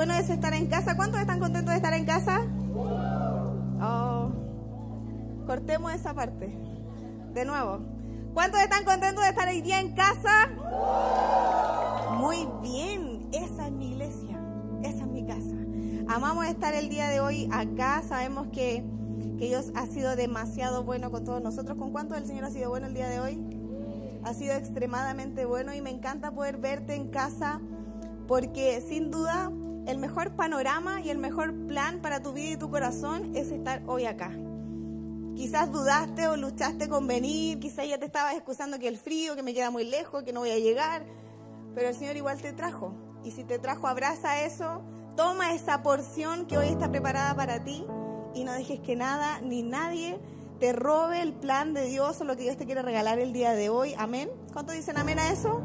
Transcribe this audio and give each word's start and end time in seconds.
bueno 0.00 0.14
es 0.14 0.30
estar 0.30 0.54
en 0.54 0.66
casa. 0.66 0.96
¿Cuántos 0.96 1.20
están 1.20 1.38
contentos 1.38 1.72
de 1.72 1.76
estar 1.76 1.92
en 1.92 2.06
casa? 2.06 2.40
Oh, 3.82 4.30
cortemos 5.46 5.92
esa 5.92 6.14
parte. 6.14 6.46
De 7.34 7.44
nuevo. 7.44 7.80
¿Cuántos 8.32 8.62
están 8.62 8.86
contentos 8.86 9.22
de 9.22 9.28
estar 9.28 9.46
hoy 9.46 9.60
día 9.60 9.78
en 9.78 9.92
casa? 9.92 10.48
Muy 12.16 12.48
bien, 12.62 13.28
esa 13.32 13.66
es 13.66 13.72
mi 13.72 13.90
iglesia, 13.90 14.40
esa 14.82 15.00
es 15.00 15.06
mi 15.06 15.26
casa. 15.26 15.54
Amamos 16.08 16.46
estar 16.46 16.72
el 16.72 16.88
día 16.88 17.08
de 17.08 17.20
hoy 17.20 17.50
acá, 17.52 18.02
sabemos 18.08 18.46
que, 18.54 18.82
que 19.38 19.48
Dios 19.48 19.70
ha 19.74 19.84
sido 19.84 20.16
demasiado 20.16 20.82
bueno 20.82 21.10
con 21.10 21.26
todos 21.26 21.42
nosotros. 21.42 21.76
¿Con 21.76 21.92
cuánto 21.92 22.14
el 22.14 22.26
Señor 22.26 22.46
ha 22.46 22.50
sido 22.50 22.70
bueno 22.70 22.86
el 22.86 22.94
día 22.94 23.10
de 23.10 23.20
hoy? 23.20 23.38
Ha 24.24 24.32
sido 24.32 24.54
extremadamente 24.54 25.44
bueno 25.44 25.74
y 25.74 25.82
me 25.82 25.90
encanta 25.90 26.30
poder 26.30 26.56
verte 26.56 26.94
en 26.94 27.08
casa 27.08 27.60
porque 28.26 28.80
sin 28.80 29.10
duda 29.10 29.50
el 29.90 29.98
mejor 29.98 30.36
panorama 30.36 31.00
y 31.00 31.10
el 31.10 31.18
mejor 31.18 31.52
plan 31.66 32.00
para 32.00 32.22
tu 32.22 32.32
vida 32.32 32.50
y 32.52 32.56
tu 32.56 32.70
corazón 32.70 33.34
es 33.34 33.50
estar 33.50 33.82
hoy 33.86 34.06
acá. 34.06 34.30
Quizás 35.34 35.72
dudaste 35.72 36.28
o 36.28 36.36
luchaste 36.36 36.88
con 36.88 37.06
venir, 37.06 37.58
quizás 37.58 37.88
ya 37.88 37.98
te 37.98 38.06
estabas 38.06 38.34
excusando 38.34 38.78
que 38.78 38.88
el 38.88 38.98
frío, 38.98 39.34
que 39.34 39.42
me 39.42 39.52
queda 39.52 39.70
muy 39.70 39.84
lejos, 39.84 40.22
que 40.22 40.32
no 40.32 40.40
voy 40.40 40.50
a 40.50 40.58
llegar, 40.58 41.04
pero 41.74 41.88
el 41.88 41.94
Señor 41.94 42.16
igual 42.16 42.40
te 42.40 42.52
trajo. 42.52 42.94
Y 43.24 43.32
si 43.32 43.42
te 43.44 43.58
trajo, 43.58 43.88
abraza 43.88 44.44
eso, 44.44 44.82
toma 45.16 45.54
esa 45.54 45.82
porción 45.82 46.46
que 46.46 46.56
hoy 46.56 46.68
está 46.68 46.90
preparada 46.90 47.34
para 47.34 47.64
ti 47.64 47.84
y 48.34 48.44
no 48.44 48.52
dejes 48.52 48.80
que 48.80 48.94
nada 48.96 49.40
ni 49.40 49.62
nadie 49.62 50.20
te 50.60 50.72
robe 50.72 51.20
el 51.20 51.32
plan 51.32 51.74
de 51.74 51.86
Dios 51.86 52.20
o 52.20 52.24
lo 52.24 52.36
que 52.36 52.42
Dios 52.44 52.56
te 52.56 52.66
quiere 52.66 52.82
regalar 52.82 53.18
el 53.18 53.32
día 53.32 53.54
de 53.54 53.70
hoy. 53.70 53.94
Amén. 53.98 54.30
¿Cuánto 54.52 54.72
dicen 54.72 54.98
amén 54.98 55.18
a 55.18 55.30
eso? 55.30 55.62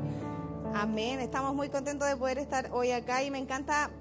Amén. 0.73 1.19
Estamos 1.19 1.53
muy 1.53 1.69
contentos 1.69 2.07
de 2.07 2.17
poder 2.17 2.37
estar 2.37 2.69
hoy 2.71 2.91
acá 2.91 3.21
y 3.21 3.29
me 3.29 3.37
encanta 3.37 3.91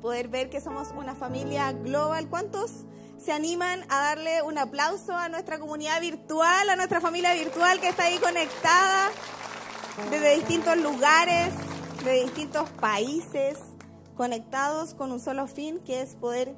poder 0.00 0.28
ver 0.28 0.50
que 0.50 0.60
somos 0.60 0.88
una 0.96 1.14
familia 1.14 1.72
global. 1.72 2.28
¿Cuántos 2.28 2.84
se 3.18 3.32
animan 3.32 3.84
a 3.88 4.00
darle 4.00 4.42
un 4.42 4.58
aplauso 4.58 5.12
a 5.12 5.28
nuestra 5.28 5.58
comunidad 5.58 6.00
virtual, 6.00 6.70
a 6.70 6.76
nuestra 6.76 7.00
familia 7.00 7.34
virtual 7.34 7.80
que 7.80 7.88
está 7.88 8.04
ahí 8.04 8.18
conectada 8.18 9.10
desde 10.10 10.36
distintos 10.36 10.76
lugares, 10.76 11.52
de 12.04 12.22
distintos 12.22 12.70
países, 12.70 13.58
conectados 14.16 14.94
con 14.94 15.12
un 15.12 15.20
solo 15.20 15.46
fin, 15.46 15.80
que 15.84 16.00
es 16.00 16.14
poder 16.14 16.54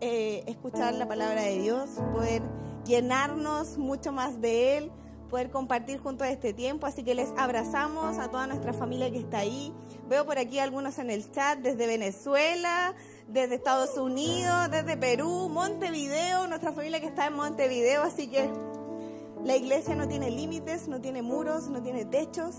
eh, 0.00 0.42
escuchar 0.46 0.94
la 0.94 1.06
palabra 1.06 1.42
de 1.42 1.58
Dios, 1.58 1.90
poder 2.12 2.42
llenarnos 2.84 3.78
mucho 3.78 4.12
más 4.12 4.40
de 4.40 4.78
Él, 4.78 4.92
poder 5.28 5.50
compartir 5.50 6.00
juntos 6.00 6.26
este 6.26 6.52
tiempo. 6.52 6.86
Así 6.86 7.04
que 7.04 7.14
les 7.14 7.30
abrazamos 7.36 8.18
a 8.18 8.30
toda 8.30 8.46
nuestra 8.46 8.72
familia 8.72 9.10
que 9.10 9.18
está 9.18 9.38
ahí. 9.38 9.72
Veo 10.10 10.26
por 10.26 10.38
aquí 10.38 10.58
algunos 10.58 10.98
en 10.98 11.08
el 11.08 11.30
chat 11.30 11.60
desde 11.60 11.86
Venezuela, 11.86 12.94
desde 13.28 13.54
Estados 13.54 13.96
Unidos, 13.96 14.68
desde 14.68 14.96
Perú, 14.96 15.48
Montevideo, 15.48 16.48
nuestra 16.48 16.72
familia 16.72 16.98
que 16.98 17.06
está 17.06 17.28
en 17.28 17.34
Montevideo. 17.34 18.02
Así 18.02 18.26
que 18.26 18.50
la 19.44 19.54
iglesia 19.54 19.94
no 19.94 20.08
tiene 20.08 20.32
límites, 20.32 20.88
no 20.88 21.00
tiene 21.00 21.22
muros, 21.22 21.68
no 21.68 21.80
tiene 21.80 22.06
techos. 22.06 22.56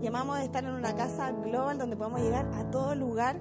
Llamamos 0.00 0.38
a 0.38 0.44
estar 0.44 0.64
en 0.64 0.70
una 0.70 0.96
casa 0.96 1.32
global 1.32 1.76
donde 1.76 1.96
podemos 1.96 2.22
llegar 2.22 2.50
a 2.54 2.70
todo 2.70 2.94
lugar 2.94 3.36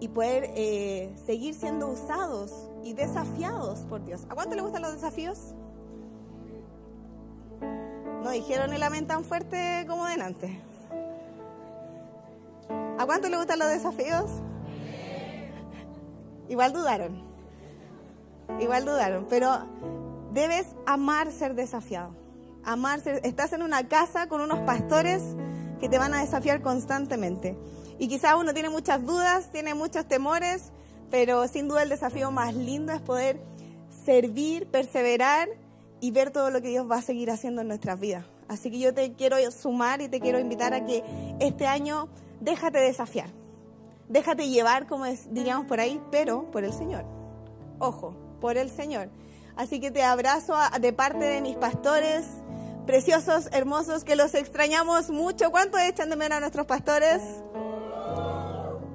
y 0.00 0.08
poder 0.08 0.50
eh, 0.56 1.14
seguir 1.26 1.52
siendo 1.52 1.88
usados 1.88 2.70
y 2.82 2.94
desafiados 2.94 3.80
por 3.80 4.02
Dios. 4.02 4.22
¿A 4.30 4.34
cuánto 4.34 4.56
le 4.56 4.62
gustan 4.62 4.80
los 4.80 4.94
desafíos? 4.94 5.52
No 8.24 8.30
dijeron 8.30 8.72
el 8.72 8.82
amén 8.82 9.06
tan 9.06 9.24
fuerte 9.24 9.84
como 9.86 10.06
delante. 10.06 10.69
¿A 13.00 13.06
cuánto 13.06 13.30
le 13.30 13.38
gustan 13.38 13.58
los 13.58 13.70
desafíos? 13.70 14.30
Igual 16.50 16.74
dudaron. 16.74 17.22
Igual 18.60 18.84
dudaron, 18.84 19.26
pero 19.30 19.64
debes 20.34 20.66
amar 20.84 21.32
ser 21.32 21.54
desafiado. 21.54 22.14
Amar 22.62 23.00
ser, 23.00 23.22
estás 23.24 23.54
en 23.54 23.62
una 23.62 23.88
casa 23.88 24.28
con 24.28 24.42
unos 24.42 24.58
pastores 24.66 25.22
que 25.80 25.88
te 25.88 25.96
van 25.96 26.12
a 26.12 26.20
desafiar 26.20 26.60
constantemente. 26.60 27.56
Y 27.98 28.06
quizás 28.06 28.34
uno 28.38 28.52
tiene 28.52 28.68
muchas 28.68 29.02
dudas, 29.02 29.50
tiene 29.50 29.72
muchos 29.72 30.06
temores, 30.06 30.70
pero 31.10 31.48
sin 31.48 31.68
duda 31.68 31.84
el 31.84 31.88
desafío 31.88 32.30
más 32.30 32.54
lindo 32.54 32.92
es 32.92 33.00
poder 33.00 33.40
servir, 34.04 34.66
perseverar 34.66 35.48
y 36.02 36.10
ver 36.10 36.32
todo 36.32 36.50
lo 36.50 36.60
que 36.60 36.68
Dios 36.68 36.90
va 36.90 36.96
a 36.96 37.02
seguir 37.02 37.30
haciendo 37.30 37.62
en 37.62 37.68
nuestras 37.68 37.98
vidas. 37.98 38.26
Así 38.46 38.70
que 38.70 38.78
yo 38.78 38.92
te 38.92 39.14
quiero 39.14 39.38
sumar 39.52 40.02
y 40.02 40.08
te 40.08 40.20
quiero 40.20 40.38
invitar 40.38 40.74
a 40.74 40.84
que 40.84 41.02
este 41.40 41.66
año 41.66 42.10
déjate 42.40 42.78
desafiar, 42.78 43.30
déjate 44.08 44.48
llevar, 44.48 44.86
como 44.86 45.04
diríamos 45.30 45.66
por 45.66 45.80
ahí, 45.80 46.00
pero 46.10 46.50
por 46.50 46.64
el 46.64 46.72
Señor. 46.72 47.04
Ojo, 47.78 48.14
por 48.40 48.56
el 48.56 48.70
Señor. 48.70 49.08
Así 49.56 49.80
que 49.80 49.90
te 49.90 50.02
abrazo 50.02 50.54
de 50.80 50.92
parte 50.92 51.24
de 51.24 51.40
mis 51.40 51.56
pastores 51.56 52.26
preciosos, 52.86 53.48
hermosos, 53.52 54.04
que 54.04 54.16
los 54.16 54.34
extrañamos 54.34 55.10
mucho. 55.10 55.50
¿Cuánto 55.50 55.78
echan 55.78 56.10
de 56.10 56.16
menos 56.16 56.38
a 56.38 56.40
nuestros 56.40 56.66
pastores? 56.66 57.22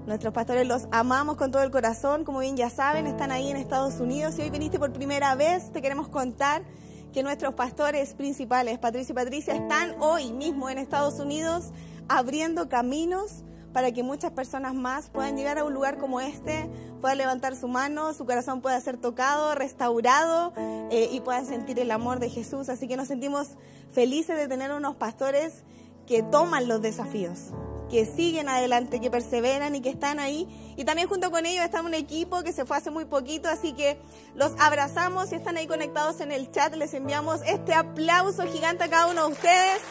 Nuestros 0.06 0.34
pastores 0.34 0.68
los 0.68 0.88
amamos 0.92 1.36
con 1.36 1.52
todo 1.52 1.64
el 1.64 1.72
corazón, 1.72 2.26
como 2.26 2.40
bien 2.40 2.58
ya 2.58 2.70
saben, 2.70 3.08
están 3.08 3.32
ahí 3.32 3.50
en 3.50 3.58
Estados 3.58 4.00
Unidos. 4.00 4.36
Si 4.36 4.42
hoy 4.44 4.52
viniste 4.52 4.78
por 4.78 4.94
primera 4.94 5.34
vez, 5.36 5.72
te 5.72 5.82
queremos 5.82 6.10
contar 6.10 6.64
que 7.12 7.24
nuestros 7.24 7.56
pastores 7.56 8.14
principales, 8.14 8.78
Patricia 8.78 9.14
y 9.14 9.16
Patricia, 9.16 9.56
están 9.56 9.96
hoy 10.00 10.32
mismo 10.32 10.70
en 10.70 10.78
Estados 10.78 11.20
Unidos 11.20 11.72
abriendo 12.08 12.70
caminos 12.70 13.44
para 13.76 13.92
que 13.92 14.04
muchas 14.04 14.32
personas 14.32 14.74
más 14.74 15.10
puedan 15.10 15.36
llegar 15.36 15.58
a 15.58 15.66
un 15.66 15.74
lugar 15.74 15.98
como 15.98 16.22
este, 16.22 16.70
puedan 17.02 17.18
levantar 17.18 17.58
su 17.58 17.68
mano, 17.68 18.14
su 18.14 18.26
corazón 18.26 18.62
pueda 18.62 18.80
ser 18.80 18.96
tocado, 18.96 19.54
restaurado 19.54 20.54
eh, 20.92 21.10
y 21.12 21.20
puedan 21.20 21.46
sentir 21.46 21.78
el 21.80 21.92
amor 21.92 22.20
de 22.20 22.30
Jesús. 22.30 22.70
Así 22.70 22.88
que 22.88 22.96
nos 22.96 23.10
sentimos 23.10 23.50
felices 23.92 24.38
de 24.38 24.48
tener 24.48 24.72
unos 24.72 24.96
pastores 24.96 25.64
que 26.08 26.24
toman 26.24 26.70
los 26.70 26.82
desafíos, 26.82 27.52
que 27.90 28.06
siguen 28.06 28.48
adelante, 28.48 29.02
que 29.02 29.12
perseveran 29.12 29.76
y 29.76 29.82
que 29.82 29.90
están 29.90 30.20
ahí. 30.20 30.48
Y 30.78 30.86
también 30.86 31.10
junto 31.10 31.30
con 31.30 31.46
ellos 31.46 31.66
está 31.66 31.82
un 31.82 31.94
equipo 31.94 32.44
que 32.44 32.54
se 32.54 32.64
fue 32.64 32.78
hace 32.78 32.92
muy 32.92 33.04
poquito, 33.04 33.50
así 33.50 33.74
que 33.74 33.98
los 34.36 34.54
abrazamos 34.58 35.34
y 35.34 35.36
están 35.36 35.58
ahí 35.58 35.68
conectados 35.68 36.22
en 36.22 36.32
el 36.32 36.50
chat. 36.50 36.74
Les 36.76 36.94
enviamos 36.94 37.42
este 37.46 37.74
aplauso 37.74 38.44
gigante 38.44 38.86
a 38.86 38.90
cada 38.90 39.08
uno 39.08 39.28
de 39.28 39.34
ustedes. 39.34 39.82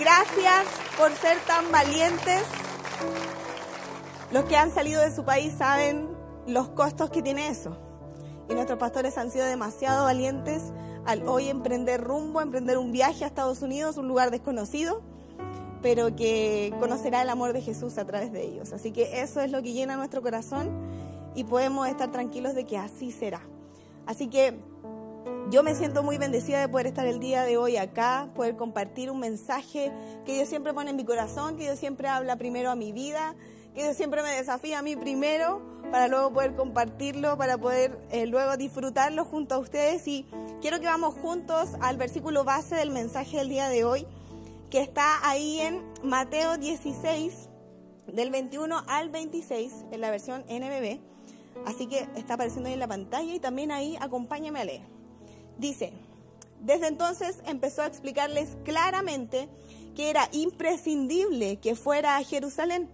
Gracias 0.00 0.66
por 0.96 1.12
ser 1.12 1.38
tan 1.46 1.70
valientes. 1.70 2.42
Los 4.32 4.44
que 4.44 4.56
han 4.56 4.72
salido 4.72 5.02
de 5.02 5.14
su 5.14 5.24
país 5.24 5.52
saben 5.58 6.08
los 6.46 6.70
costos 6.70 7.10
que 7.10 7.20
tiene 7.22 7.48
eso. 7.48 7.76
Y 8.48 8.54
nuestros 8.54 8.78
pastores 8.78 9.18
han 9.18 9.30
sido 9.30 9.44
demasiado 9.44 10.04
valientes 10.04 10.62
al 11.04 11.28
hoy 11.28 11.48
emprender 11.48 12.00
rumbo, 12.00 12.40
emprender 12.40 12.78
un 12.78 12.92
viaje 12.92 13.24
a 13.24 13.26
Estados 13.26 13.62
Unidos, 13.62 13.98
un 13.98 14.08
lugar 14.08 14.30
desconocido 14.30 15.02
pero 15.82 16.14
que 16.14 16.74
conocerá 16.78 17.22
el 17.22 17.30
amor 17.30 17.52
de 17.52 17.62
Jesús 17.62 17.98
a 17.98 18.04
través 18.04 18.32
de 18.32 18.44
ellos. 18.44 18.72
Así 18.72 18.92
que 18.92 19.22
eso 19.22 19.40
es 19.40 19.50
lo 19.50 19.62
que 19.62 19.72
llena 19.72 19.96
nuestro 19.96 20.22
corazón 20.22 20.68
y 21.34 21.44
podemos 21.44 21.88
estar 21.88 22.10
tranquilos 22.10 22.54
de 22.54 22.64
que 22.64 22.76
así 22.76 23.12
será. 23.12 23.40
Así 24.06 24.28
que 24.28 24.58
yo 25.50 25.62
me 25.62 25.74
siento 25.74 26.02
muy 26.02 26.16
bendecida 26.16 26.60
de 26.60 26.68
poder 26.68 26.86
estar 26.86 27.06
el 27.06 27.18
día 27.18 27.42
de 27.42 27.56
hoy 27.56 27.76
acá, 27.76 28.28
poder 28.34 28.56
compartir 28.56 29.10
un 29.10 29.18
mensaje 29.18 29.92
que 30.24 30.34
Dios 30.34 30.48
siempre 30.48 30.72
pone 30.72 30.90
en 30.90 30.96
mi 30.96 31.04
corazón, 31.04 31.56
que 31.56 31.64
Dios 31.64 31.78
siempre 31.78 32.06
habla 32.06 32.36
primero 32.36 32.70
a 32.70 32.76
mi 32.76 32.92
vida, 32.92 33.34
que 33.74 33.82
Dios 33.82 33.96
siempre 33.96 34.22
me 34.22 34.30
desafía 34.30 34.78
a 34.78 34.82
mí 34.82 34.94
primero 34.96 35.60
para 35.90 36.06
luego 36.06 36.32
poder 36.32 36.54
compartirlo, 36.54 37.36
para 37.36 37.58
poder 37.58 37.98
eh, 38.10 38.26
luego 38.26 38.56
disfrutarlo 38.56 39.24
junto 39.24 39.56
a 39.56 39.58
ustedes. 39.58 40.06
Y 40.06 40.24
quiero 40.60 40.78
que 40.78 40.86
vamos 40.86 41.14
juntos 41.14 41.70
al 41.80 41.96
versículo 41.96 42.44
base 42.44 42.76
del 42.76 42.90
mensaje 42.90 43.38
del 43.38 43.48
día 43.48 43.68
de 43.68 43.84
hoy 43.84 44.06
que 44.70 44.80
está 44.80 45.28
ahí 45.28 45.58
en 45.58 45.82
Mateo 46.04 46.56
16, 46.56 47.48
del 48.06 48.30
21 48.30 48.84
al 48.86 49.08
26, 49.10 49.72
en 49.90 50.00
la 50.00 50.10
versión 50.10 50.42
NBB. 50.42 51.00
Así 51.66 51.88
que 51.88 52.08
está 52.14 52.34
apareciendo 52.34 52.68
ahí 52.68 52.74
en 52.74 52.78
la 52.78 52.86
pantalla 52.86 53.34
y 53.34 53.40
también 53.40 53.72
ahí 53.72 53.98
acompáñame 54.00 54.60
a 54.60 54.64
leer. 54.64 54.99
Dice, 55.60 55.92
desde 56.60 56.86
entonces 56.86 57.36
empezó 57.46 57.82
a 57.82 57.86
explicarles 57.86 58.56
claramente 58.64 59.50
que 59.94 60.08
era 60.08 60.26
imprescindible 60.32 61.58
que 61.58 61.74
fuera 61.74 62.16
a 62.16 62.24
Jerusalén, 62.24 62.88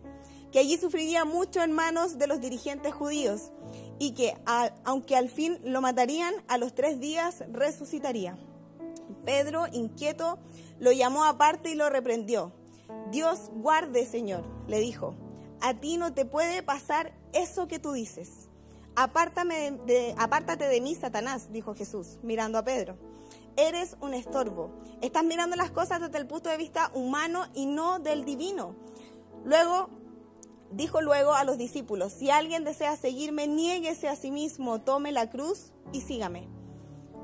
que 0.51 0.59
allí 0.59 0.77
sufriría 0.77 1.25
mucho 1.25 1.63
en 1.63 1.71
manos 1.71 2.19
de 2.19 2.27
los 2.27 2.41
dirigentes 2.41 2.93
judíos 2.93 3.53
y 4.01 4.13
que 4.13 4.37
aunque 4.85 5.15
al 5.15 5.29
fin 5.29 5.59
lo 5.63 5.81
matarían, 5.81 6.35
a 6.49 6.59
los 6.59 6.75
tres 6.75 6.99
días 6.99 7.45
resucitaría. 7.53 8.37
Pedro, 9.25 9.67
inquieto, 9.73 10.41
lo 10.81 10.91
llamó 10.91 11.25
aparte 11.25 11.71
y 11.71 11.77
lo 11.77 11.89
reprendió. 11.89 12.51
Dios 13.13 13.51
guarde, 13.55 14.07
Señor, 14.07 14.43
le 14.67 14.81
dijo, 14.81 15.15
a 15.61 15.75
ti 15.75 15.99
no 15.99 16.15
te 16.15 16.25
puede 16.25 16.65
pasar 16.65 17.13
eso 17.33 17.69
que 17.69 17.79
tú 17.79 17.93
dices. 17.93 18.46
Apártame 18.97 19.73
de, 19.87 20.15
apártate 20.19 20.67
de 20.67 20.81
mí, 20.81 20.95
Satanás, 20.95 21.53
dijo 21.53 21.75
Jesús, 21.75 22.19
mirando 22.23 22.59
a 22.59 22.65
Pedro. 22.65 22.97
Eres 23.57 23.97
un 24.01 24.15
estorbo. 24.15 24.71
Estás 25.01 25.25
mirando 25.25 25.57
las 25.57 25.71
cosas 25.71 26.01
desde 26.01 26.19
el 26.19 26.27
punto 26.27 26.49
de 26.49 26.57
vista 26.57 26.91
humano 26.95 27.47
y 27.55 27.67
no 27.67 27.99
del 27.99 28.25
divino. 28.25 28.75
Luego 29.45 29.91
Dijo 30.73 31.01
luego 31.01 31.33
a 31.33 31.45
los 31.45 31.59
discípulos, 31.59 32.13
si 32.13 32.31
alguien 32.31 32.65
desea 32.65 32.97
seguirme, 32.97 33.47
niéguese 33.47 34.09
a 34.09 34.17
sí 34.17 34.31
mismo, 34.31 34.81
tome 34.81 35.13
la 35.13 35.31
cruz 35.31 35.73
y 35.93 36.01
sígame. 36.01 36.49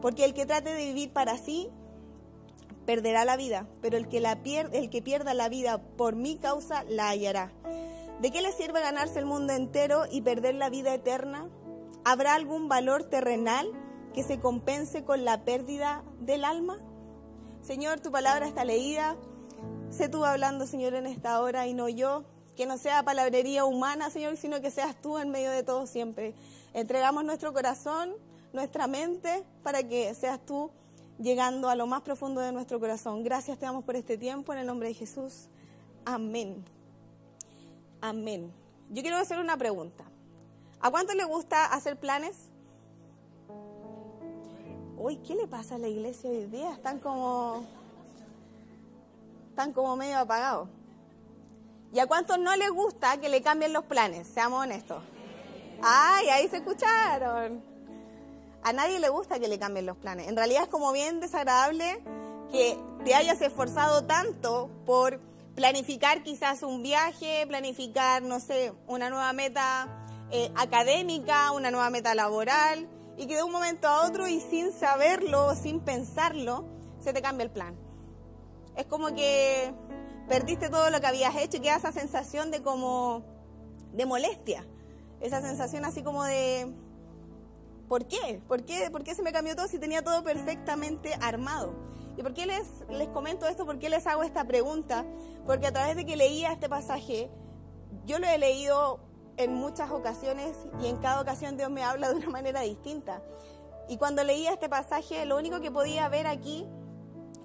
Porque 0.01 0.25
el 0.25 0.33
que 0.33 0.47
trate 0.47 0.73
de 0.73 0.87
vivir 0.87 1.13
para 1.13 1.37
sí, 1.37 1.69
perderá 2.87 3.25
la 3.25 3.37
vida, 3.37 3.67
pero 3.81 3.97
el 3.97 4.09
que, 4.09 4.21
la 4.21 4.39
el 4.45 4.91
que 4.91 5.03
pierda 5.03 5.35
la 5.35 5.49
vida 5.49 5.83
por 5.97 6.15
mi 6.15 6.37
causa, 6.37 6.85
la 6.85 7.09
hallará. 7.09 7.53
¿De 8.21 8.31
qué 8.31 8.43
le 8.43 8.53
sirve 8.53 8.81
ganarse 8.81 9.19
el 9.19 9.27
mundo 9.27 9.53
entero 9.53 10.05
y 10.11 10.21
perder 10.21 10.55
la 10.55 10.71
vida 10.71 10.95
eterna? 10.95 11.49
¿Habrá 12.05 12.35
algún 12.35 12.69
valor 12.69 13.05
terrenal 13.05 13.71
que 14.13 14.25
se 14.25 14.41
compense 14.41 15.05
con 15.05 15.25
la 15.25 15.45
pérdida 15.45 16.03
del 16.21 16.45
alma? 16.45 16.79
Señor, 17.63 18.01
tu 18.01 18.11
palabra 18.11 18.47
está 18.49 18.65
leída. 18.65 19.17
Sé 19.91 20.09
tú 20.09 20.25
hablando, 20.25 20.67
Señor, 20.67 20.95
en 20.95 21.07
esta 21.07 21.41
hora 21.41 21.67
y 21.67 21.75
no 21.75 21.89
yo. 21.89 22.25
Que 22.57 22.67
no 22.67 22.77
sea 22.77 23.03
palabrería 23.03 23.65
humana, 23.65 24.11
Señor, 24.11 24.37
sino 24.37 24.61
que 24.61 24.71
seas 24.71 25.01
tú 25.01 25.19
en 25.19 25.31
medio 25.31 25.51
de 25.51 25.63
todo 25.63 25.87
siempre. 25.87 26.35
Entregamos 26.75 27.25
nuestro 27.25 27.53
corazón, 27.53 28.13
nuestra 28.53 28.87
mente, 28.89 29.45
para 29.63 29.83
que 29.83 30.13
seas 30.15 30.45
tú 30.45 30.71
llegando 31.19 31.69
a 31.69 31.77
lo 31.77 31.87
más 31.87 32.03
profundo 32.03 32.41
de 32.41 32.53
nuestro 32.53 32.81
corazón. 32.81 33.23
Gracias 33.23 33.59
te 33.59 33.65
damos 33.65 33.85
por 33.85 33.95
este 33.97 34.19
tiempo 34.19 34.53
en 34.53 34.59
el 34.59 34.67
nombre 34.67 34.89
de 34.89 34.95
Jesús. 34.95 35.47
Amén. 36.05 36.65
Amén. 38.01 38.53
Yo 38.91 39.03
quiero 39.03 39.17
hacer 39.17 39.39
una 39.39 39.57
pregunta. 39.57 40.05
¿A 40.83 40.91
cuánto 40.91 41.15
le 41.15 41.23
gusta 41.23 41.65
hacer 41.67 41.97
planes? 41.97 42.35
Uy, 44.97 45.17
¿qué 45.19 45.37
le 45.37 45.47
pasa 45.47 45.77
a 45.77 45.79
la 45.79 45.87
iglesia 45.87 46.29
hoy 46.29 46.47
día? 46.47 46.73
Están 46.73 46.99
como. 46.99 47.65
Están 49.51 49.73
como 49.73 49.95
medio 49.97 50.19
apagados. 50.19 50.69
¿Y 51.93 52.01
a 52.01 52.07
cuántos 52.09 52.37
no 52.41 52.57
les 52.57 52.71
gusta 52.71 53.19
que 53.19 53.29
le 53.29 53.43
cambien 53.43 53.73
los 53.73 53.85
planes? 53.85 54.27
Seamos 54.27 54.61
honestos. 54.61 55.05
Ay, 55.83 56.29
ahí 56.31 56.49
se 56.49 56.57
escucharon. 56.57 57.63
A 58.65 58.73
nadie 58.73 58.99
le 58.99 59.09
gusta 59.09 59.39
que 59.39 59.47
le 59.47 59.61
cambien 59.61 59.87
los 59.87 59.97
planes. 59.97 60.27
En 60.27 60.37
realidad 60.37 60.65
es 60.65 60.69
como 60.69 60.91
bien 60.91 61.21
desagradable 61.21 62.03
que 62.51 62.77
te 63.05 63.15
hayas 63.15 63.41
esforzado 63.41 64.05
tanto 64.05 64.69
por 64.85 65.21
planificar 65.55 66.25
quizás 66.25 66.65
un 66.65 66.83
viaje, 66.83 67.47
planificar, 67.47 68.23
no 68.23 68.41
sé, 68.41 68.73
una 68.89 69.11
nueva 69.11 69.33
meta 69.33 70.02
eh, 70.33 70.51
académica, 70.57 71.53
una 71.53 71.71
nueva 71.71 71.91
meta 71.91 72.15
laboral, 72.15 72.89
y 73.17 73.27
que 73.27 73.37
de 73.37 73.43
un 73.43 73.53
momento 73.53 73.87
a 73.87 74.07
otro 74.07 74.27
y 74.27 74.41
sin 74.41 74.73
saberlo, 74.73 75.55
sin 75.55 75.81
pensarlo, 75.81 76.65
se 77.01 77.13
te 77.13 77.21
cambia 77.21 77.45
el 77.45 77.51
plan. 77.51 77.77
Es 78.75 78.87
como 78.87 79.15
que 79.15 79.75
perdiste 80.29 80.71
todo 80.71 80.89
lo 80.91 81.01
que 81.01 81.07
habías 81.07 81.37
hecho 81.37 81.59
y 81.59 81.61
queda 81.61 81.77
esa 81.77 81.93
sensación 81.93 82.51
de 82.51 82.63
como 82.63 83.23
de 83.93 84.07
molestia, 84.07 84.67
esa 85.21 85.43
sensación 85.43 85.85
así 85.85 86.03
como 86.03 86.25
de 86.25 86.73
¿por 87.87 88.07
qué? 88.07 88.41
¿Por 88.49 88.65
qué, 88.65 88.91
¿Por 88.91 89.05
qué 89.05 89.15
se 89.15 89.23
me 89.23 89.33
cambió 89.33 89.55
todo 89.55 89.69
si 89.69 89.79
tenía 89.79 90.03
todo 90.03 90.25
perfectamente 90.25 91.13
armado? 91.21 91.75
¿Y 92.17 92.23
por 92.23 92.33
qué 92.33 92.47
les, 92.47 92.67
les 92.89 93.09
comento 93.09 93.47
esto? 93.47 93.67
¿Por 93.67 93.79
qué 93.79 93.91
les 93.91 94.07
hago 94.07 94.23
esta 94.23 94.45
pregunta? 94.47 95.05
Porque 95.45 95.67
a 95.67 95.73
través 95.73 95.97
de 95.97 96.07
que 96.07 96.17
leía 96.17 96.53
este 96.53 96.69
pasaje, 96.71 97.31
yo 98.07 98.19
lo 98.19 98.27
he 98.27 98.39
leído 98.39 99.12
en 99.37 99.55
muchas 99.55 99.91
ocasiones 99.91 100.57
y 100.81 100.87
en 100.87 100.97
cada 100.99 101.21
ocasión 101.21 101.57
Dios 101.57 101.71
me 101.71 101.83
habla 101.83 102.11
de 102.11 102.17
una 102.17 102.31
manera 102.31 102.61
distinta. 102.61 103.23
Y 103.89 103.97
cuando 103.97 104.25
leía 104.25 104.53
este 104.53 104.69
pasaje, 104.69 105.25
lo 105.27 105.37
único 105.37 105.61
que 105.61 105.71
podía 105.71 106.09
ver 106.09 106.27
aquí 106.27 106.67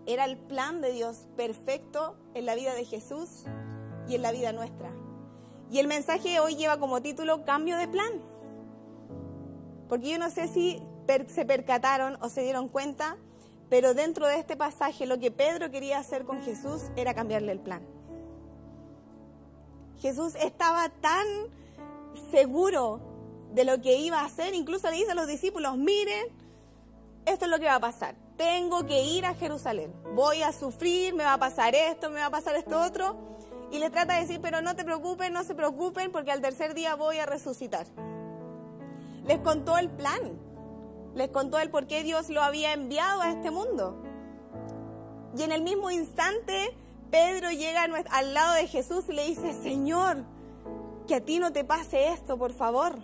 era 0.06 0.26
el 0.26 0.38
plan 0.38 0.82
de 0.82 0.92
Dios 0.92 1.28
perfecto 1.36 2.16
en 2.34 2.46
la 2.46 2.56
vida 2.56 2.74
de 2.74 2.86
Jesús 2.86 3.44
y 4.08 4.16
en 4.16 4.22
la 4.22 4.32
vida 4.32 4.54
nuestra. 4.54 4.92
Y 5.70 5.80
el 5.80 5.88
mensaje 5.88 6.40
hoy 6.40 6.56
lleva 6.56 6.80
como 6.80 7.02
título 7.02 7.44
Cambio 7.44 7.78
de 7.78 7.88
plan. 7.88 8.12
Porque 9.90 10.10
yo 10.10 10.20
no 10.20 10.30
sé 10.30 10.48
si 10.48 10.82
se 11.28 11.46
percataron 11.46 12.18
o 12.22 12.30
se 12.30 12.42
dieron 12.42 12.68
cuenta 12.68 13.18
pero 13.70 13.94
dentro 13.94 14.28
de 14.28 14.36
este 14.38 14.56
pasaje 14.56 15.06
lo 15.06 15.20
que 15.20 15.32
Pedro 15.32 15.70
quería 15.70 16.00
hacer 16.00 16.24
con 16.24 16.42
Jesús 16.42 16.84
era 16.96 17.14
cambiarle 17.14 17.52
el 17.52 17.60
plan. 17.60 17.82
Jesús 20.00 20.36
estaba 20.36 20.90
tan 20.90 21.26
seguro 22.32 23.02
de 23.54 23.66
lo 23.66 23.82
que 23.82 23.98
iba 23.98 24.22
a 24.22 24.26
hacer, 24.26 24.54
incluso 24.54 24.90
le 24.90 24.98
dice 24.98 25.12
a 25.12 25.16
los 25.16 25.28
discípulos, 25.28 25.78
miren, 25.78 26.28
esto 27.26 27.46
es 27.46 27.52
lo 27.52 27.60
que 27.60 27.66
va 27.66 27.76
a 27.76 27.80
pasar. 27.80 28.16
Tengo 28.38 28.86
que 28.86 29.04
ir 29.04 29.26
a 29.26 29.34
Jerusalén. 29.34 29.94
Voy 30.14 30.44
a 30.44 30.52
sufrir, 30.52 31.14
me 31.14 31.24
va 31.24 31.34
a 31.34 31.40
pasar 31.40 31.74
esto, 31.76 32.10
me 32.10 32.20
va 32.20 32.28
a 32.28 32.32
pasar 32.32 32.56
esto 32.56 32.80
otro. 32.80 33.16
Y 33.72 33.80
le 33.80 33.90
trata 33.90 34.16
de 34.16 34.22
decir, 34.22 34.40
pero 34.42 34.62
no 34.62 34.76
te 34.76 34.84
preocupen, 34.84 35.34
no 35.34 35.44
se 35.44 35.56
preocupen, 35.56 36.12
porque 36.12 36.32
al 36.32 36.42
tercer 36.42 36.74
día 36.74 36.96
voy 36.96 37.18
a 37.18 37.26
resucitar. 37.26 37.88
Les 39.26 39.40
contó 39.40 39.78
el 39.78 39.90
plan 39.90 40.48
les 41.18 41.30
contó 41.30 41.60
el 41.60 41.72
por 41.72 41.88
qué 41.88 42.04
Dios 42.04 42.30
lo 42.30 42.44
había 42.44 42.74
enviado 42.74 43.22
a 43.22 43.32
este 43.32 43.50
mundo. 43.50 43.98
Y 45.36 45.42
en 45.42 45.52
el 45.52 45.64
mismo 45.64 45.90
instante, 45.90 46.78
Pedro 47.10 47.50
llega 47.52 47.84
al 47.84 48.34
lado 48.34 48.54
de 48.54 48.68
Jesús 48.68 49.06
y 49.10 49.14
le 49.14 49.26
dice, 49.26 49.52
Señor, 49.64 50.24
que 51.08 51.16
a 51.16 51.22
ti 51.22 51.40
no 51.40 51.52
te 51.52 51.64
pase 51.64 52.10
esto, 52.10 52.38
por 52.38 52.54
favor. 52.54 52.96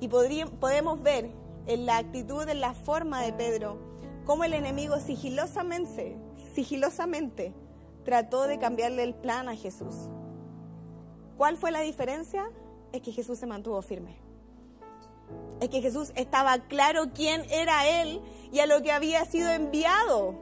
Y 0.00 0.08
podemos 0.08 1.02
ver 1.02 1.30
en 1.66 1.86
la 1.86 1.98
actitud, 1.98 2.48
en 2.48 2.60
la 2.60 2.74
forma 2.74 3.22
de 3.22 3.32
Pedro, 3.32 3.78
cómo 4.24 4.44
el 4.44 4.54
enemigo 4.54 4.98
sigilosamente, 4.98 6.16
sigilosamente 6.54 7.54
trató 8.04 8.48
de 8.48 8.58
cambiarle 8.58 9.04
el 9.04 9.14
plan 9.14 9.48
a 9.48 9.54
Jesús. 9.54 9.94
¿Cuál 11.36 11.56
fue 11.56 11.70
la 11.70 11.80
diferencia? 11.80 12.50
Es 12.92 13.00
que 13.02 13.12
Jesús 13.12 13.38
se 13.38 13.46
mantuvo 13.46 13.80
firme 13.82 14.22
es 15.62 15.68
que 15.68 15.80
Jesús 15.80 16.10
estaba 16.16 16.58
claro 16.58 17.12
quién 17.14 17.44
era 17.50 17.86
Él 18.02 18.20
y 18.50 18.58
a 18.58 18.66
lo 18.66 18.82
que 18.82 18.90
había 18.90 19.24
sido 19.24 19.48
enviado. 19.50 20.34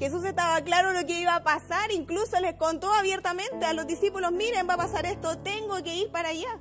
Jesús 0.00 0.24
estaba 0.24 0.58
claro 0.62 0.94
lo 0.94 1.06
que 1.06 1.20
iba 1.20 1.34
a 1.34 1.44
pasar, 1.44 1.92
incluso 1.92 2.40
les 2.40 2.54
contó 2.54 2.90
abiertamente 2.90 3.66
a 3.66 3.74
los 3.74 3.86
discípulos, 3.86 4.32
miren, 4.32 4.66
va 4.66 4.74
a 4.74 4.78
pasar 4.78 5.04
esto, 5.04 5.36
tengo 5.38 5.76
que 5.84 5.94
ir 5.94 6.10
para 6.10 6.30
allá. 6.30 6.58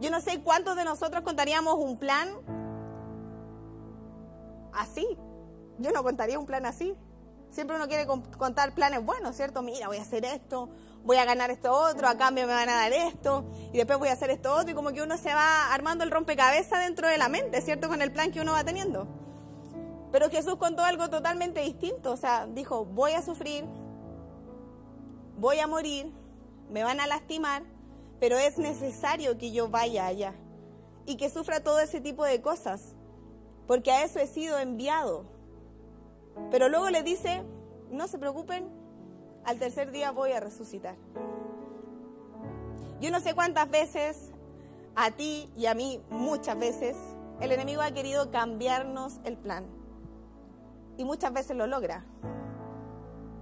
Yo 0.00 0.10
no 0.10 0.20
sé 0.20 0.42
cuántos 0.42 0.76
de 0.76 0.84
nosotros 0.84 1.22
contaríamos 1.22 1.76
un 1.78 1.98
plan 1.98 2.28
así. 4.74 5.06
Yo 5.78 5.92
no 5.92 6.02
contaría 6.02 6.38
un 6.38 6.44
plan 6.44 6.66
así. 6.66 6.94
Siempre 7.48 7.76
uno 7.76 7.88
quiere 7.88 8.06
contar 8.06 8.74
planes 8.74 9.02
buenos, 9.02 9.34
¿cierto? 9.34 9.62
Mira, 9.62 9.86
voy 9.86 9.96
a 9.96 10.02
hacer 10.02 10.26
esto, 10.26 10.68
voy 11.04 11.16
a 11.16 11.24
ganar 11.24 11.50
esto 11.50 11.72
otro, 11.72 12.06
a 12.06 12.18
cambio 12.18 12.46
me 12.46 12.52
van 12.52 12.68
a 12.68 12.74
dar 12.74 12.92
esto, 12.92 13.48
y 13.72 13.78
después 13.78 13.98
voy 13.98 14.08
a 14.08 14.12
hacer 14.12 14.28
esto 14.28 14.52
otro, 14.52 14.72
y 14.72 14.74
como 14.74 14.92
que 14.92 15.00
uno 15.00 15.16
se 15.16 15.32
va 15.32 15.72
armando 15.72 16.04
el 16.04 16.10
rompecabezas 16.10 16.80
dentro 16.80 17.08
de 17.08 17.16
la 17.16 17.30
mente, 17.30 17.62
¿cierto? 17.62 17.88
Con 17.88 18.02
el 18.02 18.12
plan 18.12 18.30
que 18.30 18.42
uno 18.42 18.52
va 18.52 18.62
teniendo. 18.62 19.23
Pero 20.14 20.30
Jesús 20.30 20.54
contó 20.58 20.84
algo 20.84 21.10
totalmente 21.10 21.60
distinto, 21.60 22.12
o 22.12 22.16
sea, 22.16 22.46
dijo, 22.46 22.84
voy 22.84 23.10
a 23.14 23.20
sufrir, 23.20 23.64
voy 25.38 25.58
a 25.58 25.66
morir, 25.66 26.12
me 26.70 26.84
van 26.84 27.00
a 27.00 27.08
lastimar, 27.08 27.64
pero 28.20 28.38
es 28.38 28.56
necesario 28.56 29.36
que 29.38 29.50
yo 29.50 29.70
vaya 29.70 30.06
allá 30.06 30.32
y 31.04 31.16
que 31.16 31.30
sufra 31.30 31.64
todo 31.64 31.80
ese 31.80 32.00
tipo 32.00 32.24
de 32.24 32.40
cosas, 32.40 32.94
porque 33.66 33.90
a 33.90 34.04
eso 34.04 34.20
he 34.20 34.28
sido 34.28 34.56
enviado. 34.60 35.24
Pero 36.48 36.68
luego 36.68 36.90
le 36.90 37.02
dice, 37.02 37.42
no 37.90 38.06
se 38.06 38.16
preocupen, 38.16 38.68
al 39.44 39.58
tercer 39.58 39.90
día 39.90 40.12
voy 40.12 40.30
a 40.30 40.38
resucitar. 40.38 40.94
Yo 43.00 43.10
no 43.10 43.18
sé 43.18 43.34
cuántas 43.34 43.68
veces, 43.68 44.30
a 44.94 45.10
ti 45.10 45.50
y 45.56 45.66
a 45.66 45.74
mí 45.74 46.00
muchas 46.08 46.56
veces, 46.56 46.96
el 47.40 47.50
enemigo 47.50 47.82
ha 47.82 47.90
querido 47.90 48.30
cambiarnos 48.30 49.18
el 49.24 49.36
plan. 49.36 49.82
Y 50.96 51.04
muchas 51.04 51.32
veces 51.32 51.56
lo 51.56 51.66
logra. 51.66 52.04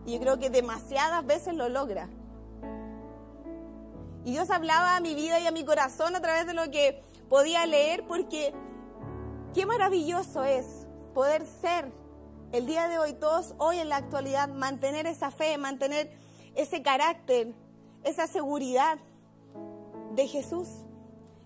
Y 0.06 0.14
yo 0.14 0.20
creo 0.20 0.38
que 0.38 0.50
demasiadas 0.50 1.24
veces 1.26 1.54
lo 1.54 1.68
logra. 1.68 2.08
Y 4.24 4.32
Dios 4.32 4.50
hablaba 4.50 4.96
a 4.96 5.00
mi 5.00 5.14
vida 5.14 5.40
y 5.40 5.46
a 5.46 5.50
mi 5.50 5.64
corazón 5.64 6.14
a 6.14 6.20
través 6.20 6.46
de 6.46 6.54
lo 6.54 6.70
que 6.70 7.02
podía 7.28 7.66
leer 7.66 8.04
porque 8.06 8.54
qué 9.52 9.66
maravilloso 9.66 10.44
es 10.44 10.86
poder 11.12 11.44
ser 11.44 11.90
el 12.52 12.66
día 12.66 12.86
de 12.88 12.98
hoy, 12.98 13.14
todos 13.14 13.54
hoy 13.58 13.78
en 13.78 13.88
la 13.88 13.96
actualidad, 13.96 14.48
mantener 14.48 15.06
esa 15.06 15.30
fe, 15.30 15.56
mantener 15.58 16.12
ese 16.54 16.82
carácter, 16.82 17.54
esa 18.04 18.26
seguridad 18.26 18.98
de 20.14 20.28
Jesús. 20.28 20.68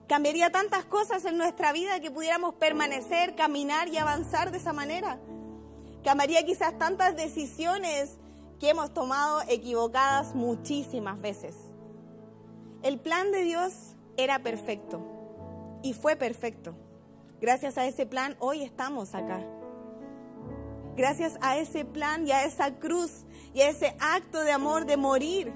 Cambiaría 0.09 0.51
tantas 0.51 0.85
cosas 0.85 1.25
en 1.25 1.39
nuestra 1.39 1.73
vida 1.73 2.01
que 2.01 2.11
pudiéramos 2.11 2.55
permanecer, 2.55 3.35
caminar 3.35 3.89
y 3.89 3.99
avanzar 3.99 4.51
de 4.51 4.59
esa 4.59 4.73
manera. 4.73 5.19
Cambiaría 6.07 6.45
quizás 6.45 6.79
tantas 6.79 7.17
decisiones 7.17 8.17
que 8.61 8.71
hemos 8.71 8.95
tomado 8.95 9.43
equivocadas 9.49 10.37
muchísimas 10.37 11.21
veces. 11.21 11.57
El 12.85 13.01
plan 13.01 13.33
de 13.33 13.43
Dios 13.43 13.97
era 14.17 14.39
perfecto 14.39 15.01
y 15.83 15.95
fue 15.95 16.15
perfecto. 16.15 16.77
Gracias 17.41 17.77
a 17.77 17.87
ese 17.87 18.07
plan 18.07 18.37
hoy 18.39 18.63
estamos 18.63 19.17
acá. 19.17 19.45
Gracias 20.95 21.39
a 21.41 21.57
ese 21.57 21.85
plan 21.85 22.25
y 22.25 22.31
a 22.31 22.45
esa 22.45 22.77
cruz 22.77 23.25
y 23.53 23.63
a 23.63 23.69
ese 23.69 23.97
acto 23.99 24.43
de 24.43 24.53
amor 24.53 24.87
de 24.87 24.97
morir 24.97 25.53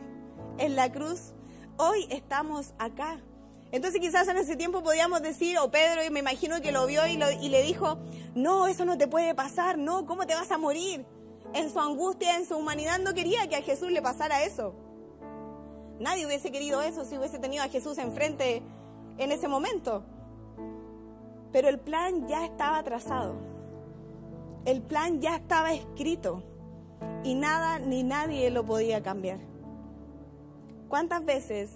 en 0.59 0.75
la 0.75 0.90
cruz, 0.90 1.33
hoy 1.76 2.09
estamos 2.11 2.75
acá. 2.80 3.21
Entonces 3.73 4.00
quizás 4.00 4.27
en 4.29 4.37
ese 4.37 4.57
tiempo 4.57 4.83
podíamos 4.83 5.23
decir, 5.23 5.59
o 5.59 5.71
Pedro, 5.71 6.05
y 6.05 6.11
me 6.11 6.21
imagino 6.21 6.61
que 6.61 6.73
lo 6.73 6.87
vio 6.87 7.07
y, 7.07 7.12
y, 7.12 7.49
le 7.49 7.62
dijo, 7.62 7.99
no, 8.35 8.67
eso 8.67 8.85
no 8.85 8.99
te 8.99 9.07
puede 9.07 9.35
pasar, 9.35 9.79
no, 9.79 10.07
¿cómo 10.07 10.27
te 10.27 10.35
vas 10.35 10.50
a 10.50 10.59
morir? 10.59 11.05
En 11.55 11.71
su 11.71 11.79
angustia, 11.79 12.37
en 12.37 12.47
su 12.47 12.57
humanidad, 12.57 12.99
no 12.99 13.15
quería 13.15 13.49
que 13.49 13.57
a 13.57 13.62
Jesús 13.62 13.91
le 13.93 14.03
pasara 14.03 14.45
eso. 14.45 14.75
Nadie 16.00 16.27
hubiese 16.27 16.50
querido 16.50 16.81
eso 16.83 17.05
si 17.05 17.19
hubiese 17.19 17.39
tenido 17.39 17.62
a 17.62 17.69
Jesús 17.69 17.99
enfrente 17.99 18.62
en 19.19 19.33
ese 19.33 19.49
momento. 19.49 20.03
Pero 21.53 21.69
el 21.69 21.79
plan 21.79 22.27
ya 22.27 22.45
estaba 22.45 22.83
trazado. 22.83 23.35
El 24.65 24.83
plan 24.83 25.21
ya 25.21 25.37
estaba 25.37 25.73
escrito. 25.73 26.43
Y 27.23 27.35
nada 27.35 27.79
ni 27.79 28.03
nadie 28.03 28.50
lo 28.50 28.65
podía 28.65 29.03
cambiar. 29.03 29.41
¿Cuántas 30.89 31.25
veces 31.25 31.71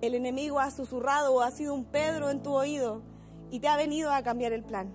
el 0.00 0.14
enemigo 0.14 0.60
ha 0.60 0.70
susurrado 0.70 1.34
o 1.34 1.42
ha 1.42 1.50
sido 1.50 1.74
un 1.74 1.84
Pedro 1.84 2.30
en 2.30 2.42
tu 2.42 2.52
oído 2.54 3.02
y 3.50 3.60
te 3.60 3.68
ha 3.68 3.76
venido 3.76 4.12
a 4.12 4.22
cambiar 4.22 4.52
el 4.52 4.62
plan? 4.62 4.94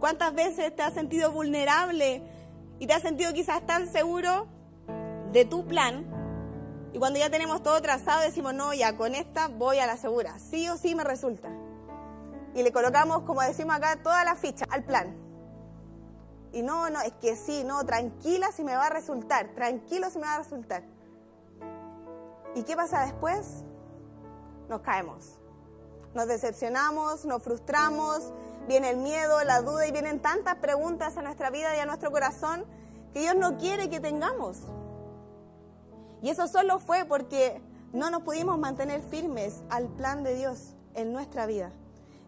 ¿Cuántas 0.00 0.34
veces 0.34 0.74
te 0.74 0.82
has 0.82 0.94
sentido 0.94 1.30
vulnerable 1.30 2.22
y 2.78 2.86
te 2.86 2.92
has 2.92 3.02
sentido 3.02 3.32
quizás 3.32 3.64
tan 3.66 3.90
seguro 3.90 4.48
de 5.32 5.44
tu 5.44 5.66
plan? 5.66 6.04
Y 6.92 6.98
cuando 6.98 7.18
ya 7.18 7.30
tenemos 7.30 7.62
todo 7.62 7.80
trazado 7.80 8.20
decimos, 8.20 8.52
no, 8.52 8.74
ya 8.74 8.96
con 8.96 9.14
esta 9.14 9.48
voy 9.48 9.78
a 9.78 9.86
la 9.86 9.96
segura, 9.96 10.38
sí 10.38 10.68
o 10.68 10.76
sí 10.76 10.94
me 10.94 11.04
resulta. 11.04 11.50
Y 12.54 12.62
le 12.62 12.72
colocamos, 12.72 13.22
como 13.22 13.40
decimos 13.42 13.76
acá, 13.76 14.02
toda 14.02 14.24
la 14.24 14.34
ficha 14.34 14.66
al 14.70 14.84
plan. 14.84 15.16
Y 16.52 16.62
no, 16.62 16.90
no, 16.90 17.00
es 17.00 17.12
que 17.14 17.34
sí, 17.34 17.64
no, 17.64 17.84
tranquila 17.86 18.52
si 18.52 18.62
me 18.62 18.74
va 18.74 18.86
a 18.86 18.90
resultar, 18.90 19.54
tranquilo 19.54 20.10
si 20.10 20.18
me 20.18 20.26
va 20.26 20.34
a 20.34 20.38
resultar. 20.38 20.82
¿Y 22.54 22.64
qué 22.64 22.76
pasa 22.76 23.04
después? 23.04 23.64
Nos 24.68 24.80
caemos. 24.82 25.38
Nos 26.14 26.26
decepcionamos, 26.26 27.24
nos 27.24 27.42
frustramos, 27.42 28.32
viene 28.68 28.90
el 28.90 28.98
miedo, 28.98 29.42
la 29.44 29.62
duda 29.62 29.86
y 29.86 29.92
vienen 29.92 30.20
tantas 30.20 30.56
preguntas 30.56 31.16
a 31.16 31.22
nuestra 31.22 31.50
vida 31.50 31.74
y 31.74 31.80
a 31.80 31.86
nuestro 31.86 32.10
corazón 32.10 32.64
que 33.14 33.20
Dios 33.20 33.34
no 33.36 33.56
quiere 33.56 33.88
que 33.88 34.00
tengamos. 34.00 34.58
Y 36.20 36.28
eso 36.28 36.46
solo 36.48 36.78
fue 36.78 37.06
porque 37.06 37.62
no 37.92 38.10
nos 38.10 38.22
pudimos 38.22 38.58
mantener 38.58 39.00
firmes 39.00 39.62
al 39.70 39.88
plan 39.88 40.22
de 40.22 40.34
Dios 40.34 40.74
en 40.94 41.12
nuestra 41.12 41.46
vida. 41.46 41.72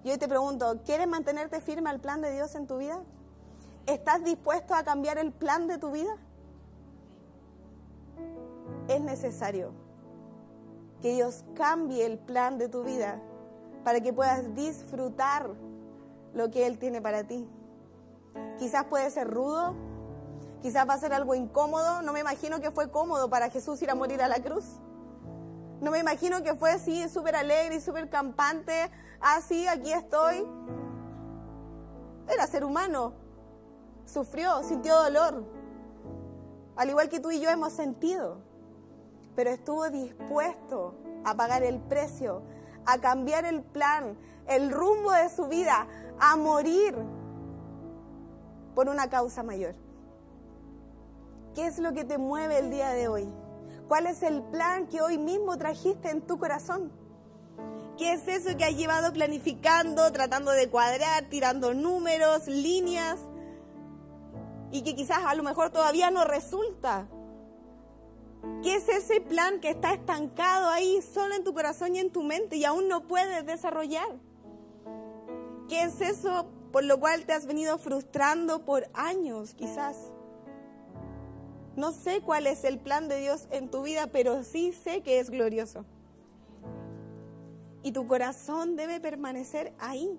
Y 0.03 0.11
hoy 0.11 0.19
te 0.19 0.29
pregunto, 0.29 0.81
¿quieres 0.85 1.07
mantenerte 1.07 1.61
firme 1.61 1.91
al 1.91 2.01
plan 2.01 2.23
de 2.23 2.33
Dios 2.33 2.55
en 2.55 2.67
tu 2.67 2.79
vida? 2.79 3.01
¿Estás 3.87 4.25
dispuesto 4.25 4.75
a 4.75 4.83
cambiar 4.83 5.19
el 5.19 5.33
plan 5.33 5.67
de 5.67 5.77
tu 5.77 5.91
vida? 5.91 6.17
Es 8.89 9.01
necesario 9.01 9.84
que 11.03 11.13
Dios 11.13 11.45
cambie 11.55 12.07
el 12.07 12.19
plan 12.19 12.59
de 12.59 12.69
tu 12.69 12.83
vida 12.83 13.21
para 13.85 14.01
que 14.01 14.13
puedas 14.13 14.55
disfrutar 14.55 15.51
lo 16.33 16.51
que 16.51 16.67
Él 16.67 16.79
tiene 16.79 17.01
para 17.01 17.25
ti. 17.25 17.49
Quizás 18.59 18.85
puede 18.85 19.11
ser 19.11 19.31
rudo, 19.31 19.75
quizás 20.63 20.89
va 20.89 20.95
a 20.95 20.99
ser 20.99 21.13
algo 21.13 21.35
incómodo. 21.35 22.03
No 22.03 22.13
me 22.13 22.21
imagino 22.21 22.61
que 22.61 22.71
fue 22.71 22.91
cómodo 22.91 23.29
para 23.29 23.51
Jesús 23.51 23.81
ir 23.83 23.91
a 23.91 23.95
morir 23.95 24.23
a 24.23 24.29
la 24.29 24.43
cruz. 24.43 24.65
No 25.81 25.91
me 25.91 25.99
imagino 25.99 26.43
que 26.43 26.55
fue 26.55 26.71
así, 26.71 27.09
súper 27.09 27.37
alegre 27.37 27.77
y 27.77 27.81
súper 27.81 28.09
campante. 28.09 28.91
Ah, 29.21 29.41
aquí 29.71 29.93
estoy. 29.93 30.47
Era 32.29 32.47
ser 32.47 32.65
humano. 32.65 33.13
Sufrió, 34.07 34.63
sintió 34.63 35.01
dolor. 35.03 35.45
Al 36.77 36.89
igual 36.89 37.09
que 37.09 37.21
tú 37.21 37.31
y 37.31 37.41
yo 37.41 37.51
hemos 37.51 37.73
sentido 37.73 38.39
pero 39.35 39.51
estuvo 39.51 39.89
dispuesto 39.91 40.95
a 41.25 41.35
pagar 41.35 41.63
el 41.63 41.81
precio, 41.81 42.43
a 42.87 42.99
cambiar 42.99 43.45
el 43.45 43.63
plan, 43.63 44.17
el 44.47 44.71
rumbo 44.71 45.13
de 45.13 45.29
su 45.31 45.47
vida, 45.49 45.87
a 46.21 46.37
morir 46.37 46.95
por 48.75 48.89
una 48.89 49.09
causa 49.09 49.43
mayor. 49.43 49.75
¿Qué 51.55 51.67
es 51.67 51.79
lo 51.79 51.93
que 51.93 52.05
te 52.05 52.19
mueve 52.19 52.59
el 52.59 52.71
día 52.71 52.91
de 52.91 53.09
hoy? 53.09 53.29
¿Cuál 53.89 54.07
es 54.07 54.23
el 54.23 54.43
plan 54.43 54.87
que 54.87 55.01
hoy 55.01 55.19
mismo 55.19 55.57
trajiste 55.57 56.11
en 56.11 56.23
tu 56.23 56.39
corazón? 56.39 56.91
¿Qué 57.97 58.13
es 58.13 58.27
eso 58.27 58.57
que 58.57 58.65
has 58.65 58.77
llevado 58.77 59.13
planificando, 59.13 60.11
tratando 60.11 60.51
de 60.51 60.69
cuadrar, 60.69 61.29
tirando 61.31 61.75
números, 61.75 62.49
líneas? 62.49 63.21
Y 64.73 64.83
que 64.83 64.97
quizás 64.97 65.19
a 65.25 65.35
lo 65.35 65.45
mejor 65.45 65.71
todavía 65.71 66.11
no 66.11 66.25
resulta. 66.25 67.07
¿Qué 68.63 68.77
es 68.77 68.89
ese 68.89 69.21
plan 69.21 69.61
que 69.61 69.71
está 69.71 69.93
estancado 69.93 70.71
ahí 70.71 71.03
solo 71.03 71.35
en 71.35 71.45
tu 71.45 71.53
corazón 71.53 71.95
y 71.95 71.99
en 71.99 72.11
tu 72.11 72.23
mente 72.23 72.57
y 72.57 72.65
aún 72.65 72.89
no 72.89 73.07
puedes 73.07 73.45
desarrollar? 73.45 74.09
¿Qué 75.69 75.83
es 75.83 76.01
eso 76.01 76.47
por 76.73 76.85
lo 76.85 76.99
cual 76.99 77.27
te 77.27 77.35
has 77.35 77.47
venido 77.47 77.77
frustrando 77.79 78.65
por 78.65 78.89
años 78.95 79.55
quizás? 79.55 79.97
No 81.77 81.93
sé 81.93 82.21
cuál 82.21 82.47
es 82.47 82.65
el 82.65 82.79
plan 82.79 83.09
de 83.09 83.19
Dios 83.19 83.49
en 83.51 83.69
tu 83.71 83.83
vida, 83.83 84.07
pero 84.07 84.45
sí 84.45 84.73
sé 84.73 85.03
que 85.03 85.19
es 85.19 85.29
glorioso. 85.29 85.85
Y 87.83 87.93
tu 87.93 88.07
corazón 88.07 88.77
debe 88.77 89.01
permanecer 89.01 89.73
ahí. 89.79 90.19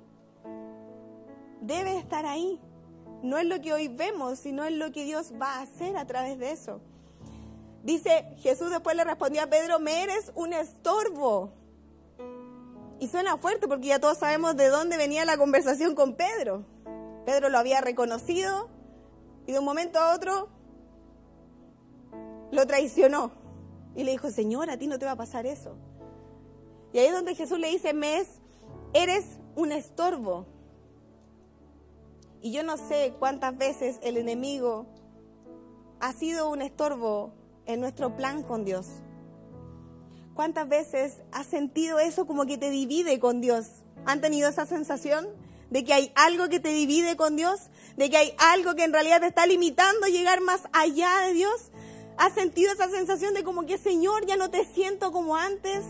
Debe 1.61 1.97
estar 1.97 2.25
ahí. 2.25 2.59
No 3.23 3.37
es 3.37 3.45
lo 3.45 3.59
que 3.61 3.73
hoy 3.73 3.87
vemos, 3.87 4.37
sino 4.37 4.65
es 4.65 4.73
lo 4.73 4.91
que 4.91 5.05
Dios 5.05 5.33
va 5.41 5.55
a 5.55 5.61
hacer 5.61 5.97
a 5.97 6.05
través 6.05 6.37
de 6.37 6.51
eso. 6.51 6.81
Dice, 7.85 8.25
Jesús 8.37 8.71
después 8.71 8.95
le 8.95 9.03
respondió 9.03 9.43
a 9.43 9.47
Pedro, 9.47 9.77
me 9.79 10.01
eres 10.01 10.31
un 10.33 10.53
estorbo. 10.53 11.51
Y 12.99 13.07
suena 13.07 13.37
fuerte 13.37 13.67
porque 13.67 13.89
ya 13.89 13.99
todos 13.99 14.17
sabemos 14.17 14.57
de 14.57 14.69
dónde 14.69 14.97
venía 14.97 15.23
la 15.23 15.37
conversación 15.37 15.93
con 15.93 16.15
Pedro. 16.15 16.65
Pedro 17.27 17.49
lo 17.49 17.59
había 17.59 17.81
reconocido 17.81 18.69
y 19.45 19.51
de 19.51 19.59
un 19.59 19.65
momento 19.65 19.99
a 19.99 20.15
otro 20.15 20.49
lo 22.51 22.65
traicionó. 22.65 23.31
Y 23.95 24.03
le 24.03 24.13
dijo, 24.13 24.31
Señor, 24.31 24.71
a 24.71 24.77
ti 24.77 24.87
no 24.87 24.97
te 24.97 25.05
va 25.05 25.11
a 25.11 25.15
pasar 25.15 25.45
eso. 25.45 25.75
Y 26.91 26.97
ahí 26.97 27.05
es 27.05 27.13
donde 27.13 27.35
Jesús 27.35 27.59
le 27.59 27.69
dice, 27.69 27.93
Mes, 27.93 28.27
eres 28.93 29.25
un 29.55 29.71
estorbo. 29.71 30.47
Y 32.41 32.51
yo 32.51 32.63
no 32.63 32.77
sé 32.77 33.13
cuántas 33.19 33.55
veces 33.55 33.99
el 34.01 34.17
enemigo 34.17 34.87
ha 35.99 36.13
sido 36.13 36.49
un 36.49 36.63
estorbo 36.63 37.44
en 37.65 37.79
nuestro 37.81 38.15
plan 38.15 38.43
con 38.43 38.65
Dios. 38.65 38.87
¿Cuántas 40.33 40.67
veces 40.67 41.21
has 41.31 41.47
sentido 41.47 41.99
eso 41.99 42.27
como 42.27 42.45
que 42.45 42.57
te 42.57 42.69
divide 42.69 43.19
con 43.19 43.41
Dios? 43.41 43.67
¿Han 44.05 44.21
tenido 44.21 44.49
esa 44.49 44.65
sensación 44.65 45.27
de 45.69 45.83
que 45.83 45.93
hay 45.93 46.11
algo 46.15 46.49
que 46.49 46.59
te 46.59 46.69
divide 46.69 47.15
con 47.15 47.37
Dios? 47.37 47.69
¿De 47.95 48.09
que 48.09 48.17
hay 48.17 48.33
algo 48.37 48.75
que 48.75 48.83
en 48.83 48.93
realidad 48.93 49.21
te 49.21 49.27
está 49.27 49.45
limitando 49.45 50.05
a 50.05 50.09
llegar 50.09 50.41
más 50.41 50.63
allá 50.73 51.21
de 51.25 51.33
Dios? 51.33 51.71
¿Has 52.17 52.33
sentido 52.33 52.71
esa 52.73 52.89
sensación 52.89 53.33
de 53.33 53.43
como 53.43 53.65
que 53.65 53.77
Señor 53.77 54.25
ya 54.25 54.35
no 54.35 54.49
te 54.49 54.65
siento 54.65 55.11
como 55.11 55.37
antes? 55.37 55.85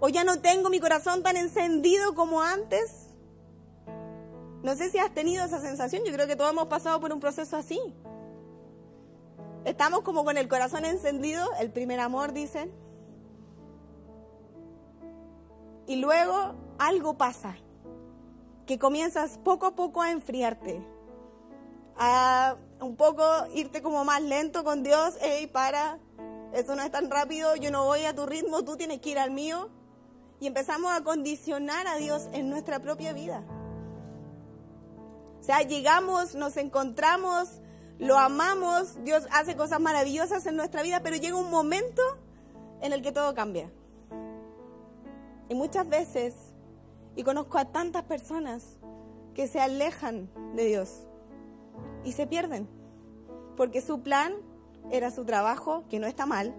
¿O 0.00 0.08
ya 0.08 0.24
no 0.24 0.40
tengo 0.40 0.68
mi 0.68 0.80
corazón 0.80 1.22
tan 1.22 1.36
encendido 1.36 2.14
como 2.14 2.42
antes? 2.42 3.08
No 4.62 4.74
sé 4.74 4.90
si 4.90 4.98
has 4.98 5.14
tenido 5.14 5.44
esa 5.44 5.60
sensación, 5.60 6.02
yo 6.04 6.12
creo 6.12 6.26
que 6.26 6.36
todos 6.36 6.50
hemos 6.50 6.66
pasado 6.66 7.00
por 7.00 7.12
un 7.12 7.20
proceso 7.20 7.56
así. 7.56 7.80
Estamos 9.68 10.00
como 10.00 10.24
con 10.24 10.38
el 10.38 10.48
corazón 10.48 10.86
encendido, 10.86 11.46
el 11.60 11.70
primer 11.70 12.00
amor, 12.00 12.32
dicen. 12.32 12.72
Y 15.86 15.96
luego 15.96 16.54
algo 16.78 17.18
pasa, 17.18 17.54
que 18.64 18.78
comienzas 18.78 19.36
poco 19.36 19.66
a 19.66 19.74
poco 19.74 20.00
a 20.00 20.10
enfriarte, 20.10 20.82
a 21.98 22.56
un 22.80 22.96
poco 22.96 23.22
irte 23.54 23.82
como 23.82 24.06
más 24.06 24.22
lento 24.22 24.64
con 24.64 24.82
Dios, 24.82 25.18
hey, 25.20 25.46
para, 25.46 25.98
eso 26.54 26.74
no 26.74 26.82
es 26.82 26.90
tan 26.90 27.10
rápido, 27.10 27.54
yo 27.54 27.70
no 27.70 27.84
voy 27.84 28.06
a 28.06 28.14
tu 28.14 28.24
ritmo, 28.24 28.64
tú 28.64 28.78
tienes 28.78 29.02
que 29.02 29.10
ir 29.10 29.18
al 29.18 29.32
mío. 29.32 29.68
Y 30.40 30.46
empezamos 30.46 30.92
a 30.92 31.04
condicionar 31.04 31.86
a 31.86 31.96
Dios 31.96 32.30
en 32.32 32.48
nuestra 32.48 32.80
propia 32.80 33.12
vida. 33.12 33.44
O 35.40 35.44
sea, 35.44 35.60
llegamos, 35.60 36.34
nos 36.34 36.56
encontramos 36.56 37.60
lo 37.98 38.16
amamos, 38.16 39.02
Dios 39.04 39.26
hace 39.32 39.56
cosas 39.56 39.80
maravillosas 39.80 40.46
en 40.46 40.56
nuestra 40.56 40.82
vida, 40.82 41.00
pero 41.02 41.16
llega 41.16 41.36
un 41.36 41.50
momento 41.50 42.02
en 42.80 42.92
el 42.92 43.02
que 43.02 43.12
todo 43.12 43.34
cambia. 43.34 43.70
Y 45.48 45.54
muchas 45.54 45.88
veces, 45.88 46.34
y 47.16 47.24
conozco 47.24 47.58
a 47.58 47.66
tantas 47.66 48.04
personas 48.04 48.78
que 49.34 49.48
se 49.48 49.60
alejan 49.60 50.30
de 50.54 50.64
Dios 50.66 51.06
y 52.04 52.12
se 52.12 52.26
pierden, 52.26 52.68
porque 53.56 53.80
su 53.80 54.02
plan 54.02 54.34
era 54.90 55.10
su 55.10 55.24
trabajo, 55.24 55.84
que 55.88 55.98
no 55.98 56.06
está 56.06 56.24
mal, 56.26 56.54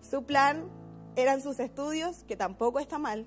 su 0.00 0.24
plan 0.24 0.70
eran 1.16 1.40
sus 1.40 1.58
estudios, 1.58 2.22
que 2.24 2.36
tampoco 2.36 2.78
está 2.78 2.98
mal, 2.98 3.26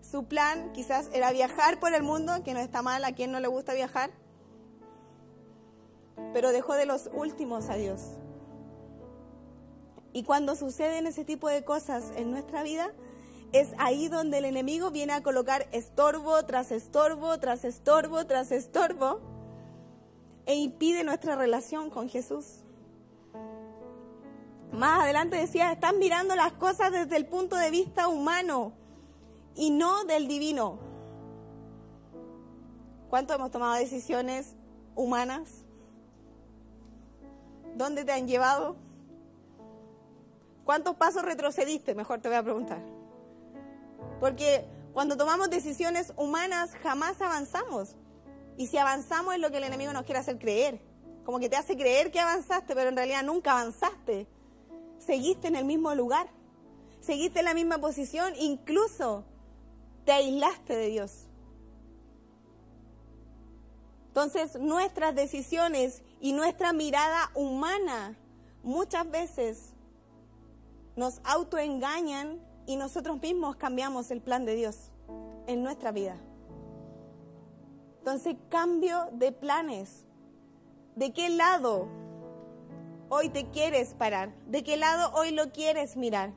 su 0.00 0.24
plan 0.24 0.72
quizás 0.72 1.08
era 1.12 1.30
viajar 1.30 1.78
por 1.78 1.94
el 1.94 2.02
mundo, 2.02 2.42
que 2.42 2.54
no 2.54 2.60
está 2.60 2.82
mal, 2.82 3.04
a 3.04 3.12
quien 3.12 3.30
no 3.30 3.38
le 3.38 3.46
gusta 3.46 3.74
viajar, 3.74 4.10
pero 6.32 6.52
dejó 6.52 6.74
de 6.74 6.86
los 6.86 7.10
últimos 7.12 7.68
a 7.68 7.74
Dios. 7.74 8.00
Y 10.12 10.24
cuando 10.24 10.56
suceden 10.56 11.06
ese 11.06 11.24
tipo 11.24 11.48
de 11.48 11.64
cosas 11.64 12.12
en 12.16 12.30
nuestra 12.30 12.62
vida, 12.62 12.92
es 13.52 13.72
ahí 13.78 14.08
donde 14.08 14.38
el 14.38 14.44
enemigo 14.46 14.90
viene 14.90 15.12
a 15.12 15.22
colocar 15.22 15.68
estorbo 15.72 16.44
tras 16.44 16.72
estorbo, 16.72 17.38
tras 17.38 17.64
estorbo, 17.64 18.26
tras 18.26 18.50
estorbo, 18.50 19.20
e 20.46 20.54
impide 20.54 21.04
nuestra 21.04 21.36
relación 21.36 21.90
con 21.90 22.08
Jesús. 22.08 22.64
Más 24.72 25.02
adelante 25.02 25.36
decía, 25.36 25.70
están 25.70 25.98
mirando 25.98 26.34
las 26.34 26.52
cosas 26.54 26.92
desde 26.92 27.16
el 27.16 27.26
punto 27.26 27.56
de 27.56 27.70
vista 27.70 28.08
humano 28.08 28.72
y 29.54 29.70
no 29.70 30.04
del 30.04 30.28
divino. 30.28 30.78
¿Cuánto 33.10 33.34
hemos 33.34 33.50
tomado 33.50 33.74
decisiones 33.74 34.54
humanas? 34.94 35.61
¿Dónde 37.74 38.04
te 38.04 38.12
han 38.12 38.26
llevado? 38.26 38.76
¿Cuántos 40.64 40.96
pasos 40.96 41.22
retrocediste? 41.22 41.94
Mejor 41.94 42.20
te 42.20 42.28
voy 42.28 42.36
a 42.36 42.42
preguntar. 42.42 42.80
Porque 44.20 44.64
cuando 44.92 45.16
tomamos 45.16 45.50
decisiones 45.50 46.12
humanas 46.16 46.70
jamás 46.82 47.20
avanzamos. 47.20 47.96
Y 48.56 48.66
si 48.66 48.78
avanzamos 48.78 49.34
es 49.34 49.40
lo 49.40 49.50
que 49.50 49.56
el 49.56 49.64
enemigo 49.64 49.92
nos 49.92 50.04
quiere 50.04 50.20
hacer 50.20 50.38
creer. 50.38 50.80
Como 51.24 51.38
que 51.38 51.48
te 51.48 51.56
hace 51.56 51.76
creer 51.76 52.10
que 52.10 52.20
avanzaste, 52.20 52.74
pero 52.74 52.90
en 52.90 52.96
realidad 52.96 53.22
nunca 53.22 53.52
avanzaste. 53.52 54.26
Seguiste 54.98 55.48
en 55.48 55.56
el 55.56 55.64
mismo 55.64 55.94
lugar. 55.94 56.28
Seguiste 57.00 57.40
en 57.40 57.46
la 57.46 57.54
misma 57.54 57.78
posición. 57.78 58.34
Incluso 58.38 59.24
te 60.04 60.12
aislaste 60.12 60.76
de 60.76 60.88
Dios. 60.88 61.26
Entonces 64.12 64.60
nuestras 64.60 65.14
decisiones 65.14 66.02
y 66.20 66.34
nuestra 66.34 66.74
mirada 66.74 67.30
humana 67.34 68.14
muchas 68.62 69.10
veces 69.10 69.72
nos 70.96 71.22
autoengañan 71.24 72.38
y 72.66 72.76
nosotros 72.76 73.22
mismos 73.22 73.56
cambiamos 73.56 74.10
el 74.10 74.20
plan 74.20 74.44
de 74.44 74.54
Dios 74.54 74.90
en 75.46 75.62
nuestra 75.62 75.92
vida. 75.92 76.18
Entonces, 78.00 78.36
cambio 78.50 79.08
de 79.12 79.32
planes. 79.32 80.04
¿De 80.94 81.14
qué 81.14 81.30
lado 81.30 81.88
hoy 83.08 83.30
te 83.30 83.48
quieres 83.48 83.94
parar? 83.94 84.34
¿De 84.46 84.62
qué 84.62 84.76
lado 84.76 85.10
hoy 85.14 85.30
lo 85.30 85.52
quieres 85.52 85.96
mirar? 85.96 86.34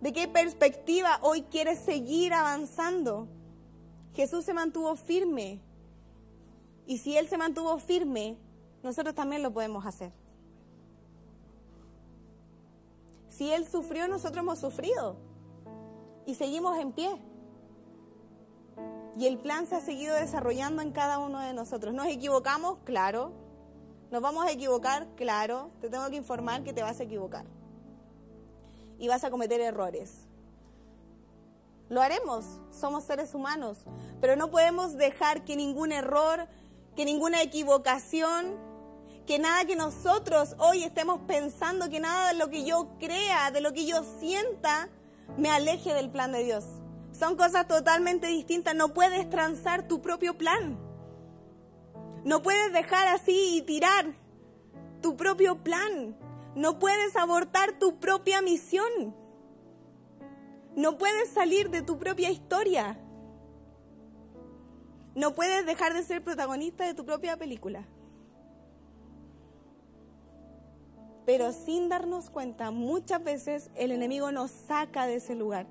¿De 0.00 0.12
qué 0.12 0.26
perspectiva 0.26 1.20
hoy 1.22 1.42
quieres 1.42 1.78
seguir 1.78 2.34
avanzando? 2.34 3.28
Jesús 4.14 4.44
se 4.44 4.52
mantuvo 4.52 4.96
firme. 4.96 5.60
Y 6.90 6.98
si 6.98 7.16
Él 7.16 7.28
se 7.28 7.38
mantuvo 7.38 7.78
firme, 7.78 8.36
nosotros 8.82 9.14
también 9.14 9.44
lo 9.44 9.52
podemos 9.52 9.86
hacer. 9.86 10.10
Si 13.28 13.52
Él 13.52 13.64
sufrió, 13.64 14.08
nosotros 14.08 14.42
hemos 14.42 14.58
sufrido. 14.58 15.14
Y 16.26 16.34
seguimos 16.34 16.76
en 16.80 16.90
pie. 16.90 17.16
Y 19.16 19.26
el 19.28 19.38
plan 19.38 19.68
se 19.68 19.76
ha 19.76 19.80
seguido 19.80 20.16
desarrollando 20.16 20.82
en 20.82 20.90
cada 20.90 21.20
uno 21.20 21.38
de 21.38 21.52
nosotros. 21.52 21.94
¿Nos 21.94 22.08
equivocamos? 22.08 22.78
Claro. 22.82 23.30
¿Nos 24.10 24.20
vamos 24.20 24.44
a 24.44 24.50
equivocar? 24.50 25.06
Claro. 25.14 25.70
Te 25.80 25.90
tengo 25.90 26.10
que 26.10 26.16
informar 26.16 26.64
que 26.64 26.72
te 26.72 26.82
vas 26.82 26.98
a 26.98 27.04
equivocar. 27.04 27.44
Y 28.98 29.06
vas 29.06 29.22
a 29.22 29.30
cometer 29.30 29.60
errores. 29.60 30.26
Lo 31.88 32.02
haremos. 32.02 32.46
Somos 32.72 33.04
seres 33.04 33.32
humanos. 33.32 33.78
Pero 34.20 34.34
no 34.34 34.50
podemos 34.50 34.96
dejar 34.96 35.44
que 35.44 35.54
ningún 35.54 35.92
error, 35.92 36.48
que 36.96 37.04
ninguna 37.04 37.42
equivocación, 37.42 38.58
que 39.26 39.38
nada 39.38 39.64
que 39.64 39.76
nosotros 39.76 40.56
hoy 40.58 40.82
estemos 40.82 41.20
pensando, 41.26 41.88
que 41.88 42.00
nada 42.00 42.32
de 42.32 42.38
lo 42.38 42.50
que 42.50 42.64
yo 42.64 42.96
crea, 42.98 43.50
de 43.50 43.60
lo 43.60 43.72
que 43.72 43.86
yo 43.86 44.02
sienta, 44.18 44.88
me 45.36 45.50
aleje 45.50 45.94
del 45.94 46.10
plan 46.10 46.32
de 46.32 46.44
Dios. 46.44 46.64
Son 47.12 47.36
cosas 47.36 47.68
totalmente 47.68 48.26
distintas. 48.28 48.74
No 48.74 48.92
puedes 48.94 49.28
transar 49.28 49.86
tu 49.86 50.00
propio 50.00 50.36
plan. 50.36 50.78
No 52.24 52.42
puedes 52.42 52.72
dejar 52.72 53.08
así 53.08 53.56
y 53.56 53.62
tirar 53.62 54.14
tu 55.00 55.16
propio 55.16 55.62
plan. 55.62 56.16
No 56.54 56.78
puedes 56.78 57.16
abortar 57.16 57.78
tu 57.78 58.00
propia 58.00 58.42
misión. 58.42 59.14
No 60.76 60.98
puedes 60.98 61.30
salir 61.30 61.70
de 61.70 61.82
tu 61.82 61.98
propia 61.98 62.30
historia. 62.30 62.98
No 65.14 65.34
puedes 65.34 65.66
dejar 65.66 65.94
de 65.94 66.02
ser 66.02 66.22
protagonista 66.22 66.84
de 66.84 66.94
tu 66.94 67.04
propia 67.04 67.36
película. 67.36 67.86
Pero 71.26 71.52
sin 71.52 71.88
darnos 71.88 72.30
cuenta, 72.30 72.70
muchas 72.70 73.22
veces 73.22 73.70
el 73.74 73.92
enemigo 73.92 74.32
nos 74.32 74.50
saca 74.50 75.06
de 75.06 75.16
ese 75.16 75.34
lugar. 75.34 75.66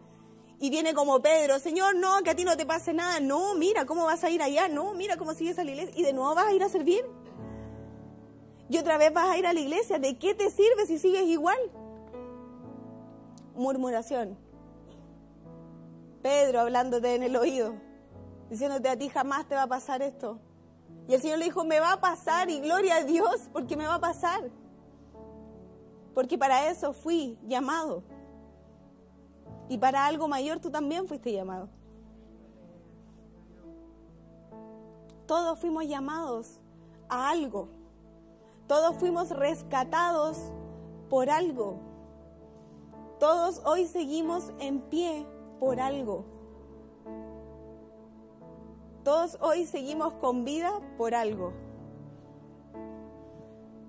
Y 0.60 0.70
viene 0.70 0.94
como 0.94 1.22
Pedro, 1.22 1.58
Señor, 1.60 1.96
no, 1.96 2.22
que 2.24 2.32
a 2.32 2.36
ti 2.36 2.44
no 2.44 2.58
te 2.58 2.66
pase 2.66 2.94
nada. 2.94 3.20
No, 3.20 3.56
mira 3.56 3.86
cómo 3.86 4.06
vas 4.06 4.24
a 4.24 4.30
ir 4.30 4.42
allá. 4.42 4.68
No, 4.68 4.94
mira 4.94 5.16
cómo 5.16 5.34
sigues 5.34 5.58
a 5.58 5.64
la 5.64 5.72
iglesia. 5.72 5.94
Y 5.98 6.04
de 6.04 6.14
nuevo 6.14 6.36
vas 6.36 6.48
a 6.48 6.54
ir 6.54 6.64
a 6.64 6.70
servir. 6.70 7.06
Y 8.70 8.78
otra 8.78 8.98
vez 8.98 9.14
vas 9.14 9.30
a 9.30 9.38
ir 9.38 9.48
a 9.48 9.54
la 9.54 9.60
iglesia. 9.60 10.00
¿De 10.00 10.18
qué 10.18 10.36
te 10.36 10.50
sirve 10.52 10.86
si 10.86 11.00
sigues 11.00 11.24
igual? 11.24 11.58
Murmuración. 13.56 14.38
Pedro 16.22 16.60
hablándote 16.60 17.16
en 17.16 17.24
el 17.24 17.36
oído, 17.38 17.76
diciéndote 18.50 18.90
a 18.90 18.98
ti 18.98 19.10
jamás 19.10 19.48
te 19.48 19.56
va 19.56 19.64
a 19.64 19.68
pasar 19.68 20.02
esto. 20.02 20.40
Y 21.08 21.14
el 21.14 21.22
Señor 21.22 21.40
le 21.40 21.46
dijo, 21.46 21.64
me 21.64 21.80
va 21.80 21.94
a 21.94 22.00
pasar 22.02 22.50
y 22.50 22.60
gloria 22.60 22.98
a 22.98 23.04
Dios 23.04 23.50
porque 23.52 23.76
me 23.76 23.86
va 23.86 23.96
a 23.96 24.00
pasar 24.00 24.50
porque 26.20 26.38
para 26.38 26.70
eso 26.70 26.92
fui 26.92 27.38
llamado. 27.48 28.04
Y 29.70 29.78
para 29.78 30.06
algo 30.06 30.28
mayor 30.28 30.60
tú 30.60 30.70
también 30.70 31.08
fuiste 31.08 31.32
llamado. 31.32 31.70
Todos 35.26 35.58
fuimos 35.60 35.88
llamados 35.88 36.60
a 37.08 37.30
algo. 37.30 37.70
Todos 38.68 38.98
fuimos 38.98 39.30
rescatados 39.30 40.38
por 41.10 41.30
algo. 41.30 41.80
Todos 43.18 43.62
hoy 43.66 43.86
seguimos 43.86 44.52
en 44.60 44.82
pie 44.82 45.26
por 45.58 45.80
algo. 45.80 46.26
Todos 49.04 49.38
hoy 49.40 49.66
seguimos 49.66 50.14
con 50.16 50.44
vida 50.44 50.80
por 50.98 51.16
algo. 51.16 51.54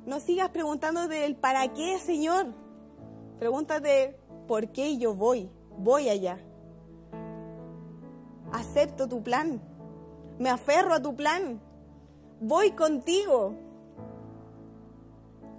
No 0.06 0.20
sigas 0.20 0.50
preguntando 0.50 1.08
del 1.08 1.36
para 1.36 1.72
qué, 1.72 1.98
Señor. 1.98 2.46
Pregúntate 3.38 4.16
por 4.46 4.68
qué 4.70 4.98
yo 4.98 5.14
voy, 5.14 5.50
voy 5.78 6.08
allá. 6.08 6.38
Acepto 8.52 9.08
tu 9.08 9.22
plan. 9.22 9.60
Me 10.38 10.48
aferro 10.48 10.94
a 10.94 11.02
tu 11.02 11.14
plan. 11.16 11.60
Voy 12.40 12.72
contigo. 12.72 13.54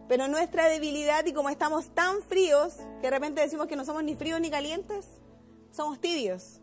Pero 0.07 0.27
nuestra 0.27 0.67
debilidad 0.67 1.25
y 1.25 1.33
como 1.33 1.49
estamos 1.49 1.89
tan 1.89 2.21
fríos, 2.21 2.77
que 2.99 3.07
de 3.07 3.11
repente 3.11 3.41
decimos 3.41 3.67
que 3.67 3.75
no 3.75 3.85
somos 3.85 4.03
ni 4.03 4.15
fríos 4.15 4.41
ni 4.41 4.49
calientes, 4.49 5.07
somos 5.71 5.99
tibios. 5.99 6.60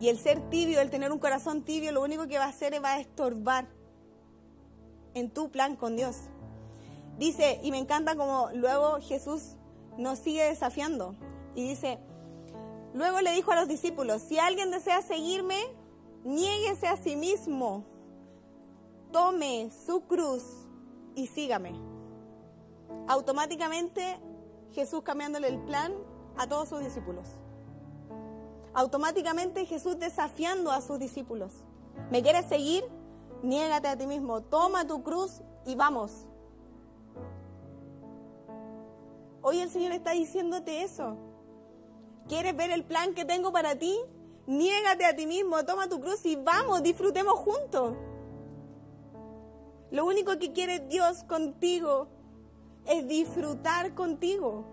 Y 0.00 0.08
el 0.08 0.18
ser 0.18 0.40
tibio, 0.50 0.80
el 0.80 0.90
tener 0.90 1.12
un 1.12 1.18
corazón 1.18 1.62
tibio, 1.62 1.92
lo 1.92 2.02
único 2.02 2.28
que 2.28 2.38
va 2.38 2.44
a 2.44 2.48
hacer 2.48 2.74
es 2.74 2.82
va 2.82 2.94
a 2.94 3.00
estorbar 3.00 3.66
en 5.14 5.30
tu 5.30 5.50
plan 5.50 5.76
con 5.76 5.96
Dios. 5.96 6.16
Dice, 7.18 7.58
y 7.62 7.72
me 7.72 7.78
encanta 7.78 8.14
como 8.14 8.50
luego 8.54 9.00
Jesús 9.00 9.56
nos 9.96 10.20
sigue 10.20 10.44
desafiando. 10.44 11.16
Y 11.56 11.68
dice, 11.68 11.98
luego 12.94 13.20
le 13.20 13.32
dijo 13.32 13.50
a 13.50 13.56
los 13.56 13.66
discípulos, 13.66 14.22
si 14.22 14.38
alguien 14.38 14.70
desea 14.70 15.02
seguirme, 15.02 15.58
niéguese 16.24 16.86
a 16.86 16.96
sí 16.96 17.16
mismo, 17.16 17.84
tome 19.10 19.70
su 19.86 20.02
cruz 20.02 20.44
y 21.16 21.26
sígame. 21.26 21.72
Automáticamente 23.08 24.20
Jesús 24.72 25.02
cambiándole 25.02 25.48
el 25.48 25.58
plan 25.58 25.92
a 26.36 26.46
todos 26.46 26.68
sus 26.68 26.80
discípulos. 26.80 27.26
Automáticamente 28.74 29.66
Jesús 29.66 29.98
desafiando 29.98 30.70
a 30.70 30.80
sus 30.80 30.98
discípulos. 30.98 31.52
¿Me 32.10 32.22
quieres 32.22 32.46
seguir? 32.46 32.84
Niégate 33.42 33.88
a 33.88 33.96
ti 33.96 34.06
mismo, 34.06 34.42
toma 34.42 34.86
tu 34.86 35.02
cruz 35.02 35.40
y 35.64 35.74
vamos. 35.74 36.26
Hoy 39.42 39.60
el 39.60 39.70
Señor 39.70 39.92
está 39.92 40.10
diciéndote 40.12 40.82
eso. 40.82 41.16
¿Quieres 42.26 42.56
ver 42.56 42.70
el 42.70 42.84
plan 42.84 43.14
que 43.14 43.24
tengo 43.24 43.52
para 43.52 43.76
ti? 43.76 43.96
Niégate 44.46 45.04
a 45.04 45.14
ti 45.14 45.26
mismo, 45.26 45.64
toma 45.64 45.88
tu 45.88 46.00
cruz 46.00 46.24
y 46.26 46.36
vamos, 46.36 46.82
disfrutemos 46.82 47.34
juntos. 47.34 47.94
Lo 49.90 50.04
único 50.04 50.38
que 50.38 50.52
quiere 50.52 50.80
Dios 50.80 51.24
contigo 51.24 52.08
es 52.86 53.06
disfrutar 53.06 53.94
contigo. 53.94 54.64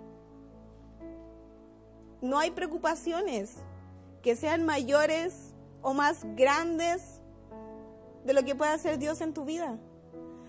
No 2.22 2.40
hay 2.40 2.52
preocupaciones 2.52 3.58
que 4.26 4.36
sean 4.36 4.66
mayores 4.66 5.54
o 5.84 5.94
más 5.94 6.26
grandes 6.36 7.22
de 8.24 8.34
lo 8.34 8.44
que 8.44 8.56
puede 8.56 8.72
hacer 8.72 8.98
Dios 8.98 9.22
en 9.22 9.36
tu 9.36 9.46
vida. 9.46 9.78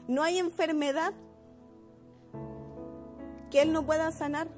No 0.08 0.22
hay 0.22 0.38
enfermedad 0.38 1.12
que 3.50 3.60
Él 3.60 3.74
no 3.74 3.84
pueda 3.84 4.12
sanar. 4.12 4.48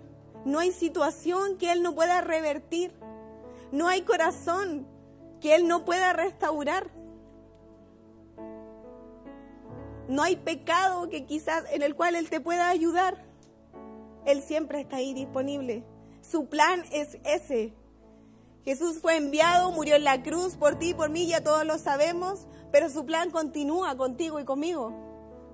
No 0.44 0.61
hay 0.61 0.70
situación 0.70 1.59
que 1.59 1.72
Él 1.72 1.83
no 1.83 1.96
pueda 1.96 2.20
revertir. 2.20 2.94
No 3.72 3.88
hay 3.88 4.02
corazón 4.02 4.87
que 5.40 5.57
Él 5.57 5.66
no 5.66 5.85
pueda 5.85 6.12
restaurar. 6.12 6.88
No 10.07 10.22
hay 10.22 10.37
pecado 10.37 11.09
que 11.09 11.26
quizás 11.26 11.64
en 11.72 11.83
el 11.83 11.96
cual 11.96 12.14
Él 12.14 12.31
te 12.31 12.40
pueda 12.40 12.68
ayudar. 12.68 13.18
Él 14.26 14.42
siempre 14.42 14.83
está 14.83 14.98
ahí 14.98 15.12
disponible. 15.12 15.83
Su 16.22 16.46
plan 16.46 16.85
es 16.92 17.18
ese. 17.24 17.74
Jesús 18.68 18.98
fue 19.00 19.16
enviado, 19.16 19.72
murió 19.72 19.96
en 19.96 20.04
la 20.04 20.22
cruz 20.22 20.59
por 20.59 20.78
ti 20.78 20.90
y 20.90 20.94
por 20.94 21.09
mí, 21.09 21.26
ya 21.26 21.42
todos 21.42 21.64
lo 21.64 21.78
sabemos, 21.78 22.46
pero 22.70 22.90
su 22.90 23.07
plan 23.07 23.31
continúa 23.31 23.96
contigo 23.96 24.38
y 24.40 24.44
conmigo. 24.44 24.92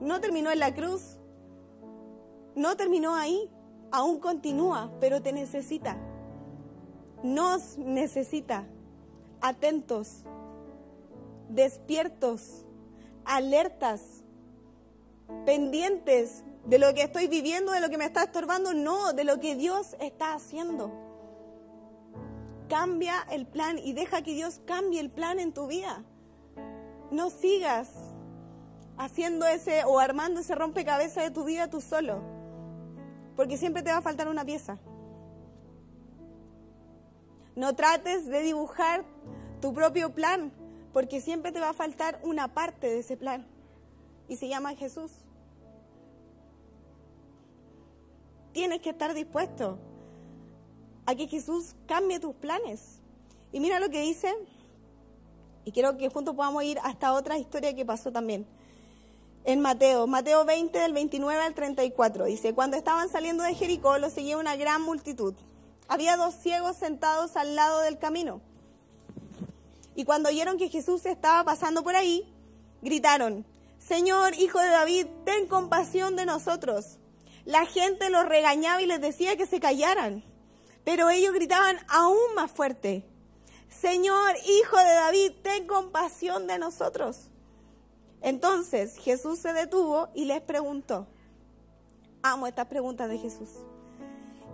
No 0.01 0.21
terminó 0.21 0.51
en 0.51 0.59
la 0.59 0.75
cruz, 0.75 1.21
no 2.57 2.77
terminó 2.77 3.15
ahí, 3.15 3.49
aún 3.93 4.19
continúa, 4.19 4.91
pero 4.99 5.23
te 5.23 5.33
necesita. 5.33 5.97
Nos 7.23 7.79
necesita 7.79 8.67
atentos, 9.41 10.25
despiertos, 11.49 12.65
alertas, 13.25 14.25
pendientes 15.47 16.43
de 16.65 16.81
lo 16.81 16.93
que 16.95 17.03
estoy 17.03 17.29
viviendo, 17.29 17.71
de 17.71 17.81
lo 17.81 17.91
que 17.91 17.99
me 17.99 18.07
está 18.07 18.25
estorbando, 18.25 18.75
no, 18.75 19.13
de 19.13 19.23
lo 19.23 19.39
que 19.39 19.55
Dios 19.55 19.95
está 20.01 20.35
haciendo. 20.35 21.04
Cambia 22.75 23.25
el 23.31 23.47
plan 23.47 23.79
y 23.79 23.93
deja 23.93 24.23
que 24.23 24.35
Dios 24.35 24.61
cambie 24.65 24.99
el 24.99 25.09
plan 25.09 25.39
en 25.39 25.53
tu 25.53 25.69
vida. 25.69 26.03
No 27.13 27.31
sigas 27.31 27.89
haciendo 28.99 29.47
ese 29.47 29.85
o 29.85 30.01
armando 30.01 30.41
ese 30.41 30.57
rompecabezas 30.57 31.23
de 31.23 31.31
tu 31.31 31.45
vida 31.45 31.71
tú 31.71 31.81
solo, 31.81 32.21
porque 33.37 33.59
siempre 33.59 33.85
te 33.85 33.93
va 33.93 33.99
a 33.99 34.03
faltar 34.03 34.27
una 34.27 34.45
pieza. 34.45 34.81
No 37.55 37.77
trates 37.77 38.27
de 38.27 38.43
dibujar 38.43 39.05
tu 39.61 39.73
propio 39.73 40.13
plan, 40.13 40.51
porque 40.93 41.21
siempre 41.21 41.53
te 41.53 41.61
va 41.61 41.69
a 41.69 41.75
faltar 41.75 42.19
una 42.25 42.55
parte 42.55 42.89
de 42.89 42.99
ese 42.99 43.17
plan. 43.17 43.47
Y 44.27 44.35
se 44.35 44.49
llama 44.49 44.75
Jesús. 44.75 45.13
Tienes 48.53 48.83
que 48.83 48.91
estar 48.91 49.15
dispuesto 49.15 49.79
a 51.07 51.15
que 51.15 51.27
Jesús 51.27 51.75
cambie 51.87 52.21
tus 52.21 52.35
planes. 52.35 53.01
Y 53.53 53.61
mira 53.61 53.81
lo 53.81 53.91
que 53.91 54.01
dice, 54.01 54.35
y 55.65 55.73
quiero 55.73 55.97
que 55.97 56.09
juntos 56.09 56.35
podamos 56.35 56.65
ir 56.65 56.79
hasta 56.83 57.13
otra 57.13 57.39
historia 57.39 57.75
que 57.75 57.85
pasó 57.85 58.13
también. 58.13 58.47
En 59.45 59.61
Mateo, 59.61 60.07
Mateo 60.07 60.45
20 60.45 60.79
del 60.79 60.93
29 60.93 61.43
al 61.43 61.55
34, 61.55 62.25
dice, 62.25 62.55
cuando 62.55 62.77
estaban 62.77 63.09
saliendo 63.09 63.45
de 63.45 63.55
Jericó, 63.55 63.99
lo 63.99 64.11
seguía 64.11 64.39
una 64.39 64.57
gran 64.57 64.83
multitud 64.83 65.35
había 65.89 66.17
dos 66.17 66.35
ciegos 66.35 66.77
sentados 66.77 67.37
al 67.37 67.57
lado 67.57 67.81
del 67.81 67.99
camino. 67.99 68.41
Y 69.95 70.05
cuando 70.05 70.29
oyeron 70.29 70.59
que 70.59 70.69
Jesús 70.69 71.07
estaba 71.07 71.45
pasando 71.45 71.85
por 71.85 71.95
ahí, 71.95 72.33
gritaron, 72.83 73.45
Señor, 73.79 74.35
hijo 74.35 74.59
de 74.59 74.69
David, 74.69 75.07
ten 75.25 75.47
compasión 75.47 76.17
de 76.17 76.27
nosotros. 76.27 76.99
La 77.45 77.67
gente 77.67 78.11
los 78.11 78.27
regañaba 78.27 78.83
y 78.83 78.87
les 78.87 79.01
decía 79.01 79.37
que 79.37 79.47
se 79.47 79.61
callaran, 79.61 80.25
pero 80.85 81.11
ellos 81.11 81.33
gritaban 81.33 81.79
aún 81.89 82.35
más 82.35 82.51
fuerte, 82.51 83.05
Señor, 83.69 84.35
hijo 84.47 84.77
de 84.79 84.95
David, 84.95 85.33
ten 85.43 85.67
compasión 85.67 86.47
de 86.47 86.59
nosotros. 86.59 87.29
Entonces 88.23 88.97
Jesús 88.97 89.39
se 89.39 89.53
detuvo 89.53 90.09
y 90.15 90.25
les 90.25 90.41
preguntó, 90.41 91.07
amo 92.23 92.47
estas 92.47 92.67
preguntas 92.67 93.09
de 93.09 93.19
Jesús. 93.19 93.51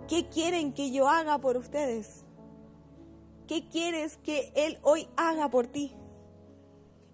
¿Qué 0.07 0.27
quieren 0.27 0.73
que 0.73 0.91
yo 0.91 1.07
haga 1.07 1.37
por 1.37 1.55
ustedes? 1.55 2.25
¿Qué 3.47 3.69
quieres 3.69 4.17
que 4.17 4.51
Él 4.55 4.77
hoy 4.81 5.07
haga 5.15 5.49
por 5.49 5.67
ti? 5.67 5.95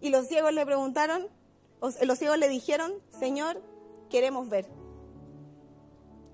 Y 0.01 0.09
los 0.09 0.27
ciegos 0.27 0.53
le 0.53 0.65
preguntaron, 0.65 1.27
los 1.81 2.17
ciegos 2.17 2.37
le 2.39 2.49
dijeron, 2.49 2.93
Señor, 3.19 3.61
queremos 4.09 4.49
ver. 4.49 4.67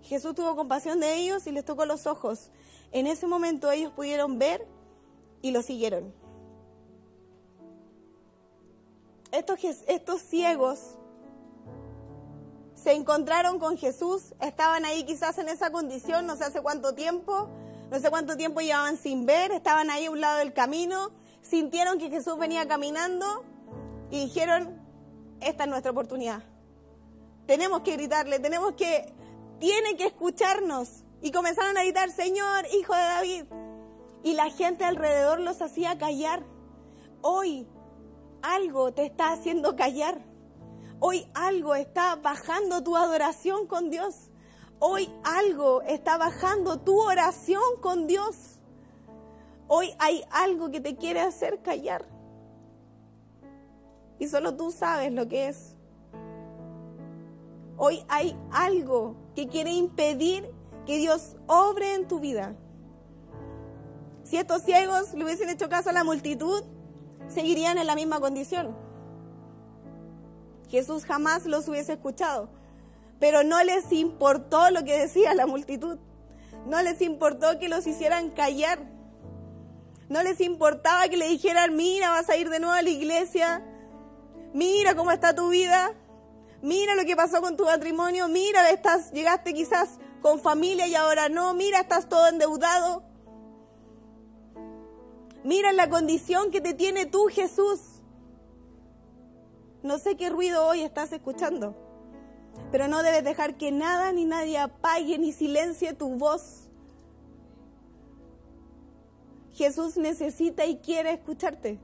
Jesús 0.04 0.36
tuvo 0.36 0.56
compasión 0.56 1.00
de 1.00 1.16
ellos 1.16 1.48
y 1.48 1.52
les 1.52 1.66
tocó 1.66 1.86
los 1.86 2.08
ojos. 2.08 2.52
En 2.94 3.08
ese 3.08 3.28
momento 3.28 3.72
ellos 3.72 3.92
pudieron 3.92 4.40
ver 4.40 4.66
y 5.42 5.52
lo 5.52 5.62
siguieron. 5.64 6.14
Estos, 9.32 9.60
estos 9.88 10.22
ciegos 10.22 10.98
se 12.76 12.94
encontraron 12.94 13.60
con 13.60 13.78
Jesús, 13.78 14.34
estaban 14.40 14.86
ahí 14.86 15.06
quizás 15.06 15.40
en 15.40 15.50
esa 15.50 15.72
condición, 15.72 16.28
no 16.28 16.36
sé 16.36 16.44
hace 16.44 16.62
cuánto 16.62 16.94
tiempo, 16.94 17.50
no 17.90 18.00
sé 18.00 18.12
cuánto 18.12 18.38
tiempo 18.38 18.62
llevaban 18.62 18.98
sin 18.98 19.26
ver, 19.26 19.52
estaban 19.52 19.90
ahí 19.90 20.06
a 20.06 20.12
un 20.12 20.22
lado 20.22 20.38
del 20.38 20.54
camino, 20.54 21.12
sintieron 21.42 21.98
que 21.98 22.12
Jesús 22.12 22.38
venía 22.38 22.68
caminando 22.68 23.44
y 24.12 24.26
dijeron, 24.26 24.80
esta 25.42 25.64
es 25.64 25.70
nuestra 25.70 25.92
oportunidad. 25.92 26.44
Tenemos 27.48 27.82
que 27.82 27.94
gritarle, 27.94 28.40
tenemos 28.40 28.74
que, 28.74 29.12
tiene 29.60 29.98
que 29.98 30.06
escucharnos. 30.06 31.04
Y 31.24 31.32
comenzaron 31.32 31.78
a 31.78 31.84
gritar, 31.84 32.12
Señor, 32.12 32.66
hijo 32.78 32.94
de 32.94 33.02
David. 33.02 33.46
Y 34.24 34.34
la 34.34 34.50
gente 34.50 34.84
alrededor 34.84 35.40
los 35.40 35.62
hacía 35.62 35.98
callar. 35.98 36.44
Hoy 37.22 37.66
algo 38.42 38.94
te 38.94 39.06
está 39.06 39.32
haciendo 39.32 39.78
callar. 39.78 40.22
Hoy 41.00 41.26
algo 41.34 41.76
está 41.76 42.18
bajando 42.18 42.84
tu 42.84 42.98
adoración 42.98 43.68
con 43.68 43.90
Dios. 43.90 44.32
Hoy 44.80 45.10
algo 45.24 45.82
está 45.84 46.18
bajando 46.18 46.82
tu 46.82 47.00
oración 47.00 47.64
con 47.82 48.06
Dios. 48.06 48.60
Hoy 49.70 49.96
hay 50.00 50.26
algo 50.30 50.72
que 50.72 50.82
te 50.82 50.98
quiere 50.98 51.22
hacer 51.22 51.62
callar. 51.62 52.06
Y 54.20 54.28
solo 54.28 54.58
tú 54.58 54.72
sabes 54.72 55.14
lo 55.14 55.30
que 55.30 55.48
es. 55.48 55.78
Hoy 57.78 58.04
hay 58.10 58.38
algo 58.52 59.16
que 59.36 59.48
quiere 59.48 59.72
impedir 59.72 60.53
que 60.86 60.98
Dios 60.98 61.36
obre 61.48 61.96
en 61.96 62.08
tu 62.08 62.20
vida. 62.20 62.56
Si 64.24 64.38
estos 64.38 64.64
ciegos 64.64 65.14
le 65.14 65.24
hubiesen 65.26 65.50
hecho 65.50 65.70
caso 65.70 65.90
a 65.90 65.94
la 65.94 66.04
multitud, 66.04 66.64
seguirían 67.28 67.78
en 67.78 67.88
la 67.88 67.96
misma 67.96 68.20
condición. 68.20 68.76
Jesús 70.70 71.06
jamás 71.06 71.46
los 71.46 71.68
hubiese 71.68 71.94
escuchado. 71.94 72.50
Pero 73.20 73.44
no 73.44 73.64
les 73.64 73.92
importó 73.92 74.70
lo 74.72 74.84
que 74.84 75.00
decía 75.00 75.34
la 75.34 75.46
multitud. 75.46 75.98
No 76.66 76.82
les 76.82 77.02
importó 77.02 77.60
que 77.60 77.70
los 77.70 77.86
hicieran 77.86 78.32
callar. 78.32 78.80
No 80.10 80.24
les 80.24 80.42
importaba 80.42 81.08
que 81.08 81.18
le 81.18 81.28
dijeran, 81.30 81.76
mira, 81.76 82.10
vas 82.10 82.30
a 82.30 82.38
ir 82.38 82.50
de 82.50 82.60
nuevo 82.60 82.74
a 82.74 82.82
la 82.82 82.90
iglesia. 82.90 83.64
Mira 84.54 84.96
cómo 84.96 85.12
está 85.12 85.36
tu 85.36 85.50
vida. 85.50 85.94
Mira 86.62 86.96
lo 86.96 87.06
que 87.06 87.16
pasó 87.16 87.42
con 87.42 87.56
tu 87.56 87.66
matrimonio. 87.66 88.28
Mira, 88.28 88.70
estás, 88.70 89.12
llegaste 89.12 89.54
quizás 89.54 90.00
con 90.24 90.40
familia 90.40 90.88
y 90.88 90.96
ahora 90.96 91.28
no. 91.30 91.54
Mira, 91.54 91.82
estás 91.82 92.08
todo 92.08 92.28
endeudado. 92.30 93.04
Mira 95.44 95.74
la 95.74 95.90
condición 95.90 96.50
que 96.50 96.62
te 96.62 96.74
tiene 96.74 97.06
tú, 97.06 97.28
Jesús. 97.30 97.82
No 99.84 100.00
sé 100.00 100.16
qué 100.16 100.30
ruido 100.30 100.66
hoy 100.66 100.82
estás 100.82 101.12
escuchando, 101.12 101.76
pero 102.72 102.88
no 102.88 103.04
debes 103.04 103.26
dejar 103.26 103.58
que 103.58 103.74
nada 103.74 104.14
ni 104.14 104.24
nadie 104.24 104.58
apague 104.58 105.20
ni 105.20 105.34
silencie 105.34 105.94
tu 105.94 106.16
voz. 106.16 106.70
Jesús 109.52 109.98
necesita 109.98 110.66
y 110.66 110.78
quiere 110.78 111.12
escucharte. 111.12 111.80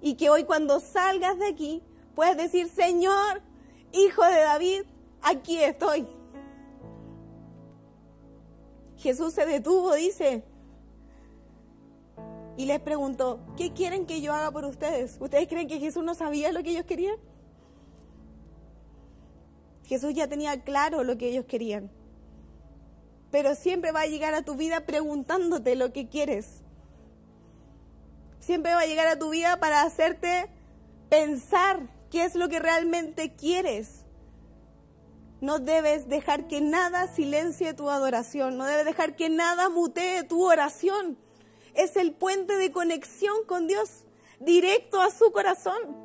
Y 0.00 0.14
que 0.14 0.30
hoy 0.30 0.44
cuando 0.44 0.80
salgas 0.80 1.38
de 1.38 1.48
aquí 1.48 1.82
puedas 2.14 2.36
decir, 2.38 2.70
Señor, 2.70 3.42
Hijo 3.92 4.24
de 4.24 4.40
David, 4.40 4.82
aquí 5.20 5.58
estoy. 5.58 6.06
Jesús 9.02 9.34
se 9.34 9.44
detuvo, 9.46 9.94
dice, 9.94 10.44
y 12.56 12.66
les 12.66 12.80
preguntó, 12.80 13.40
¿qué 13.56 13.72
quieren 13.72 14.06
que 14.06 14.20
yo 14.20 14.32
haga 14.32 14.52
por 14.52 14.64
ustedes? 14.64 15.16
¿Ustedes 15.18 15.48
creen 15.48 15.66
que 15.66 15.80
Jesús 15.80 16.04
no 16.04 16.14
sabía 16.14 16.52
lo 16.52 16.62
que 16.62 16.70
ellos 16.70 16.84
querían? 16.84 17.16
Jesús 19.84 20.14
ya 20.14 20.28
tenía 20.28 20.62
claro 20.62 21.02
lo 21.02 21.18
que 21.18 21.28
ellos 21.28 21.46
querían. 21.46 21.90
Pero 23.32 23.56
siempre 23.56 23.90
va 23.90 24.02
a 24.02 24.06
llegar 24.06 24.34
a 24.34 24.42
tu 24.42 24.54
vida 24.54 24.86
preguntándote 24.86 25.74
lo 25.74 25.92
que 25.92 26.08
quieres. 26.08 26.60
Siempre 28.38 28.72
va 28.72 28.80
a 28.82 28.86
llegar 28.86 29.08
a 29.08 29.18
tu 29.18 29.30
vida 29.30 29.58
para 29.58 29.82
hacerte 29.82 30.48
pensar 31.08 31.88
qué 32.10 32.24
es 32.24 32.36
lo 32.36 32.48
que 32.48 32.60
realmente 32.60 33.34
quieres. 33.34 34.01
No 35.42 35.58
debes 35.58 36.08
dejar 36.08 36.46
que 36.46 36.62
nada 36.62 37.08
silencie 37.08 37.74
tu 37.74 37.90
adoración. 37.90 38.56
No 38.56 38.64
debes 38.64 38.86
dejar 38.86 39.16
que 39.16 39.28
nada 39.28 39.68
mutee 39.68 40.22
tu 40.22 40.42
oración 40.42 41.18
es 41.74 41.96
el 41.96 42.12
puente 42.12 42.56
de 42.56 42.70
conexión 42.70 43.44
con 43.46 43.66
Dios, 43.66 44.04
directo 44.40 45.00
a 45.00 45.10
su 45.10 45.32
corazón. 45.32 45.96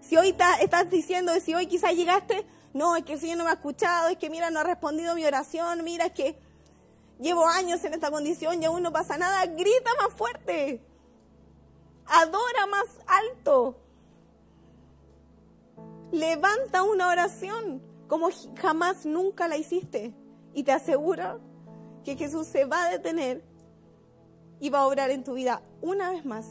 Si 0.00 0.16
hoy 0.16 0.36
estás 0.60 0.90
diciendo, 0.90 1.32
si 1.40 1.54
hoy 1.54 1.66
quizás 1.66 1.94
llegaste 1.94 2.46
no, 2.74 2.96
es 2.96 3.04
que 3.04 3.12
el 3.12 3.20
Señor 3.20 3.38
no 3.38 3.44
me 3.44 3.50
ha 3.50 3.54
escuchado, 3.54 4.08
es 4.08 4.18
que 4.18 4.28
mira, 4.28 4.50
no 4.50 4.58
ha 4.58 4.64
respondido 4.64 5.14
mi 5.14 5.24
oración, 5.24 5.84
mira, 5.84 6.06
es 6.06 6.12
que 6.12 6.36
llevo 7.20 7.46
años 7.46 7.84
en 7.84 7.94
esta 7.94 8.10
condición 8.10 8.60
y 8.60 8.64
aún 8.64 8.82
no 8.82 8.92
pasa 8.92 9.16
nada, 9.16 9.46
grita 9.46 9.90
más 9.96 10.12
fuerte, 10.12 10.82
adora 12.04 12.66
más 12.68 12.86
alto, 13.06 13.76
levanta 16.10 16.82
una 16.82 17.06
oración 17.06 17.93
como 18.14 18.28
jamás 18.54 19.04
nunca 19.04 19.48
la 19.48 19.56
hiciste 19.56 20.14
y 20.52 20.62
te 20.62 20.70
aseguro 20.70 21.40
que 22.04 22.14
Jesús 22.14 22.46
se 22.46 22.64
va 22.64 22.84
a 22.84 22.90
detener 22.90 23.42
y 24.60 24.70
va 24.70 24.82
a 24.82 24.86
obrar 24.86 25.10
en 25.10 25.24
tu 25.24 25.34
vida 25.34 25.62
una 25.82 26.12
vez 26.12 26.24
más 26.24 26.46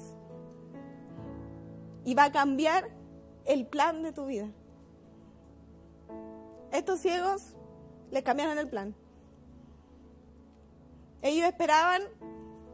y 2.04 2.16
va 2.16 2.26
a 2.26 2.32
cambiar 2.34 2.90
el 3.46 3.66
plan 3.66 4.04
de 4.04 4.12
tu 4.12 4.26
vida. 4.26 4.50
Estos 6.74 7.00
ciegos 7.00 7.54
les 8.12 8.24
cambiaron 8.24 8.58
el 8.58 8.68
plan. 8.68 8.94
Ellos 11.22 11.48
esperaban 11.48 12.02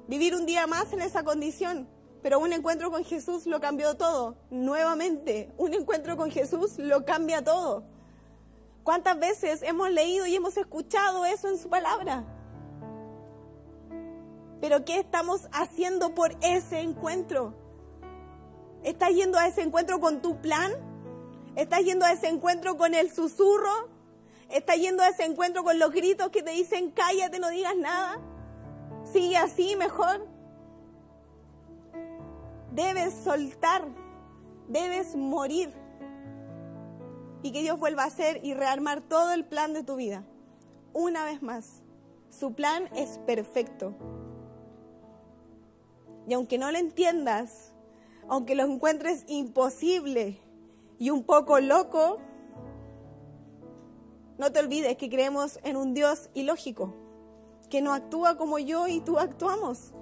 vivir 0.07 0.33
un 0.33 0.47
día 0.47 0.65
más 0.65 0.91
en 0.93 1.03
esa 1.03 1.23
condición, 1.23 1.87
pero 2.23 2.39
un 2.39 2.53
encuentro 2.53 2.89
con 2.89 3.05
Jesús 3.05 3.45
lo 3.45 3.59
cambió 3.59 3.97
todo. 3.97 4.35
Nuevamente, 4.49 5.53
un 5.59 5.75
encuentro 5.75 6.17
con 6.17 6.31
Jesús 6.31 6.79
lo 6.79 7.05
cambia 7.05 7.43
todo. 7.43 7.98
¿Cuántas 8.83 9.19
veces 9.19 9.61
hemos 9.61 9.89
leído 9.89 10.25
y 10.25 10.35
hemos 10.35 10.57
escuchado 10.57 11.25
eso 11.25 11.47
en 11.49 11.57
su 11.57 11.69
palabra? 11.69 12.23
Pero 14.61 14.83
¿qué 14.83 14.99
estamos 14.99 15.47
haciendo 15.51 16.13
por 16.13 16.35
ese 16.41 16.79
encuentro? 16.79 17.53
¿Estás 18.83 19.09
yendo 19.09 19.37
a 19.37 19.47
ese 19.47 19.61
encuentro 19.61 19.99
con 19.99 20.21
tu 20.21 20.41
plan? 20.41 20.71
¿Estás 21.55 21.81
yendo 21.83 22.05
a 22.05 22.11
ese 22.11 22.27
encuentro 22.27 22.77
con 22.77 22.93
el 22.93 23.11
susurro? 23.11 23.89
¿Estás 24.49 24.77
yendo 24.77 25.03
a 25.03 25.09
ese 25.09 25.25
encuentro 25.25 25.63
con 25.63 25.77
los 25.77 25.91
gritos 25.91 26.29
que 26.29 26.41
te 26.41 26.51
dicen 26.51 26.91
cállate, 26.91 27.39
no 27.39 27.49
digas 27.49 27.75
nada? 27.75 28.19
Sigue 29.11 29.37
así 29.37 29.75
mejor. 29.75 30.27
Debes 32.71 33.13
soltar, 33.23 33.87
debes 34.67 35.15
morir. 35.15 35.73
Y 37.41 37.51
que 37.51 37.61
Dios 37.61 37.79
vuelva 37.79 38.03
a 38.03 38.07
hacer 38.07 38.39
y 38.43 38.53
rearmar 38.53 39.01
todo 39.01 39.31
el 39.31 39.45
plan 39.45 39.73
de 39.73 39.83
tu 39.83 39.95
vida. 39.95 40.23
Una 40.93 41.23
vez 41.23 41.41
más, 41.41 41.81
su 42.29 42.53
plan 42.53 42.89
es 42.95 43.19
perfecto. 43.19 43.93
Y 46.27 46.33
aunque 46.33 46.57
no 46.57 46.71
lo 46.71 46.77
entiendas, 46.77 47.73
aunque 48.27 48.55
lo 48.55 48.63
encuentres 48.63 49.23
imposible, 49.27 50.41
y 50.99 51.09
un 51.09 51.23
poco 51.23 51.59
loco, 51.61 52.17
no 54.37 54.51
te 54.51 54.59
olvides 54.59 54.97
que 54.97 55.09
creemos 55.09 55.59
en 55.63 55.77
un 55.77 55.93
Dios 55.93 56.29
ilógico, 56.33 56.93
que 57.69 57.81
no 57.81 57.93
actúa 57.93 58.35
como 58.37 58.59
yo 58.59 58.87
y 58.87 58.99
tú 58.99 59.17
actuamos, 59.17 59.93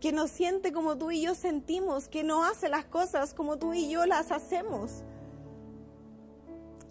que 0.00 0.12
no 0.12 0.28
siente 0.28 0.70
como 0.70 0.98
tú 0.98 1.10
y 1.10 1.22
yo 1.22 1.34
sentimos, 1.34 2.08
que 2.08 2.22
no 2.22 2.44
hace 2.44 2.68
las 2.68 2.84
cosas 2.84 3.32
como 3.32 3.58
tú 3.58 3.72
y 3.72 3.88
yo 3.88 4.04
las 4.04 4.30
hacemos. 4.30 5.02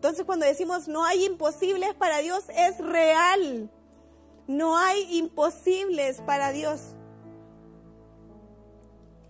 Entonces 0.03 0.25
cuando 0.25 0.45
decimos 0.45 0.89
no 0.89 1.05
hay 1.05 1.23
imposibles 1.23 1.93
para 1.93 2.17
Dios, 2.17 2.43
es 2.49 2.77
real. 2.79 3.71
No 4.47 4.77
hay 4.77 5.17
imposibles 5.17 6.19
para 6.19 6.51
Dios. 6.51 6.81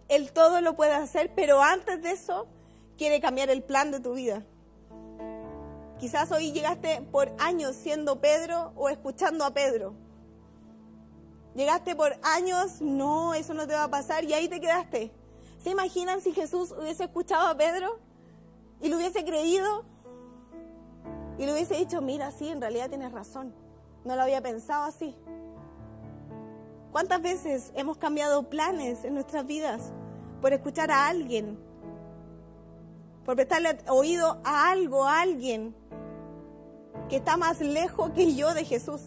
Él 0.07 0.31
todo 0.33 0.61
lo 0.61 0.75
puede 0.75 0.93
hacer, 0.93 1.31
pero 1.35 1.61
antes 1.61 2.01
de 2.01 2.09
eso 2.09 2.47
quiere 2.97 3.21
cambiar 3.21 3.51
el 3.51 3.61
plan 3.61 3.91
de 3.91 3.99
tu 3.99 4.15
vida. 4.15 4.43
Quizás 5.99 6.31
hoy 6.31 6.51
llegaste 6.51 7.03
por 7.11 7.31
años 7.37 7.75
siendo 7.75 8.19
Pedro 8.19 8.73
o 8.75 8.89
escuchando 8.89 9.45
a 9.45 9.53
Pedro. 9.53 9.93
Llegaste 11.53 11.95
por 11.95 12.17
años, 12.23 12.81
no, 12.81 13.35
eso 13.35 13.53
no 13.53 13.67
te 13.67 13.75
va 13.75 13.83
a 13.83 13.91
pasar 13.91 14.23
y 14.23 14.33
ahí 14.33 14.47
te 14.47 14.59
quedaste. 14.59 15.11
¿Se 15.63 15.69
imaginan 15.69 16.19
si 16.19 16.33
Jesús 16.33 16.71
hubiese 16.71 17.03
escuchado 17.03 17.47
a 17.47 17.55
Pedro 17.55 17.99
y 18.81 18.89
lo 18.89 18.97
hubiese 18.97 19.23
creído 19.23 19.92
y 21.37 21.45
le 21.45 21.53
hubiese 21.53 21.75
dicho, 21.75 22.01
mira, 22.01 22.31
sí, 22.31 22.49
en 22.49 22.61
realidad 22.61 22.89
tienes 22.89 23.11
razón, 23.11 23.53
no 24.05 24.15
lo 24.15 24.21
había 24.21 24.41
pensado 24.41 24.83
así? 24.83 25.15
¿Cuántas 26.91 27.21
veces 27.21 27.71
hemos 27.75 27.97
cambiado 27.97 28.49
planes 28.49 29.03
en 29.03 29.15
nuestras 29.15 29.45
vidas 29.45 29.91
por 30.41 30.53
escuchar 30.53 30.91
a 30.91 31.07
alguien 31.07 31.57
por 33.25 33.35
prestarle 33.35 33.77
oído 33.87 34.39
a 34.43 34.69
algo, 34.69 35.05
a 35.05 35.21
alguien 35.21 35.73
que 37.09 37.17
está 37.17 37.37
más 37.37 37.61
lejos 37.61 38.11
que 38.11 38.35
yo 38.35 38.53
de 38.53 38.65
Jesús. 38.65 39.01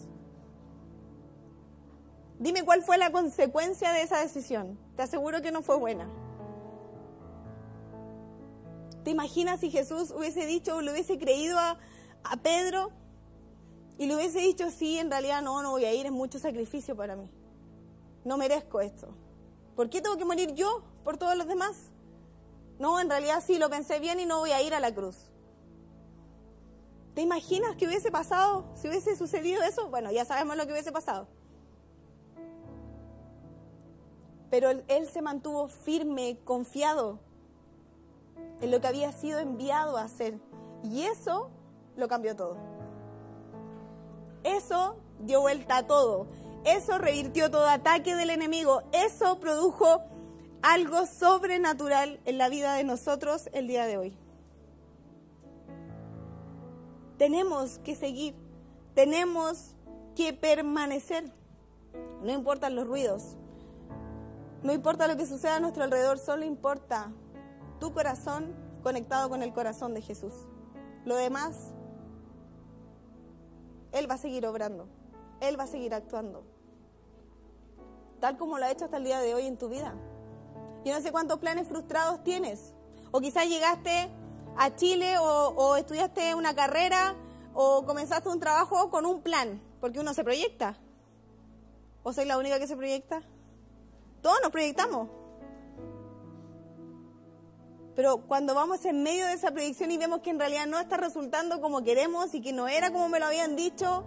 Dime 2.39 2.65
cuál 2.65 2.83
fue 2.83 2.99
la 2.99 3.11
consecuencia 3.11 3.93
de 3.93 4.03
esa 4.03 4.21
decisión. 4.21 4.79
Te 4.95 5.03
aseguro 5.03 5.41
que 5.43 5.53
no 5.53 5.63
fue 5.63 5.77
buena. 5.77 6.09
¿Te 9.05 9.11
imaginas 9.11 9.61
si 9.61 9.71
Jesús 9.71 10.11
hubiese 10.11 10.47
dicho 10.47 10.77
o 10.77 10.81
le 10.81 10.93
hubiese 10.93 11.19
creído 11.19 11.59
a, 11.59 11.79
a 12.31 12.37
Pedro 12.37 12.91
y 13.99 14.07
le 14.07 14.17
hubiese 14.17 14.41
dicho, 14.41 14.71
sí, 14.71 14.99
en 14.99 15.11
realidad 15.11 15.43
no, 15.43 15.63
no 15.63 15.71
voy 15.71 15.85
a 15.85 15.95
ir, 15.95 16.07
es 16.07 16.13
mucho 16.13 16.39
sacrificio 16.39 16.95
para 16.97 17.17
mí. 17.17 17.31
No 18.25 18.37
merezco 18.37 18.81
esto. 18.81 19.09
¿Por 19.75 19.89
qué 19.91 20.01
tengo 20.01 20.17
que 20.17 20.25
morir 20.25 20.55
yo 20.55 20.83
por 21.05 21.17
todos 21.17 21.37
los 21.37 21.47
demás? 21.47 21.77
No, 22.79 23.01
en 23.01 23.09
realidad 23.09 23.43
sí, 23.47 23.59
lo 23.59 23.71
pensé 23.71 24.01
bien 24.01 24.21
y 24.21 24.27
no 24.27 24.39
voy 24.41 24.51
a 24.51 24.61
ir 24.61 24.75
a 24.75 24.81
la 24.81 24.95
cruz. 24.95 25.17
¿Te 27.15 27.23
imaginas 27.23 27.77
que 27.77 27.87
hubiese 27.87 28.11
pasado 28.11 28.67
si 28.75 28.89
hubiese 28.89 29.17
sucedido 29.17 29.63
eso? 29.63 29.89
Bueno, 29.89 30.11
ya 30.13 30.27
sabemos 30.27 30.57
lo 30.57 30.67
que 30.67 30.73
hubiese 30.73 30.93
pasado. 30.93 31.27
Pero 34.51 34.71
él, 34.71 35.09
se 35.11 35.23
mantuvo 35.23 35.69
firme, 35.69 36.39
confiado 36.45 37.19
en 38.61 38.71
lo 38.71 38.81
que 38.81 38.87
había 38.87 39.13
sido 39.13 39.39
enviado 39.39 39.97
a 39.97 40.03
hacer. 40.03 40.39
Y 40.85 41.03
eso 41.03 41.51
lo 41.97 42.09
cambió 42.09 42.37
todo. 42.37 42.57
Eso 44.45 44.97
dio 45.21 45.41
vuelta 45.41 45.79
a 45.79 45.87
todo. 45.87 46.27
Eso 46.65 46.99
revirtió 46.99 47.51
todo 47.51 47.69
ataque 47.69 48.15
del 48.15 48.31
enemigo. 48.31 48.83
Eso 48.93 49.39
produjo 49.39 50.03
algo 50.63 51.07
sobrenatural 51.07 52.21
en 52.25 52.39
la 52.39 52.49
vida 52.49 52.75
de 52.75 52.85
nosotros 52.85 53.49
el 53.53 53.67
día 53.67 53.87
de 53.87 53.99
hoy. 53.99 54.17
Tenemos 57.19 57.79
que 57.79 57.95
seguir, 57.95 58.35
tenemos 58.95 59.75
que 60.15 60.33
permanecer. 60.33 61.33
No 62.23 62.33
importan 62.33 62.75
los 62.75 62.87
ruidos, 62.87 63.37
no 64.63 64.73
importa 64.73 65.07
lo 65.07 65.17
que 65.17 65.27
suceda 65.27 65.57
a 65.57 65.61
nuestro 65.61 65.85
alrededor, 65.85 66.19
solo 66.19 66.45
importa 66.45 67.13
tu 67.79 67.93
corazón 67.93 68.55
conectado 68.83 69.29
con 69.29 69.43
el 69.43 69.53
corazón 69.53 69.95
de 69.95 70.03
Jesús. 70.03 70.33
Lo 71.05 71.15
demás, 71.15 71.73
Él 73.97 74.11
va 74.11 74.15
a 74.15 74.19
seguir 74.19 74.47
obrando, 74.47 74.89
Él 75.41 75.59
va 75.59 75.65
a 75.65 75.67
seguir 75.67 75.95
actuando, 75.95 76.45
tal 78.21 78.37
como 78.37 78.59
lo 78.59 78.65
ha 78.65 78.71
hecho 78.71 78.85
hasta 78.85 78.99
el 78.99 79.05
día 79.05 79.21
de 79.21 79.35
hoy 79.35 79.47
en 79.47 79.57
tu 79.57 79.69
vida. 79.69 79.95
Yo 80.85 80.95
no 80.95 81.01
sé 81.01 81.11
cuántos 81.11 81.39
planes 81.39 81.67
frustrados 81.67 82.23
tienes. 82.23 82.73
O 83.11 83.21
quizás 83.21 83.49
llegaste 83.49 84.09
a 84.57 84.77
Chile 84.77 85.17
o, 85.19 85.77
estudiaste 85.77 86.35
una 86.35 86.55
carrera 86.55 87.15
o 87.55 87.85
comenzaste 87.85 88.29
un 88.29 88.39
trabajo 88.39 88.91
con 88.91 89.07
un 89.07 89.23
plan, 89.23 89.61
porque 89.81 89.99
uno 89.99 90.15
se 90.15 90.23
proyecta. 90.23 90.77
¿O 92.03 92.13
soy 92.13 92.25
la 92.27 92.39
única 92.39 92.59
que 92.59 92.67
se 92.67 92.77
proyecta? 92.77 93.23
Todos 94.23 94.39
nos 94.43 94.53
proyectamos. 94.53 95.09
Pero 97.97 98.19
cuando 98.29 98.55
vamos 98.55 98.85
en 98.85 99.03
medio 99.03 99.27
de 99.27 99.33
esa 99.33 99.51
proyección 99.51 99.91
y 99.91 99.99
vemos 99.99 100.21
que 100.21 100.31
en 100.31 100.39
realidad 100.39 100.67
no 100.67 100.79
está 100.79 100.97
resultando 100.97 101.61
como 101.61 101.83
queremos 101.83 102.33
y 102.35 102.41
que 102.41 102.53
no 102.53 102.69
era 102.69 102.93
como 102.93 103.09
me 103.09 103.19
lo 103.19 103.27
habían 103.27 103.57
dicho 103.57 104.05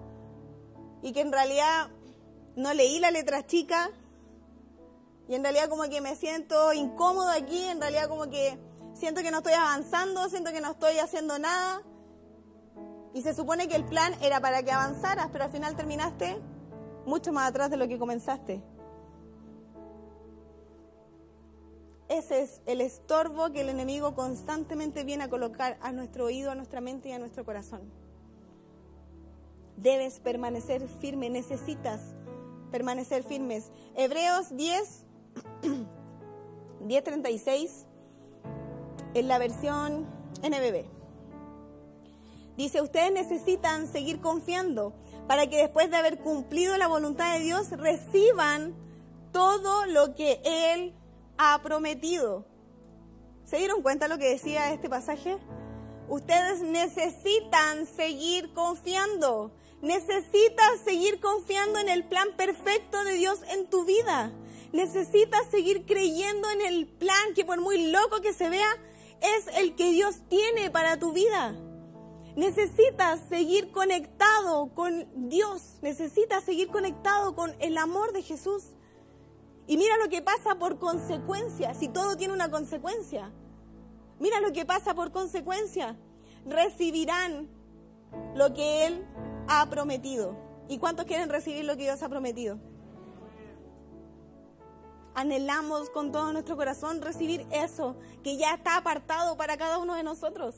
y 1.02 1.12
que 1.12 1.22
en 1.22 1.32
realidad 1.32 1.90
no 2.56 2.74
leí 2.74 3.00
la 3.00 3.12
letra 3.12 3.46
chica, 3.46 3.90
y 5.30 5.36
en 5.36 5.44
realidad 5.44 5.70
como 5.70 5.84
que 5.84 6.02
me 6.02 6.16
siento 6.16 6.74
incómodo 6.74 7.30
aquí, 7.30 7.64
en 7.66 7.80
realidad 7.80 8.10
como 8.10 8.32
que 8.32 8.58
siento 8.96 9.22
que 9.22 9.30
no 9.30 9.38
estoy 9.38 9.54
avanzando, 9.54 10.28
siento 10.28 10.52
que 10.52 10.60
no 10.60 10.72
estoy 10.72 10.98
haciendo 10.98 11.38
nada. 11.38 11.84
Y 13.14 13.22
se 13.22 13.36
supone 13.36 13.68
que 13.68 13.76
el 13.76 13.86
plan 13.86 14.14
era 14.22 14.42
para 14.42 14.64
que 14.64 14.72
avanzaras, 14.72 15.30
pero 15.32 15.44
al 15.44 15.52
final 15.52 15.76
terminaste 15.76 16.42
mucho 17.06 17.32
más 17.32 17.48
atrás 17.48 17.70
de 17.70 17.78
lo 17.78 17.88
que 17.88 18.00
comenzaste. 18.00 18.64
Es 22.20 22.60
el 22.66 22.82
estorbo 22.82 23.54
que 23.54 23.62
el 23.62 23.70
enemigo 23.70 24.14
constantemente 24.14 25.06
viene 25.06 25.24
a 25.24 25.30
colocar 25.30 25.78
a 25.82 25.94
nuestro 25.94 26.26
oído, 26.26 26.52
a 26.52 26.56
nuestra 26.56 26.82
mente 26.82 27.08
y 27.08 27.12
a 27.14 27.18
nuestro 27.18 27.46
corazón. 27.46 27.80
Debes 29.78 30.20
permanecer 30.20 30.86
firme, 31.00 31.30
necesitas 31.30 32.02
permanecer 32.72 33.24
firmes. 33.24 33.72
Hebreos 33.96 34.54
10, 34.54 35.06
1036 36.82 37.86
en 39.14 39.28
la 39.30 39.38
versión 39.38 40.06
NBB. 40.44 40.86
Dice, 42.58 42.82
ustedes 42.82 43.14
necesitan 43.14 43.88
seguir 43.88 44.20
confiando 44.20 44.94
para 45.26 45.48
que 45.48 45.56
después 45.56 45.90
de 45.90 45.96
haber 45.96 46.20
cumplido 46.20 46.76
la 46.76 46.88
voluntad 46.90 47.34
de 47.38 47.40
Dios 47.46 47.72
reciban 47.72 48.76
todo 49.32 49.86
lo 49.86 50.14
que 50.14 50.42
Él 50.44 50.94
ha 51.40 51.62
prometido. 51.64 52.46
¿Se 53.46 53.58
dieron 53.58 53.82
cuenta 53.82 54.10
lo 54.10 54.18
que 54.18 54.30
decía 54.30 54.74
este 54.74 54.90
pasaje? 54.90 55.38
Ustedes 56.10 56.62
necesitan 56.62 57.88
seguir 57.88 58.52
confiando. 58.54 59.52
Necesitas 59.82 60.82
seguir 60.84 61.22
confiando 61.22 61.80
en 61.80 61.88
el 61.88 62.04
plan 62.04 62.28
perfecto 62.36 63.06
de 63.06 63.14
Dios 63.14 63.40
en 63.54 63.70
tu 63.70 63.86
vida. 63.86 64.34
Necesitas 64.74 65.50
seguir 65.50 65.86
creyendo 65.86 66.50
en 66.52 66.62
el 66.62 66.88
plan 66.88 67.34
que 67.34 67.46
por 67.46 67.62
muy 67.62 67.90
loco 67.90 68.20
que 68.22 68.34
se 68.34 68.50
vea, 68.50 68.70
es 69.22 69.48
el 69.58 69.76
que 69.76 69.92
Dios 69.92 70.18
tiene 70.28 70.70
para 70.70 71.00
tu 71.00 71.14
vida. 71.14 71.56
Necesitas 72.36 73.22
seguir 73.30 73.72
conectado 73.72 74.74
con 74.76 75.30
Dios. 75.30 75.80
Necesitas 75.82 76.44
seguir 76.44 76.68
conectado 76.68 77.34
con 77.34 77.56
el 77.60 77.78
amor 77.78 78.12
de 78.12 78.24
Jesús. 78.24 78.74
Y 79.70 79.78
mira 79.78 79.98
lo 79.98 80.10
que 80.10 80.24
pasa 80.24 80.56
por 80.56 80.80
consecuencia, 80.80 81.76
si 81.76 81.90
todo 81.90 82.18
tiene 82.18 82.34
una 82.34 82.50
consecuencia. 82.50 83.32
Mira 84.18 84.42
lo 84.42 84.52
que 84.52 84.66
pasa 84.66 84.96
por 84.96 85.12
consecuencia. 85.12 85.96
Recibirán 86.44 87.48
lo 88.34 88.52
que 88.56 88.88
Él 88.88 89.06
ha 89.48 89.70
prometido. 89.70 90.36
¿Y 90.68 90.80
cuántos 90.80 91.06
quieren 91.06 91.30
recibir 91.30 91.66
lo 91.66 91.78
que 91.78 91.84
Dios 91.84 92.02
ha 92.02 92.10
prometido? 92.10 92.58
Anhelamos 95.14 95.92
con 95.92 96.12
todo 96.12 96.34
nuestro 96.34 96.58
corazón 96.58 97.04
recibir 97.04 97.46
eso 97.52 97.96
que 98.24 98.38
ya 98.38 98.56
está 98.56 98.76
apartado 98.76 99.38
para 99.38 99.56
cada 99.56 99.78
uno 99.78 99.94
de 99.94 100.02
nosotros. 100.02 100.56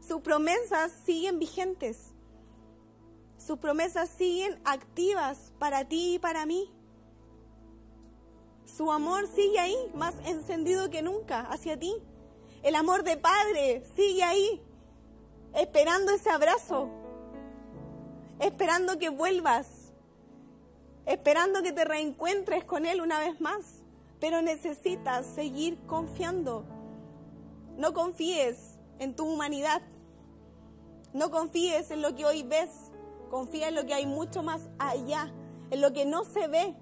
Sus 0.00 0.22
promesas 0.22 0.92
siguen 1.04 1.38
vigentes. 1.38 2.14
Sus 3.36 3.58
promesas 3.58 4.08
siguen 4.08 4.58
activas 4.64 5.52
para 5.58 5.84
ti 5.84 6.14
y 6.14 6.18
para 6.18 6.46
mí. 6.46 6.72
Su 8.76 8.90
amor 8.92 9.26
sigue 9.34 9.58
ahí, 9.58 9.76
más 9.94 10.14
encendido 10.24 10.90
que 10.90 11.02
nunca 11.02 11.40
hacia 11.42 11.78
ti. 11.78 11.94
El 12.62 12.74
amor 12.74 13.02
de 13.02 13.16
Padre 13.16 13.82
sigue 13.96 14.22
ahí, 14.22 14.62
esperando 15.54 16.12
ese 16.12 16.30
abrazo, 16.30 16.88
esperando 18.38 18.98
que 18.98 19.08
vuelvas, 19.08 19.66
esperando 21.06 21.62
que 21.62 21.72
te 21.72 21.84
reencuentres 21.84 22.64
con 22.64 22.86
Él 22.86 23.00
una 23.00 23.18
vez 23.18 23.40
más. 23.40 23.82
Pero 24.20 24.42
necesitas 24.42 25.24
seguir 25.24 25.78
confiando. 25.86 26.64
No 27.78 27.94
confíes 27.94 28.78
en 28.98 29.16
tu 29.16 29.24
humanidad. 29.24 29.80
No 31.14 31.30
confíes 31.30 31.90
en 31.90 32.02
lo 32.02 32.14
que 32.14 32.26
hoy 32.26 32.42
ves. 32.42 32.68
Confía 33.30 33.68
en 33.68 33.76
lo 33.76 33.86
que 33.86 33.94
hay 33.94 34.04
mucho 34.04 34.42
más 34.42 34.68
allá, 34.78 35.32
en 35.70 35.80
lo 35.80 35.94
que 35.94 36.04
no 36.04 36.24
se 36.24 36.48
ve, 36.48 36.74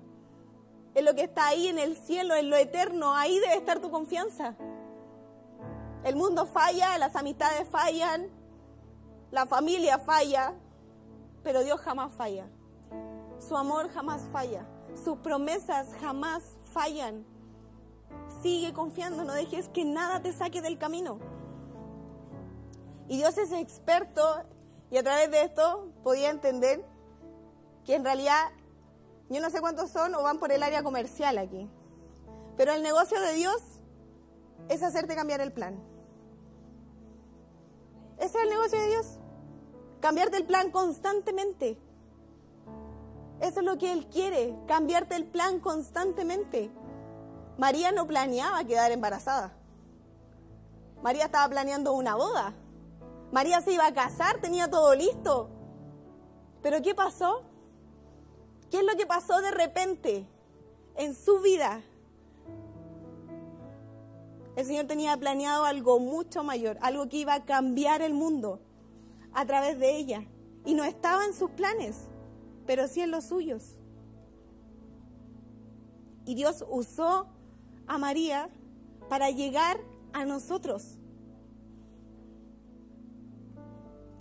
en 0.98 1.04
lo 1.04 1.14
que 1.14 1.24
está 1.24 1.48
ahí 1.48 1.68
en 1.68 1.78
el 1.78 1.96
cielo, 1.96 2.34
en 2.34 2.50
lo 2.50 2.56
eterno. 2.56 3.14
Ahí 3.14 3.38
debe 3.38 3.54
estar 3.56 3.80
tu 3.80 3.90
confianza. 3.90 4.54
El 6.04 6.16
mundo 6.16 6.46
falla, 6.46 6.96
las 6.98 7.16
amistades 7.16 7.68
fallan, 7.68 8.28
la 9.30 9.46
familia 9.46 9.98
falla, 9.98 10.54
pero 11.42 11.62
Dios 11.62 11.80
jamás 11.80 12.12
falla. 12.12 12.46
Su 13.38 13.56
amor 13.56 13.88
jamás 13.90 14.22
falla. 14.32 14.66
Sus 15.04 15.18
promesas 15.18 15.88
jamás 16.00 16.42
fallan. 16.72 17.24
Sigue 18.42 18.72
confiando, 18.72 19.24
no 19.24 19.32
dejes 19.32 19.68
que 19.68 19.84
nada 19.84 20.22
te 20.22 20.32
saque 20.32 20.62
del 20.62 20.78
camino. 20.78 21.18
Y 23.08 23.16
Dios 23.16 23.38
es 23.38 23.52
experto 23.52 24.22
y 24.90 24.96
a 24.96 25.02
través 25.02 25.30
de 25.30 25.42
esto 25.42 25.92
podía 26.02 26.30
entender 26.30 26.84
que 27.84 27.94
en 27.94 28.04
realidad 28.04 28.50
yo 29.30 29.40
no 29.40 29.50
sé 29.50 29.60
cuántos 29.60 29.90
son 29.90 30.14
o 30.14 30.22
van 30.22 30.38
por 30.38 30.52
el 30.52 30.62
área 30.62 30.82
comercial 30.82 31.38
aquí. 31.38 31.68
Pero 32.56 32.72
el 32.72 32.82
negocio 32.82 33.20
de 33.20 33.34
Dios 33.34 33.62
es 34.68 34.82
hacerte 34.82 35.14
cambiar 35.14 35.40
el 35.40 35.52
plan. 35.52 35.78
Ese 38.18 38.38
es 38.38 38.44
el 38.44 38.50
negocio 38.50 38.80
de 38.80 38.88
Dios. 38.88 39.06
Cambiarte 40.00 40.36
el 40.36 40.46
plan 40.46 40.70
constantemente. 40.70 41.78
Eso 43.40 43.60
es 43.60 43.66
lo 43.66 43.78
que 43.78 43.92
Él 43.92 44.06
quiere, 44.06 44.56
cambiarte 44.66 45.14
el 45.14 45.24
plan 45.24 45.60
constantemente. 45.60 46.70
María 47.56 47.92
no 47.92 48.06
planeaba 48.06 48.64
quedar 48.64 48.90
embarazada. 48.90 49.52
María 51.02 51.26
estaba 51.26 51.48
planeando 51.48 51.92
una 51.92 52.16
boda. 52.16 52.54
María 53.30 53.60
se 53.60 53.72
iba 53.72 53.86
a 53.86 53.94
casar, 53.94 54.40
tenía 54.40 54.68
todo 54.68 54.94
listo. 54.94 55.48
Pero 56.62 56.82
¿qué 56.82 56.94
pasó? 56.94 57.42
¿Qué 58.70 58.78
es 58.78 58.84
lo 58.84 58.96
que 58.96 59.06
pasó 59.06 59.40
de 59.40 59.50
repente 59.50 60.26
en 60.96 61.14
su 61.14 61.40
vida? 61.40 61.82
El 64.56 64.66
Señor 64.66 64.86
tenía 64.86 65.16
planeado 65.16 65.64
algo 65.64 66.00
mucho 66.00 66.42
mayor, 66.42 66.78
algo 66.80 67.08
que 67.08 67.18
iba 67.18 67.34
a 67.34 67.44
cambiar 67.44 68.02
el 68.02 68.12
mundo 68.12 68.60
a 69.32 69.46
través 69.46 69.78
de 69.78 69.96
ella. 69.96 70.24
Y 70.64 70.74
no 70.74 70.84
estaba 70.84 71.24
en 71.24 71.32
sus 71.32 71.50
planes, 71.50 72.08
pero 72.66 72.88
sí 72.88 73.00
en 73.00 73.10
los 73.10 73.24
suyos. 73.24 73.76
Y 76.26 76.34
Dios 76.34 76.64
usó 76.68 77.28
a 77.86 77.98
María 77.98 78.50
para 79.08 79.30
llegar 79.30 79.78
a 80.12 80.24
nosotros. 80.24 80.98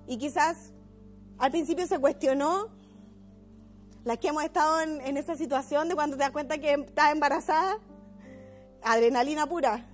Y 0.07 0.17
quizás 0.17 0.71
al 1.37 1.51
principio 1.51 1.85
se 1.85 1.99
cuestionó, 1.99 2.69
las 4.07 4.19
que 4.19 4.29
hemos 4.29 4.45
estado 4.45 4.79
en, 4.79 5.17
esa 5.17 5.35
situación 5.35 5.89
de 5.89 5.95
cuando 5.95 6.15
te 6.15 6.23
das 6.23 6.31
cuenta 6.31 6.57
que 6.57 6.71
estás 6.71 7.11
embarazada, 7.11 7.77
adrenalina 8.81 9.45
pura. 9.45 9.85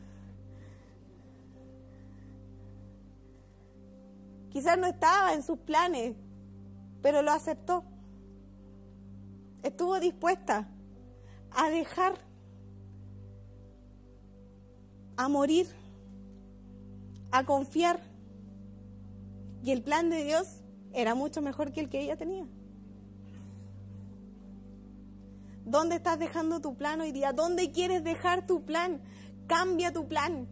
Quizás 4.51 4.77
no 4.77 4.85
estaba 4.85 5.33
en 5.33 5.41
sus 5.41 5.57
planes, 5.57 6.15
pero 7.01 7.23
lo 7.23 7.31
aceptó. 7.31 7.83
Estuvo 9.63 9.99
dispuesta 9.99 10.69
a 11.49 11.71
dejar, 11.71 12.13
a 15.17 15.27
morir, 15.27 15.65
a 17.31 17.43
confiar. 17.45 17.99
Y 19.63 19.71
el 19.71 19.81
plan 19.81 20.11
de 20.11 20.23
Dios 20.23 20.59
era 20.93 21.15
mucho 21.15 21.41
mejor 21.41 21.71
que 21.71 21.79
el 21.79 21.89
que 21.89 22.01
ella 22.01 22.15
tenía. 22.15 22.45
¿Dónde 25.65 25.95
estás 25.95 26.19
dejando 26.19 26.59
tu 26.59 26.75
plan 26.75 26.99
hoy 27.01 27.11
día? 27.11 27.31
¿Dónde 27.31 27.71
quieres 27.71 28.03
dejar 28.03 28.45
tu 28.45 28.65
plan? 28.65 29.01
Cambia 29.47 29.93
tu 29.93 30.07
plan. 30.07 30.47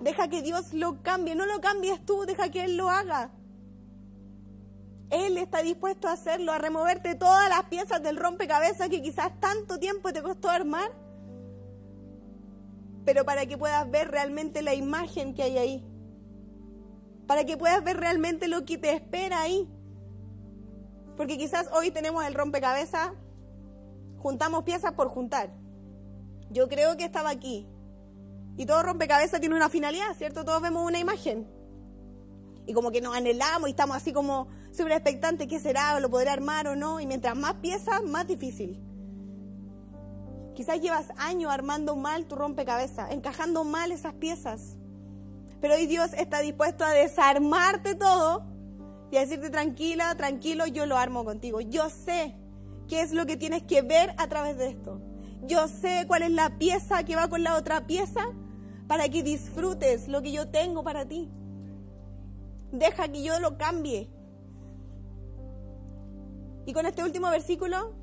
Deja 0.00 0.28
que 0.28 0.42
Dios 0.42 0.74
lo 0.74 1.02
cambie, 1.02 1.34
no 1.34 1.46
lo 1.46 1.60
cambies 1.60 2.04
tú, 2.04 2.26
deja 2.26 2.50
que 2.50 2.64
Él 2.64 2.76
lo 2.76 2.90
haga. 2.90 3.30
Él 5.08 5.38
está 5.38 5.62
dispuesto 5.62 6.08
a 6.08 6.12
hacerlo, 6.12 6.52
a 6.52 6.58
removerte 6.58 7.14
todas 7.14 7.48
las 7.48 7.64
piezas 7.64 8.02
del 8.02 8.16
rompecabezas 8.16 8.88
que 8.88 9.02
quizás 9.02 9.38
tanto 9.40 9.78
tiempo 9.78 10.12
te 10.12 10.22
costó 10.22 10.50
armar, 10.50 10.90
pero 13.04 13.24
para 13.24 13.46
que 13.46 13.56
puedas 13.56 13.88
ver 13.88 14.10
realmente 14.10 14.62
la 14.62 14.74
imagen 14.74 15.32
que 15.32 15.44
hay 15.44 15.58
ahí, 15.58 15.86
para 17.26 17.44
que 17.44 17.56
puedas 17.56 17.82
ver 17.84 17.98
realmente 17.98 18.48
lo 18.48 18.64
que 18.64 18.78
te 18.78 18.92
espera 18.92 19.40
ahí. 19.40 19.68
Porque 21.16 21.38
quizás 21.38 21.70
hoy 21.72 21.92
tenemos 21.92 22.26
el 22.26 22.34
rompecabezas, 22.34 23.12
juntamos 24.18 24.64
piezas 24.64 24.92
por 24.92 25.08
juntar. 25.08 25.50
Yo 26.50 26.68
creo 26.68 26.96
que 26.96 27.04
estaba 27.04 27.30
aquí, 27.30 27.66
y 28.56 28.64
todo 28.64 28.82
rompecabezas 28.82 29.40
tiene 29.40 29.54
una 29.54 29.68
finalidad, 29.68 30.14
¿cierto? 30.16 30.44
Todos 30.44 30.62
vemos 30.62 30.86
una 30.86 30.98
imagen. 30.98 31.46
Y 32.66 32.72
como 32.72 32.90
que 32.90 33.00
nos 33.00 33.14
anhelamos 33.14 33.68
y 33.68 33.70
estamos 33.70 33.96
así 33.96 34.12
como 34.12 34.48
súper 34.72 34.92
expectantes, 34.92 35.46
¿qué 35.46 35.60
será? 35.60 35.98
¿Lo 36.00 36.10
podré 36.10 36.30
armar 36.30 36.66
o 36.66 36.74
no? 36.74 36.98
Y 36.98 37.06
mientras 37.06 37.36
más 37.36 37.54
piezas, 37.54 38.02
más 38.02 38.26
difícil. 38.26 38.80
Quizás 40.54 40.80
llevas 40.80 41.08
años 41.18 41.52
armando 41.52 41.96
mal 41.96 42.26
tu 42.26 42.34
rompecabezas, 42.34 43.12
encajando 43.12 43.62
mal 43.62 43.92
esas 43.92 44.14
piezas. 44.14 44.78
Pero 45.60 45.74
hoy 45.74 45.86
Dios 45.86 46.12
está 46.14 46.40
dispuesto 46.40 46.84
a 46.84 46.90
desarmarte 46.90 47.94
todo 47.94 48.42
y 49.10 49.18
a 49.18 49.20
decirte 49.20 49.50
tranquila, 49.50 50.14
tranquilo, 50.16 50.66
yo 50.66 50.86
lo 50.86 50.96
armo 50.96 51.24
contigo. 51.24 51.60
Yo 51.60 51.90
sé 51.90 52.34
qué 52.88 53.00
es 53.02 53.12
lo 53.12 53.26
que 53.26 53.36
tienes 53.36 53.62
que 53.62 53.82
ver 53.82 54.14
a 54.18 54.28
través 54.28 54.56
de 54.56 54.68
esto. 54.68 55.00
Yo 55.42 55.68
sé 55.68 56.04
cuál 56.06 56.22
es 56.22 56.30
la 56.30 56.58
pieza 56.58 57.04
que 57.04 57.16
va 57.16 57.28
con 57.28 57.42
la 57.42 57.56
otra 57.56 57.86
pieza 57.86 58.20
para 58.88 59.08
que 59.08 59.22
disfrutes 59.22 60.08
lo 60.08 60.22
que 60.22 60.32
yo 60.32 60.48
tengo 60.48 60.82
para 60.82 61.06
ti. 61.06 61.28
Deja 62.72 63.08
que 63.08 63.22
yo 63.22 63.38
lo 63.40 63.56
cambie. 63.56 64.08
Y 66.66 66.72
con 66.72 66.86
este 66.86 67.04
último 67.04 67.30
versículo 67.30 67.94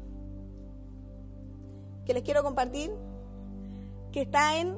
que 2.06 2.14
les 2.14 2.24
quiero 2.24 2.44
compartir, 2.44 2.92
que 4.12 4.22
está 4.22 4.58
en 4.58 4.78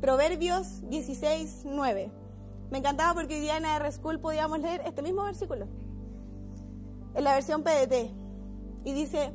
Proverbios 0.00 0.88
16, 0.88 1.62
9. 1.64 2.10
Me 2.70 2.78
encantaba 2.78 3.14
porque 3.14 3.34
hoy 3.34 3.40
día 3.40 3.56
en 3.56 3.66
AR 3.66 3.92
School 3.92 4.20
podíamos 4.20 4.60
leer 4.60 4.82
este 4.86 5.02
mismo 5.02 5.24
versículo. 5.24 5.66
En 7.14 7.24
la 7.24 7.34
versión 7.34 7.62
PDT. 7.62 8.19
Y 8.84 8.92
dice, 8.92 9.32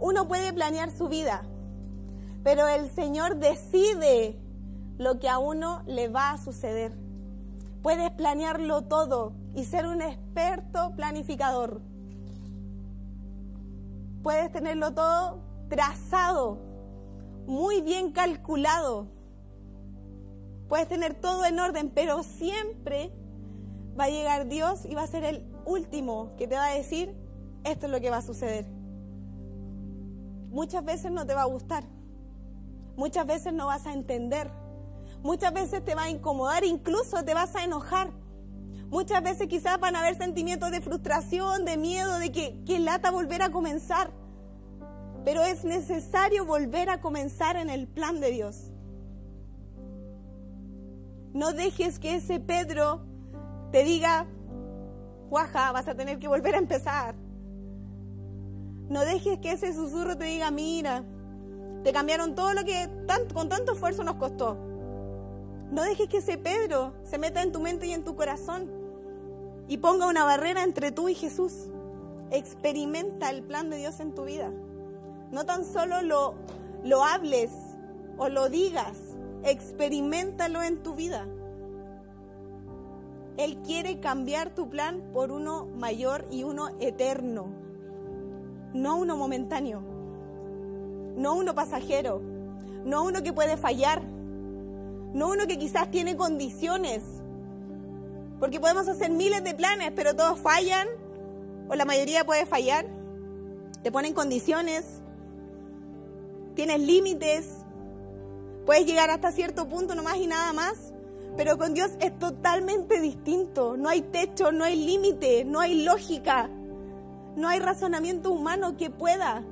uno 0.00 0.28
puede 0.28 0.52
planear 0.52 0.90
su 0.90 1.08
vida, 1.08 1.42
pero 2.42 2.68
el 2.68 2.90
Señor 2.90 3.36
decide 3.36 4.38
lo 4.98 5.18
que 5.18 5.28
a 5.28 5.38
uno 5.38 5.82
le 5.86 6.08
va 6.08 6.30
a 6.30 6.38
suceder. 6.38 6.92
Puedes 7.82 8.10
planearlo 8.10 8.82
todo 8.82 9.32
y 9.54 9.64
ser 9.64 9.86
un 9.86 10.02
experto 10.02 10.92
planificador. 10.96 11.80
Puedes 14.22 14.50
tenerlo 14.50 14.92
todo 14.92 15.40
trazado, 15.68 16.58
muy 17.46 17.80
bien 17.80 18.12
calculado. 18.12 19.06
Puedes 20.68 20.88
tener 20.88 21.14
todo 21.14 21.44
en 21.44 21.60
orden, 21.60 21.90
pero 21.94 22.22
siempre 22.22 23.12
va 23.98 24.04
a 24.04 24.08
llegar 24.08 24.48
Dios 24.48 24.84
y 24.84 24.94
va 24.94 25.02
a 25.02 25.06
ser 25.06 25.24
el 25.24 25.44
último 25.64 26.32
que 26.36 26.48
te 26.48 26.56
va 26.56 26.66
a 26.66 26.74
decir, 26.74 27.14
esto 27.64 27.86
es 27.86 27.92
lo 27.92 28.00
que 28.00 28.10
va 28.10 28.18
a 28.18 28.22
suceder. 28.22 28.75
Muchas 30.56 30.86
veces 30.86 31.12
no 31.12 31.26
te 31.26 31.34
va 31.34 31.42
a 31.42 31.44
gustar, 31.44 31.84
muchas 32.96 33.26
veces 33.26 33.52
no 33.52 33.66
vas 33.66 33.86
a 33.86 33.92
entender, 33.92 34.50
muchas 35.22 35.52
veces 35.52 35.84
te 35.84 35.94
va 35.94 36.04
a 36.04 36.08
incomodar, 36.08 36.64
incluso 36.64 37.22
te 37.26 37.34
vas 37.34 37.54
a 37.56 37.64
enojar. 37.64 38.10
Muchas 38.88 39.22
veces 39.22 39.48
quizás 39.48 39.78
van 39.78 39.96
a 39.96 39.98
haber 39.98 40.16
sentimientos 40.16 40.70
de 40.70 40.80
frustración, 40.80 41.66
de 41.66 41.76
miedo, 41.76 42.18
de 42.18 42.32
que, 42.32 42.64
que 42.64 42.78
lata 42.78 43.10
volver 43.10 43.42
a 43.42 43.50
comenzar. 43.50 44.10
Pero 45.26 45.44
es 45.44 45.62
necesario 45.62 46.46
volver 46.46 46.88
a 46.88 47.02
comenzar 47.02 47.56
en 47.56 47.68
el 47.68 47.86
plan 47.86 48.18
de 48.18 48.30
Dios. 48.30 48.70
No 51.34 51.52
dejes 51.52 51.98
que 51.98 52.14
ese 52.14 52.40
Pedro 52.40 53.04
te 53.72 53.84
diga, 53.84 54.26
guaja, 55.28 55.70
vas 55.72 55.86
a 55.86 55.94
tener 55.94 56.18
que 56.18 56.28
volver 56.28 56.54
a 56.54 56.58
empezar. 56.58 57.25
No 58.88 59.00
dejes 59.00 59.38
que 59.40 59.52
ese 59.52 59.74
susurro 59.74 60.16
te 60.16 60.24
diga, 60.24 60.50
mira, 60.50 61.04
te 61.82 61.92
cambiaron 61.92 62.34
todo 62.34 62.52
lo 62.52 62.64
que 62.64 62.88
con 63.32 63.48
tanto 63.48 63.72
esfuerzo 63.72 64.04
nos 64.04 64.16
costó. 64.16 64.56
No 65.70 65.82
dejes 65.82 66.08
que 66.08 66.18
ese 66.18 66.38
Pedro 66.38 66.94
se 67.02 67.18
meta 67.18 67.42
en 67.42 67.52
tu 67.52 67.60
mente 67.60 67.86
y 67.86 67.92
en 67.92 68.04
tu 68.04 68.14
corazón 68.14 68.70
y 69.68 69.78
ponga 69.78 70.06
una 70.06 70.24
barrera 70.24 70.62
entre 70.62 70.92
tú 70.92 71.08
y 71.08 71.14
Jesús. 71.14 71.68
Experimenta 72.30 73.30
el 73.30 73.42
plan 73.42 73.70
de 73.70 73.78
Dios 73.78 74.00
en 74.00 74.14
tu 74.14 74.24
vida. 74.24 74.50
No 75.32 75.44
tan 75.44 75.64
solo 75.64 76.02
lo, 76.02 76.34
lo 76.84 77.04
hables 77.04 77.50
o 78.16 78.28
lo 78.28 78.48
digas, 78.48 78.96
experimentalo 79.42 80.62
en 80.62 80.82
tu 80.82 80.94
vida. 80.94 81.26
Él 83.36 83.58
quiere 83.62 84.00
cambiar 84.00 84.54
tu 84.54 84.70
plan 84.70 85.02
por 85.12 85.30
uno 85.30 85.66
mayor 85.66 86.26
y 86.30 86.44
uno 86.44 86.70
eterno, 86.80 87.48
no 88.72 88.96
uno 88.96 89.16
momentáneo, 89.16 89.82
no 91.16 91.34
uno 91.34 91.54
pasajero, 91.54 92.20
no 92.84 93.04
uno 93.04 93.22
que 93.22 93.32
puede 93.32 93.56
fallar, 93.56 94.02
no 95.12 95.30
uno 95.30 95.46
que 95.46 95.58
quizás 95.58 95.90
tiene 95.90 96.16
condiciones, 96.16 97.02
porque 98.38 98.60
podemos 98.60 98.86
hacer 98.88 99.10
miles 99.10 99.42
de 99.44 99.54
planes, 99.54 99.92
pero 99.94 100.14
todos 100.14 100.38
fallan, 100.38 100.86
o 101.68 101.74
la 101.74 101.84
mayoría 101.84 102.24
puede 102.24 102.46
fallar, 102.46 102.86
te 103.82 103.90
ponen 103.90 104.14
condiciones, 104.14 105.00
tienes 106.54 106.80
límites, 106.80 107.66
Puedes 108.66 108.84
llegar 108.84 109.10
hasta 109.10 109.30
cierto 109.30 109.68
punto 109.68 109.94
nomás 109.94 110.16
y 110.16 110.26
nada 110.26 110.52
más, 110.52 110.92
pero 111.36 111.56
con 111.56 111.72
Dios 111.72 111.92
es 112.00 112.18
totalmente 112.18 113.00
distinto. 113.00 113.76
No 113.76 113.88
hay 113.88 114.02
techo, 114.02 114.50
no 114.50 114.64
hay 114.64 114.74
límite, 114.74 115.44
no 115.44 115.60
hay 115.60 115.84
lógica, 115.84 116.50
no 117.36 117.48
hay 117.48 117.60
razonamiento 117.60 118.32
humano 118.32 118.76
que 118.78 118.88
pueda 118.88 119.44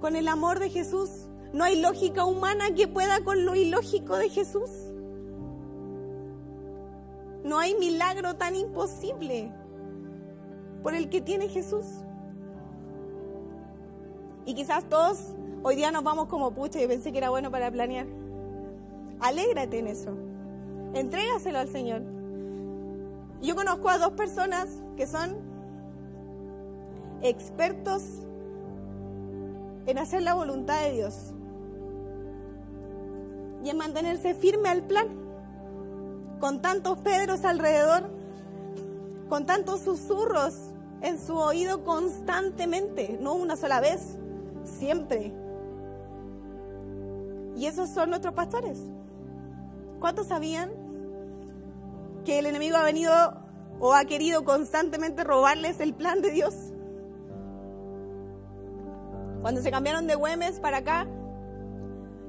con 0.00 0.14
el 0.14 0.28
amor 0.28 0.58
de 0.58 0.68
Jesús. 0.68 1.28
No 1.54 1.64
hay 1.64 1.80
lógica 1.80 2.26
humana 2.26 2.74
que 2.74 2.86
pueda 2.86 3.24
con 3.24 3.46
lo 3.46 3.54
ilógico 3.54 4.16
de 4.16 4.28
Jesús. 4.28 4.70
No 7.44 7.58
hay 7.58 7.74
milagro 7.76 8.36
tan 8.36 8.54
imposible 8.54 9.50
por 10.82 10.94
el 10.94 11.08
que 11.08 11.22
tiene 11.22 11.48
Jesús. 11.48 11.86
Y 14.44 14.52
quizás 14.54 14.86
todos 14.88 15.34
hoy 15.62 15.76
día 15.76 15.90
nos 15.90 16.04
vamos 16.04 16.28
como 16.28 16.52
pucha, 16.52 16.80
y 16.80 16.86
pensé 16.86 17.10
que 17.10 17.18
era 17.18 17.30
bueno 17.30 17.50
para 17.50 17.70
planear. 17.70 18.06
Alégrate 19.20 19.78
en 19.78 19.86
eso. 19.86 20.14
Entrégaselo 20.92 21.58
al 21.58 21.68
Señor. 21.68 22.02
Yo 23.40 23.54
conozco 23.56 23.88
a 23.88 23.96
dos 23.96 24.12
personas 24.12 24.82
que 24.96 25.06
son 25.06 25.47
expertos 27.22 28.02
en 29.86 29.98
hacer 29.98 30.22
la 30.22 30.34
voluntad 30.34 30.82
de 30.82 30.92
Dios 30.92 31.32
y 33.62 33.70
en 33.70 33.76
mantenerse 33.76 34.34
firme 34.34 34.68
al 34.68 34.82
plan. 34.82 35.08
Con 36.40 36.62
tantos 36.62 36.98
Pedros 36.98 37.44
alrededor, 37.44 38.08
con 39.28 39.46
tantos 39.46 39.80
susurros 39.80 40.54
en 41.00 41.18
su 41.18 41.36
oído 41.36 41.84
constantemente, 41.84 43.18
no 43.20 43.34
una 43.34 43.56
sola 43.56 43.80
vez, 43.80 44.16
siempre. 44.64 45.32
Y 47.56 47.66
esos 47.66 47.90
son 47.90 48.10
nuestros 48.10 48.34
pastores. 48.34 48.78
¿Cuántos 49.98 50.28
sabían 50.28 50.70
que 52.24 52.38
el 52.38 52.46
enemigo 52.46 52.76
ha 52.76 52.84
venido 52.84 53.12
o 53.80 53.94
ha 53.94 54.04
querido 54.04 54.44
constantemente 54.44 55.24
robarles 55.24 55.80
el 55.80 55.94
plan 55.94 56.20
de 56.20 56.30
Dios? 56.30 56.54
Cuando 59.48 59.62
se 59.62 59.70
cambiaron 59.70 60.06
de 60.06 60.14
Güemes 60.14 60.60
para 60.60 60.76
acá, 60.76 61.06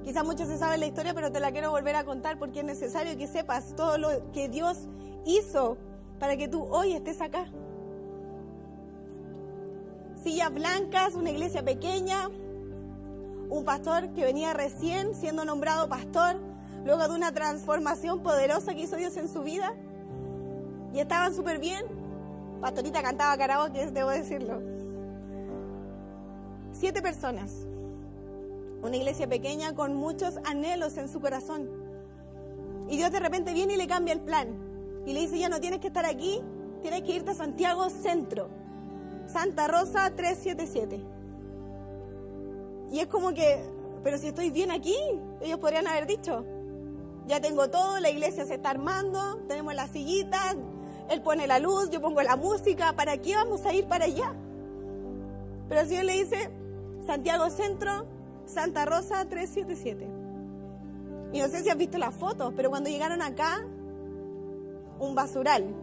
quizás 0.06 0.24
muchos 0.24 0.48
se 0.48 0.58
saben 0.58 0.80
la 0.80 0.86
historia, 0.86 1.14
pero 1.14 1.34
te 1.34 1.42
la 1.42 1.52
quiero 1.52 1.70
volver 1.70 1.98
a 1.98 2.06
contar 2.06 2.40
porque 2.40 2.60
es 2.60 2.66
necesario 2.66 3.18
que 3.18 3.28
sepas 3.28 3.76
todo 3.76 3.98
lo 3.98 4.32
que 4.32 4.48
Dios 4.48 4.88
hizo 5.26 5.76
para 6.18 6.38
que 6.38 6.48
tú 6.48 6.64
hoy 6.72 6.94
estés 6.94 7.20
acá. 7.20 7.48
Sillas 10.24 10.54
blancas, 10.54 11.16
una 11.16 11.32
iglesia 11.32 11.62
pequeña, 11.62 12.30
un 13.50 13.66
pastor 13.66 14.14
que 14.14 14.24
venía 14.24 14.54
recién 14.54 15.14
siendo 15.14 15.44
nombrado 15.44 15.90
pastor, 15.90 16.38
luego 16.86 17.06
de 17.06 17.16
una 17.16 17.34
transformación 17.34 18.24
poderosa 18.24 18.74
que 18.74 18.84
hizo 18.84 18.96
Dios 18.96 19.18
en 19.18 19.28
su 19.28 19.44
vida. 19.44 19.74
Y 20.94 21.02
estaban 21.02 21.36
súper 21.36 21.60
bien. 21.60 21.84
Pastorita 22.62 23.02
cantaba 23.02 23.36
karaoke, 23.38 23.88
debo 23.88 24.10
decirlo. 24.10 24.79
Siete 26.72 27.02
personas. 27.02 27.68
Una 28.82 28.96
iglesia 28.96 29.28
pequeña 29.28 29.76
con 29.76 29.96
muchos 29.96 30.38
anhelos 30.46 30.98
en 30.98 31.10
su 31.10 31.20
corazón. 31.20 31.70
Y 32.88 32.98
Dios 32.98 33.12
de 33.12 33.20
repente 33.20 33.54
viene 33.54 33.74
y 33.74 33.78
le 33.78 33.88
cambia 33.88 34.14
el 34.14 34.22
plan. 34.22 34.48
Y 35.06 35.14
le 35.14 35.22
dice, 35.22 35.38
ya 35.38 35.50
no 35.50 35.60
tienes 35.60 35.80
que 35.80 35.88
estar 35.88 36.06
aquí, 36.06 36.42
tienes 36.82 37.04
que 37.04 37.16
irte 37.16 37.32
a 37.32 37.36
Santiago 37.36 37.90
Centro. 37.90 38.50
Santa 39.28 39.68
Rosa 39.68 40.12
377. 40.16 41.00
Y 42.92 43.00
es 43.00 43.08
como 43.08 43.34
que, 43.34 43.64
pero 44.04 44.18
si 44.18 44.28
estoy 44.28 44.50
bien 44.50 44.72
aquí, 44.72 44.96
ellos 45.42 45.60
podrían 45.60 45.88
haber 45.88 46.08
dicho, 46.08 46.46
ya 47.28 47.40
tengo 47.40 47.70
todo, 47.70 48.00
la 48.00 48.10
iglesia 48.10 48.46
se 48.46 48.56
está 48.56 48.72
armando, 48.72 49.44
tenemos 49.48 49.76
las 49.76 49.92
sillitas, 49.92 50.56
él 51.10 51.22
pone 51.22 51.46
la 51.46 51.60
luz, 51.60 51.92
yo 51.92 52.02
pongo 52.02 52.24
la 52.24 52.36
música, 52.36 52.94
¿para 52.94 53.18
qué 53.18 53.36
vamos 53.36 53.66
a 53.66 53.74
ir 53.74 53.86
para 53.86 54.06
allá? 54.06 54.34
Pero 55.68 55.82
el 55.82 55.88
Señor 55.88 56.06
le 56.06 56.14
dice, 56.14 56.50
Santiago 57.10 57.50
Centro, 57.50 58.06
Santa 58.46 58.86
Rosa 58.86 59.26
377. 59.28 60.08
Y 61.34 61.40
no 61.40 61.48
sé 61.48 61.64
si 61.64 61.70
has 61.72 61.76
visto 61.76 61.98
las 61.98 62.14
fotos, 62.14 62.54
pero 62.56 62.70
cuando 62.70 62.92
llegaron 62.92 63.24
acá, 63.24 63.66
un 65.00 65.16
basural. 65.16 65.74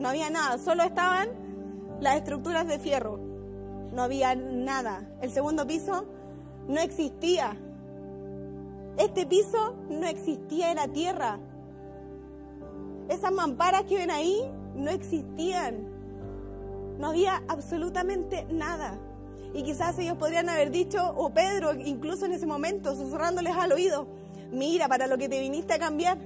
No 0.00 0.08
había 0.08 0.28
nada, 0.28 0.58
solo 0.58 0.82
estaban 0.82 1.28
las 2.00 2.16
estructuras 2.16 2.66
de 2.66 2.80
fierro. 2.80 3.20
No 3.92 4.02
había 4.02 4.34
nada. 4.34 5.08
El 5.22 5.30
segundo 5.30 5.68
piso 5.68 6.06
no 6.66 6.80
existía. 6.80 7.56
Este 8.96 9.26
piso 9.26 9.76
no 9.88 10.08
existía 10.08 10.72
en 10.72 10.78
la 10.78 10.88
tierra. 10.88 11.38
Esas 13.08 13.30
mamparas 13.30 13.84
que 13.84 13.98
ven 13.98 14.10
ahí 14.10 14.42
no 14.74 14.90
existían. 14.90 15.86
No 16.98 17.10
había 17.10 17.40
absolutamente 17.46 18.46
nada. 18.50 18.98
Y 19.52 19.62
quizás 19.62 19.98
ellos 19.98 20.16
podrían 20.16 20.48
haber 20.48 20.70
dicho, 20.70 21.12
o 21.16 21.30
Pedro 21.30 21.74
incluso 21.74 22.26
en 22.26 22.32
ese 22.32 22.46
momento, 22.46 22.94
susurrándoles 22.94 23.56
al 23.56 23.72
oído, 23.72 24.06
mira 24.52 24.88
para 24.88 25.06
lo 25.06 25.18
que 25.18 25.28
te 25.28 25.40
viniste 25.40 25.74
a 25.74 25.78
cambiar. 25.78 26.18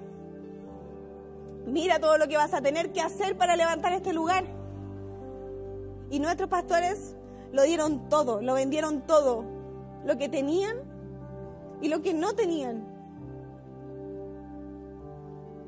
Mira 1.66 1.98
todo 1.98 2.18
lo 2.18 2.28
que 2.28 2.36
vas 2.36 2.52
a 2.52 2.60
tener 2.60 2.92
que 2.92 3.00
hacer 3.00 3.36
para 3.36 3.56
levantar 3.56 3.92
este 3.92 4.12
lugar. 4.12 4.44
Y 6.10 6.18
nuestros 6.18 6.50
pastores 6.50 7.16
lo 7.52 7.62
dieron 7.62 8.08
todo, 8.10 8.42
lo 8.42 8.54
vendieron 8.54 9.00
todo, 9.06 9.44
lo 10.04 10.18
que 10.18 10.28
tenían 10.28 10.76
y 11.80 11.88
lo 11.88 12.02
que 12.02 12.12
no 12.12 12.34
tenían. 12.34 12.84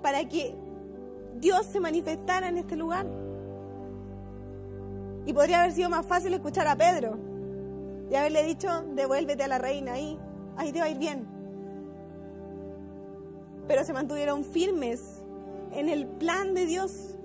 Para 0.02 0.28
que 0.28 0.54
Dios 1.40 1.64
se 1.66 1.80
manifestara 1.80 2.48
en 2.48 2.58
este 2.58 2.76
lugar. 2.76 3.06
Y 5.24 5.32
podría 5.32 5.62
haber 5.62 5.72
sido 5.72 5.88
más 5.88 6.04
fácil 6.04 6.34
escuchar 6.34 6.68
a 6.68 6.76
Pedro 6.76 7.25
y 8.10 8.14
haberle 8.14 8.44
dicho, 8.44 8.84
devuélvete 8.94 9.42
a 9.42 9.48
la 9.48 9.58
reina 9.58 9.94
ahí, 9.94 10.18
ahí 10.56 10.72
te 10.72 10.78
va 10.78 10.86
a 10.86 10.90
ir 10.90 10.98
bien. 10.98 11.26
Pero 13.66 13.84
se 13.84 13.92
mantuvieron 13.92 14.44
firmes 14.44 15.22
en 15.72 15.88
el 15.88 16.06
plan 16.06 16.54
de 16.54 16.66
Dios, 16.66 17.16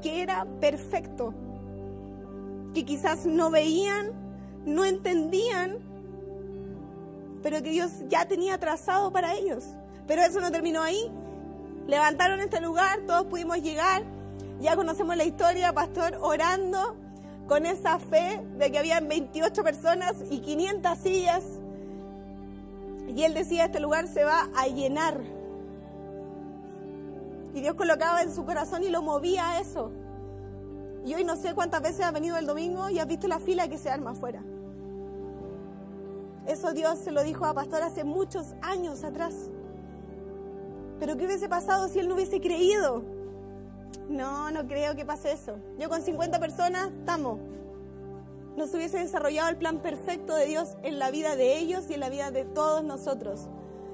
que 0.00 0.22
era 0.22 0.46
perfecto, 0.60 1.34
que 2.72 2.84
quizás 2.84 3.26
no 3.26 3.50
veían, 3.50 4.12
no 4.64 4.84
entendían, 4.84 5.78
pero 7.42 7.62
que 7.62 7.70
Dios 7.70 7.90
ya 8.08 8.26
tenía 8.26 8.58
trazado 8.58 9.12
para 9.12 9.34
ellos. 9.34 9.64
Pero 10.06 10.22
eso 10.22 10.40
no 10.40 10.50
terminó 10.50 10.82
ahí. 10.82 11.12
Levantaron 11.86 12.40
este 12.40 12.60
lugar, 12.60 13.00
todos 13.06 13.26
pudimos 13.26 13.60
llegar, 13.60 14.04
ya 14.60 14.76
conocemos 14.76 15.16
la 15.16 15.24
historia, 15.24 15.72
pastor 15.72 16.18
orando 16.20 16.96
con 17.48 17.64
esa 17.64 17.98
fe 17.98 18.40
de 18.58 18.70
que 18.70 18.78
habían 18.78 19.08
28 19.08 19.64
personas 19.64 20.14
y 20.30 20.40
500 20.40 20.98
sillas. 20.98 21.44
Y 23.08 23.22
él 23.24 23.32
decía, 23.32 23.64
este 23.64 23.80
lugar 23.80 24.06
se 24.06 24.22
va 24.22 24.48
a 24.54 24.66
llenar. 24.66 25.18
Y 27.54 27.60
Dios 27.62 27.74
colocaba 27.74 28.22
en 28.22 28.32
su 28.32 28.44
corazón 28.44 28.84
y 28.84 28.90
lo 28.90 29.00
movía 29.00 29.50
a 29.50 29.60
eso. 29.60 29.90
Y 31.06 31.14
hoy 31.14 31.24
no 31.24 31.36
sé 31.36 31.54
cuántas 31.54 31.80
veces 31.80 32.04
has 32.04 32.12
venido 32.12 32.36
el 32.36 32.46
domingo 32.46 32.90
y 32.90 32.98
has 32.98 33.06
visto 33.06 33.26
la 33.26 33.40
fila 33.40 33.66
que 33.66 33.78
se 33.78 33.88
arma 33.88 34.10
afuera. 34.10 34.42
Eso 36.46 36.72
Dios 36.72 36.98
se 36.98 37.12
lo 37.12 37.22
dijo 37.22 37.46
a 37.46 37.54
Pastor 37.54 37.82
hace 37.82 38.04
muchos 38.04 38.54
años 38.60 39.04
atrás. 39.04 39.34
Pero 41.00 41.16
¿qué 41.16 41.24
hubiese 41.24 41.48
pasado 41.48 41.88
si 41.88 41.98
él 41.98 42.08
no 42.08 42.14
hubiese 42.14 42.40
creído? 42.40 43.17
No, 44.08 44.50
no 44.50 44.66
creo 44.66 44.96
que 44.96 45.04
pase 45.04 45.32
eso. 45.32 45.58
Yo 45.78 45.88
con 45.88 46.02
50 46.02 46.40
personas 46.40 46.90
estamos. 46.92 47.38
No 48.56 48.66
se 48.66 48.76
hubiese 48.76 48.98
desarrollado 48.98 49.50
el 49.50 49.56
plan 49.56 49.78
perfecto 49.80 50.34
de 50.34 50.46
Dios 50.46 50.76
en 50.82 50.98
la 50.98 51.10
vida 51.10 51.36
de 51.36 51.58
ellos 51.58 51.84
y 51.90 51.94
en 51.94 52.00
la 52.00 52.08
vida 52.08 52.30
de 52.30 52.44
todos 52.44 52.82
nosotros. 52.82 53.48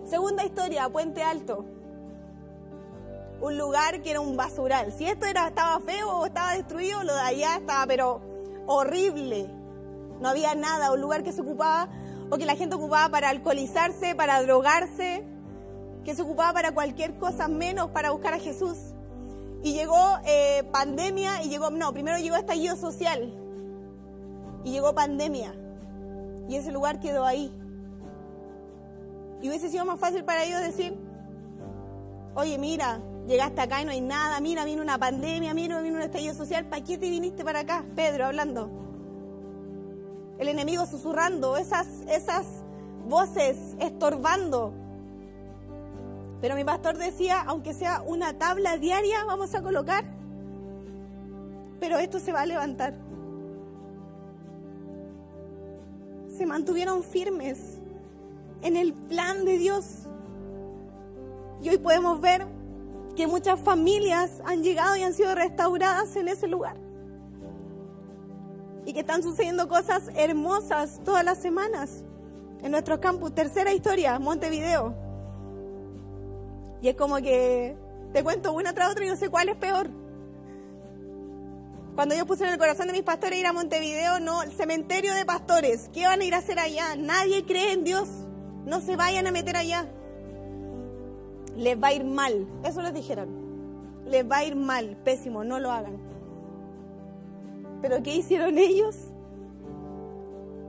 Segunda 0.06 0.44
historia, 0.44 0.88
Puente 0.88 1.22
Alto. 1.22 1.64
Un 3.40 3.58
lugar 3.58 4.02
que 4.02 4.12
era 4.12 4.20
un 4.20 4.36
basural. 4.36 4.92
Si 4.92 5.04
esto 5.04 5.26
era, 5.26 5.48
estaba 5.48 5.80
feo 5.80 6.20
o 6.20 6.26
estaba 6.26 6.54
destruido, 6.54 7.02
lo 7.02 7.14
de 7.14 7.20
allá 7.20 7.56
estaba 7.56 7.86
pero 7.86 8.22
horrible. 8.66 9.50
No 10.20 10.28
había 10.28 10.54
nada, 10.54 10.92
un 10.92 11.00
lugar 11.00 11.24
que 11.24 11.32
se 11.32 11.42
ocupaba 11.42 11.88
o 12.30 12.38
que 12.38 12.46
la 12.46 12.54
gente 12.54 12.76
ocupaba 12.76 13.10
para 13.10 13.28
alcoholizarse, 13.28 14.14
para 14.14 14.40
drogarse, 14.42 15.24
que 16.04 16.14
se 16.14 16.22
ocupaba 16.22 16.52
para 16.52 16.72
cualquier 16.72 17.18
cosa 17.18 17.48
menos 17.48 17.90
para 17.90 18.12
buscar 18.12 18.32
a 18.32 18.38
Jesús. 18.38 18.93
Y 19.64 19.72
llegó 19.72 20.18
eh, 20.26 20.62
pandemia 20.72 21.42
y 21.42 21.48
llegó, 21.48 21.70
no, 21.70 21.90
primero 21.94 22.18
llegó 22.18 22.36
estallido 22.36 22.76
social 22.76 23.32
y 24.62 24.72
llegó 24.72 24.94
pandemia 24.94 25.54
y 26.50 26.56
ese 26.56 26.70
lugar 26.70 27.00
quedó 27.00 27.24
ahí. 27.24 27.50
Y 29.40 29.48
hubiese 29.48 29.70
sido 29.70 29.86
más 29.86 29.98
fácil 29.98 30.22
para 30.22 30.44
ellos 30.44 30.60
decir, 30.60 30.94
oye, 32.34 32.58
mira, 32.58 33.00
llegaste 33.26 33.62
acá 33.62 33.80
y 33.80 33.86
no 33.86 33.90
hay 33.90 34.02
nada, 34.02 34.38
mira, 34.40 34.66
vino 34.66 34.82
una 34.82 34.98
pandemia, 34.98 35.54
mira, 35.54 35.80
vino 35.80 35.96
un 35.96 36.02
estallido 36.02 36.34
social, 36.34 36.66
¿para 36.66 36.84
qué 36.84 36.98
te 36.98 37.08
viniste 37.08 37.42
para 37.42 37.60
acá? 37.60 37.86
Pedro 37.96 38.26
hablando. 38.26 38.68
El 40.38 40.48
enemigo 40.48 40.84
susurrando, 40.84 41.56
esas, 41.56 41.86
esas 42.06 42.44
voces 43.06 43.56
estorbando. 43.78 44.83
Pero 46.44 46.56
mi 46.56 46.64
pastor 46.64 46.98
decía, 46.98 47.40
aunque 47.40 47.72
sea 47.72 48.02
una 48.02 48.34
tabla 48.34 48.76
diaria, 48.76 49.24
vamos 49.24 49.54
a 49.54 49.62
colocar, 49.62 50.04
pero 51.80 51.96
esto 51.96 52.20
se 52.20 52.32
va 52.32 52.42
a 52.42 52.46
levantar. 52.46 52.92
Se 56.36 56.44
mantuvieron 56.44 57.02
firmes 57.02 57.78
en 58.60 58.76
el 58.76 58.92
plan 58.92 59.46
de 59.46 59.56
Dios. 59.56 60.02
Y 61.62 61.70
hoy 61.70 61.78
podemos 61.78 62.20
ver 62.20 62.46
que 63.16 63.26
muchas 63.26 63.58
familias 63.58 64.42
han 64.44 64.62
llegado 64.62 64.96
y 64.96 65.02
han 65.02 65.14
sido 65.14 65.34
restauradas 65.34 66.14
en 66.14 66.28
ese 66.28 66.46
lugar. 66.46 66.76
Y 68.84 68.92
que 68.92 69.00
están 69.00 69.22
sucediendo 69.22 69.66
cosas 69.66 70.10
hermosas 70.14 71.00
todas 71.06 71.24
las 71.24 71.38
semanas 71.38 72.04
en 72.62 72.70
nuestro 72.70 73.00
campus. 73.00 73.34
Tercera 73.34 73.72
historia, 73.72 74.18
Montevideo. 74.18 75.03
Y 76.84 76.88
es 76.90 76.96
como 76.96 77.16
que 77.16 77.74
te 78.12 78.22
cuento 78.22 78.52
una 78.52 78.74
tras 78.74 78.92
otra 78.92 79.06
y 79.06 79.08
no 79.08 79.16
sé 79.16 79.30
cuál 79.30 79.48
es 79.48 79.56
peor. 79.56 79.88
Cuando 81.94 82.14
yo 82.14 82.26
puse 82.26 82.44
en 82.44 82.52
el 82.52 82.58
corazón 82.58 82.88
de 82.88 82.92
mis 82.92 83.04
pastores 83.04 83.38
ir 83.38 83.46
a 83.46 83.54
Montevideo, 83.54 84.20
no, 84.20 84.42
el 84.42 84.52
cementerio 84.52 85.14
de 85.14 85.24
pastores. 85.24 85.88
¿Qué 85.94 86.04
van 86.04 86.20
a 86.20 86.24
ir 86.24 86.34
a 86.34 86.38
hacer 86.38 86.58
allá? 86.58 86.94
Nadie 86.96 87.46
cree 87.46 87.72
en 87.72 87.84
Dios. 87.84 88.10
No 88.66 88.82
se 88.82 88.96
vayan 88.96 89.26
a 89.26 89.30
meter 89.30 89.56
allá. 89.56 89.86
Les 91.56 91.82
va 91.82 91.88
a 91.88 91.92
ir 91.94 92.04
mal. 92.04 92.46
Eso 92.66 92.82
les 92.82 92.92
dijeron. 92.92 93.30
Les 94.04 94.30
va 94.30 94.36
a 94.36 94.44
ir 94.44 94.54
mal, 94.54 94.98
pésimo, 95.04 95.42
no 95.42 95.60
lo 95.60 95.72
hagan. 95.72 95.96
Pero 97.80 98.02
¿qué 98.02 98.14
hicieron 98.14 98.58
ellos? 98.58 98.94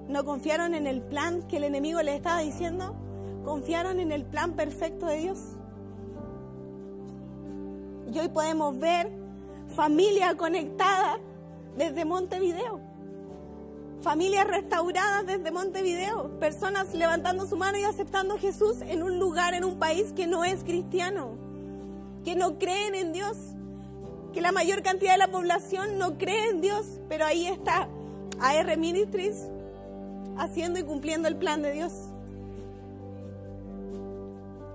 ¿No 0.08 0.24
confiaron 0.24 0.76
en 0.76 0.88
el 0.88 1.02
plan 1.02 1.46
que 1.50 1.58
el 1.58 1.66
enemigo 1.66 2.02
les 2.02 2.16
estaba 2.16 2.40
diciendo? 2.40 2.96
¿Confiaron 3.44 4.00
en 4.00 4.14
el 4.14 4.24
plan 4.24 4.54
perfecto 4.54 5.08
de 5.08 5.18
Dios? 5.18 5.58
Y 8.12 8.20
hoy 8.20 8.30
podemos 8.30 8.78
ver 8.80 9.12
familia 9.76 10.36
conectada 10.36 11.20
desde 11.78 12.06
Montevideo. 12.06 12.80
Familias 14.02 14.48
restauradas 14.48 15.26
desde 15.26 15.52
Montevideo. 15.52 16.40
Personas 16.40 16.94
levantando 16.94 17.48
su 17.48 17.58
mano 17.58 17.78
y 17.78 17.84
aceptando 17.84 18.36
a 18.36 18.40
Jesús 18.40 18.78
en 18.82 19.02
un 19.02 19.20
lugar, 19.20 19.54
en 19.54 19.66
un 19.66 19.80
país 19.80 20.12
que 20.14 20.28
no 20.28 20.46
es 20.46 20.64
cristiano. 20.64 21.32
Que 22.24 22.36
no 22.36 22.60
creen 22.60 22.96
en 22.96 23.14
Dios. 23.14 23.38
Que 24.34 24.42
la 24.42 24.52
mayor 24.52 24.84
cantidad 24.84 25.14
de 25.14 25.18
la 25.18 25.30
población 25.30 25.98
no 25.98 26.18
cree 26.18 26.50
en 26.50 26.62
Dios. 26.62 26.86
Pero 27.10 27.26
ahí 27.26 27.48
está 27.48 27.88
AR 28.40 28.78
Ministries 28.78 29.48
haciendo 30.38 30.80
y 30.80 30.84
cumpliendo 30.84 31.28
el 31.28 31.38
plan 31.38 31.62
de 31.62 31.72
Dios. 31.72 31.92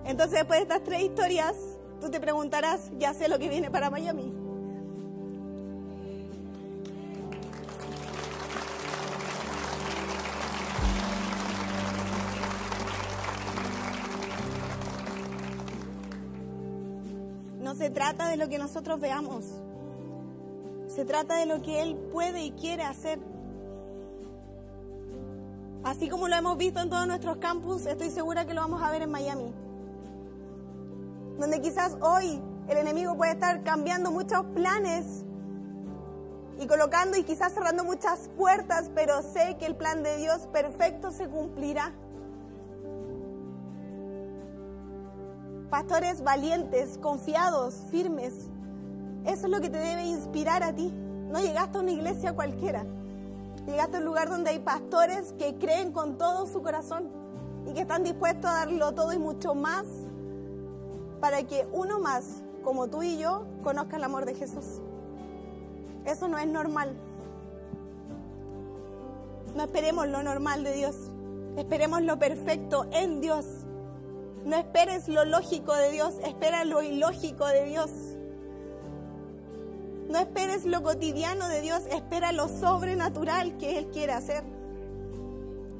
Entonces, 0.05 0.41
después 0.41 0.59
de 0.59 0.63
estas 0.63 0.83
tres 0.83 1.03
historias, 1.03 1.55
Tú 2.01 2.09
te 2.11 2.19
preguntarás, 2.19 2.91
ya 2.99 3.13
sé 3.13 3.29
lo 3.29 3.39
que 3.39 3.51
viene 3.51 3.71
para 3.71 3.91
Miami. 3.91 4.33
No 17.61 17.75
se 17.75 17.91
trata 17.91 18.29
de 18.29 18.39
lo 18.39 18.49
que 18.49 18.57
nosotros 18.59 18.99
veamos. 18.99 19.45
Se 20.89 21.05
trata 21.05 21.37
de 21.37 21.45
lo 21.45 21.61
que 21.61 21.83
Él 21.83 21.97
puede 22.11 22.43
y 22.43 22.53
quiere 22.53 22.83
hacer. 22.83 23.19
Así 25.85 26.09
como 26.09 26.29
lo 26.29 26.37
hemos 26.37 26.57
visto 26.57 26.81
en 26.81 26.89
todos 26.89 27.07
nuestros 27.07 27.37
campus, 27.37 27.85
estoy 27.85 28.11
segura 28.11 28.47
que 28.47 28.55
lo 28.55 28.63
vamos 28.63 28.83
a 28.83 28.91
ver 28.91 29.03
en 29.03 29.11
Miami 29.11 29.53
donde 31.41 31.63
quizás 31.63 31.97
hoy 32.03 32.41
el 32.69 32.77
enemigo 32.77 33.17
puede 33.17 33.33
estar 33.33 33.63
cambiando 33.63 34.13
muchos 34.13 34.45
planes 34.55 35.25
y 36.61 36.67
colocando 36.67 37.17
y 37.17 37.25
quizás 37.25 37.55
cerrando 37.55 37.83
muchas 37.83 38.29
puertas, 38.37 38.91
pero 38.95 39.23
sé 39.23 39.57
que 39.59 39.65
el 39.65 39.75
plan 39.75 40.03
de 40.03 40.19
Dios 40.19 40.47
perfecto 40.53 41.11
se 41.11 41.27
cumplirá. 41.29 41.93
Pastores 45.71 46.23
valientes, 46.23 46.99
confiados, 46.99 47.87
firmes. 47.91 48.35
Eso 49.25 49.47
es 49.47 49.51
lo 49.51 49.61
que 49.61 49.71
te 49.71 49.79
debe 49.79 50.05
inspirar 50.05 50.63
a 50.63 50.75
ti. 50.75 50.93
No 51.31 51.41
llegaste 51.41 51.79
a 51.79 51.81
una 51.81 51.93
iglesia 51.93 52.35
cualquiera. 52.35 52.85
Llegaste 53.67 53.97
a 53.97 54.01
un 54.01 54.05
lugar 54.05 54.29
donde 54.29 54.51
hay 54.51 54.59
pastores 54.59 55.33
que 55.39 55.57
creen 55.57 55.93
con 55.93 56.19
todo 56.19 56.47
su 56.47 56.61
corazón 56.61 57.09
y 57.67 57.73
que 57.73 57.81
están 57.81 58.05
dispuestos 58.05 58.51
a 58.51 58.55
darlo 58.67 58.93
todo 58.93 59.15
y 59.15 59.19
mucho 59.19 59.55
más 59.55 59.87
para 61.21 61.43
que 61.45 61.67
uno 61.73 62.01
más, 62.01 62.43
como 62.65 62.89
tú 62.89 63.03
y 63.03 63.19
yo, 63.19 63.47
conozca 63.63 63.97
el 63.97 64.05
amor 64.05 64.25
de 64.25 64.35
Jesús. 64.35 64.81
Eso 66.05 66.29
no 66.29 66.39
es 66.39 66.47
normal. 66.47 66.97
No 69.55 69.65
esperemos 69.65 70.09
lo 70.09 70.23
normal 70.23 70.65
de 70.65 70.73
Dios. 70.73 70.97
Esperemos 71.57 72.03
lo 72.03 72.19
perfecto 72.19 72.87
en 72.93 73.21
Dios. 73.21 73.47
No 74.45 74.57
esperes 74.57 75.09
lo 75.09 75.25
lógico 75.27 75.75
de 75.75 75.91
Dios, 75.91 76.15
espera 76.25 76.65
lo 76.65 76.83
ilógico 76.83 77.47
de 77.47 77.67
Dios. 77.67 77.91
No 80.09 80.19
esperes 80.19 80.65
lo 80.65 80.83
cotidiano 80.83 81.49
de 81.49 81.61
Dios, 81.61 81.83
espera 81.91 82.33
lo 82.33 82.49
sobrenatural 82.49 83.59
que 83.59 83.79
Él 83.79 83.89
quiere 83.89 84.13
hacer. 84.13 84.43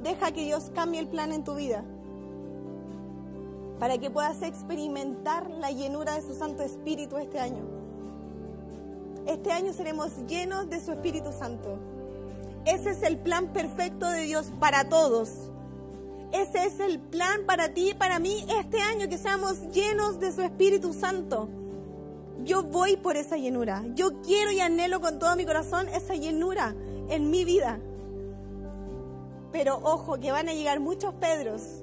Deja 0.03 0.33
que 0.33 0.45
Dios 0.45 0.71
cambie 0.75 1.01
el 1.01 1.09
plan 1.09 1.33
en 1.33 1.45
tu 1.45 1.55
vida 1.55 1.85
para 3.81 3.97
que 3.97 4.11
puedas 4.11 4.43
experimentar 4.43 5.51
la 5.51 5.71
llenura 5.73 6.15
de 6.15 6.23
su 6.23 6.35
Santo 6.35 6.63
Espíritu 6.63 7.17
este 7.17 7.41
año. 7.41 7.65
este 9.27 9.53
año 9.53 9.73
seremos 9.73 10.11
llenos 10.29 10.69
de 10.69 10.81
su 10.81 10.93
Espíritu 10.93 11.33
Santo. 11.33 11.79
Ese 12.67 12.91
es 12.91 13.03
el 13.03 13.17
plan 13.17 13.53
perfecto 13.53 14.11
de 14.11 14.23
Dios 14.23 14.53
para 14.61 14.89
todos. 14.89 15.31
Ese 16.33 16.65
es 16.67 16.79
el 16.79 16.99
plan 16.99 17.47
para 17.47 17.73
ti 17.73 17.91
y 17.91 17.95
para 17.95 18.19
mí 18.19 18.45
este 18.61 18.81
año, 18.81 19.09
que 19.09 19.19
seamos 19.19 19.61
llenos 19.73 20.21
de 20.21 20.33
su 20.33 20.43
Espíritu 20.43 20.93
Santo. 20.93 21.49
Yo 22.45 22.63
voy 22.63 22.97
por 22.97 23.17
esa 23.17 23.37
llenura. 23.37 23.83
Yo 23.95 24.21
quiero 24.21 24.53
y 24.53 24.61
anhelo 24.61 25.01
con 25.01 25.19
todo 25.19 25.37
mi 25.37 25.47
corazón 25.47 25.89
esa 25.89 26.15
llenura 26.15 26.75
en 27.09 27.31
mi 27.31 27.45
vida. 27.45 27.81
Pero 29.53 29.81
ojo, 29.83 30.19
que 30.21 30.33
van 30.33 30.49
a 30.49 30.55
llegar 30.55 30.81
muchos 30.81 31.15
Pedros, 31.15 31.83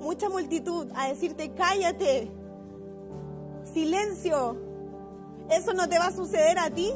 mucha 0.00 0.28
multitud 0.28 0.88
a 0.94 1.08
decirte, 1.08 1.50
cállate, 1.52 2.30
silencio. 3.72 4.56
Eso 5.50 5.72
no 5.74 5.88
te 5.88 5.98
va 5.98 6.06
a 6.06 6.12
suceder 6.12 6.58
a 6.58 6.70
ti 6.70 6.92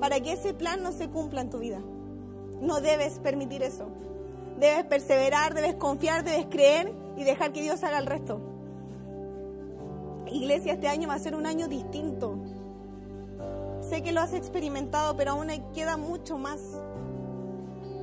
para 0.00 0.20
que 0.20 0.32
ese 0.32 0.54
plan 0.54 0.82
no 0.82 0.92
se 0.92 1.08
cumpla 1.08 1.40
en 1.40 1.50
tu 1.50 1.58
vida. 1.58 1.80
No 2.60 2.80
debes 2.80 3.18
permitir 3.20 3.62
eso. 3.62 3.86
Debes 4.58 4.84
perseverar, 4.84 5.54
debes 5.54 5.74
confiar, 5.74 6.24
debes 6.24 6.46
creer 6.46 6.92
y 7.16 7.24
dejar 7.24 7.52
que 7.52 7.62
Dios 7.62 7.82
haga 7.82 7.98
el 7.98 8.06
resto. 8.06 8.40
Iglesia, 10.30 10.74
este 10.74 10.88
año 10.88 11.08
va 11.08 11.14
a 11.14 11.18
ser 11.18 11.34
un 11.34 11.46
año 11.46 11.68
distinto. 11.68 12.38
Sé 13.88 14.02
que 14.02 14.12
lo 14.12 14.20
has 14.20 14.32
experimentado, 14.32 15.16
pero 15.16 15.32
aún 15.32 15.48
queda 15.74 15.96
mucho 15.96 16.38
más. 16.38 16.60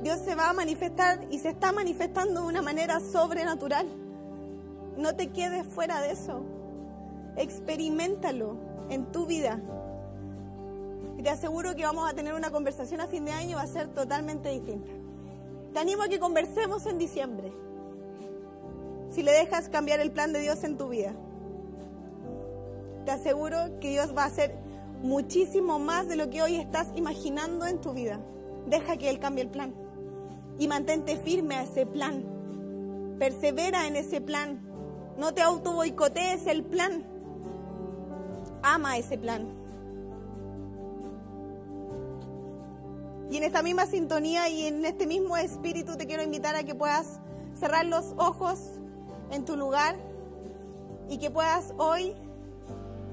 Dios 0.02 0.20
se 0.20 0.34
va 0.34 0.50
a 0.50 0.52
manifestar 0.52 1.20
y 1.30 1.38
se 1.38 1.50
está 1.50 1.72
manifestando 1.72 2.42
de 2.42 2.46
una 2.46 2.62
manera 2.62 3.00
sobrenatural. 3.00 3.86
No 4.96 5.14
te 5.14 5.28
quedes 5.28 5.66
fuera 5.66 6.00
de 6.00 6.12
eso. 6.12 6.42
Experimentalo 7.36 8.56
en 8.90 9.06
tu 9.06 9.26
vida. 9.26 9.60
Y 11.16 11.22
te 11.22 11.30
aseguro 11.30 11.74
que 11.74 11.84
vamos 11.84 12.10
a 12.10 12.14
tener 12.14 12.34
una 12.34 12.50
conversación 12.50 13.00
a 13.00 13.06
fin 13.06 13.24
de 13.24 13.32
año, 13.32 13.56
va 13.56 13.62
a 13.62 13.66
ser 13.66 13.88
totalmente 13.88 14.50
distinta. 14.50 14.88
Te 15.72 15.78
animo 15.78 16.02
a 16.02 16.08
que 16.08 16.18
conversemos 16.18 16.84
en 16.86 16.98
diciembre. 16.98 17.52
Si 19.10 19.22
le 19.22 19.32
dejas 19.32 19.68
cambiar 19.68 20.00
el 20.00 20.10
plan 20.10 20.32
de 20.32 20.40
Dios 20.40 20.64
en 20.64 20.76
tu 20.76 20.88
vida, 20.88 21.12
te 23.04 23.10
aseguro 23.10 23.78
que 23.80 23.90
Dios 23.90 24.16
va 24.16 24.24
a 24.24 24.26
hacer 24.26 24.54
muchísimo 25.02 25.78
más 25.78 26.08
de 26.08 26.16
lo 26.16 26.30
que 26.30 26.42
hoy 26.42 26.56
estás 26.56 26.88
imaginando 26.94 27.66
en 27.66 27.80
tu 27.80 27.92
vida. 27.92 28.20
Deja 28.66 28.96
que 28.96 29.10
Él 29.10 29.18
cambie 29.18 29.44
el 29.44 29.50
plan 29.50 29.74
y 30.58 30.68
mantente 30.68 31.16
firme 31.16 31.56
a 31.56 31.64
ese 31.64 31.86
plan. 31.86 32.24
Persevera 33.18 33.86
en 33.86 33.96
ese 33.96 34.20
plan. 34.20 34.60
No 35.18 35.34
te 35.34 35.42
auto 35.42 35.72
boicotees 35.72 36.46
el 36.46 36.62
plan. 36.64 37.04
Ama 38.62 38.96
ese 38.96 39.18
plan. 39.18 39.46
Y 43.30 43.38
en 43.38 43.44
esta 43.44 43.62
misma 43.62 43.86
sintonía 43.86 44.48
y 44.48 44.66
en 44.66 44.84
este 44.84 45.06
mismo 45.06 45.36
espíritu 45.36 45.96
te 45.96 46.06
quiero 46.06 46.22
invitar 46.22 46.54
a 46.54 46.64
que 46.64 46.74
puedas 46.74 47.18
cerrar 47.58 47.86
los 47.86 48.12
ojos 48.18 48.58
en 49.30 49.44
tu 49.44 49.56
lugar 49.56 49.96
y 51.08 51.18
que 51.18 51.30
puedas 51.30 51.72
hoy 51.78 52.14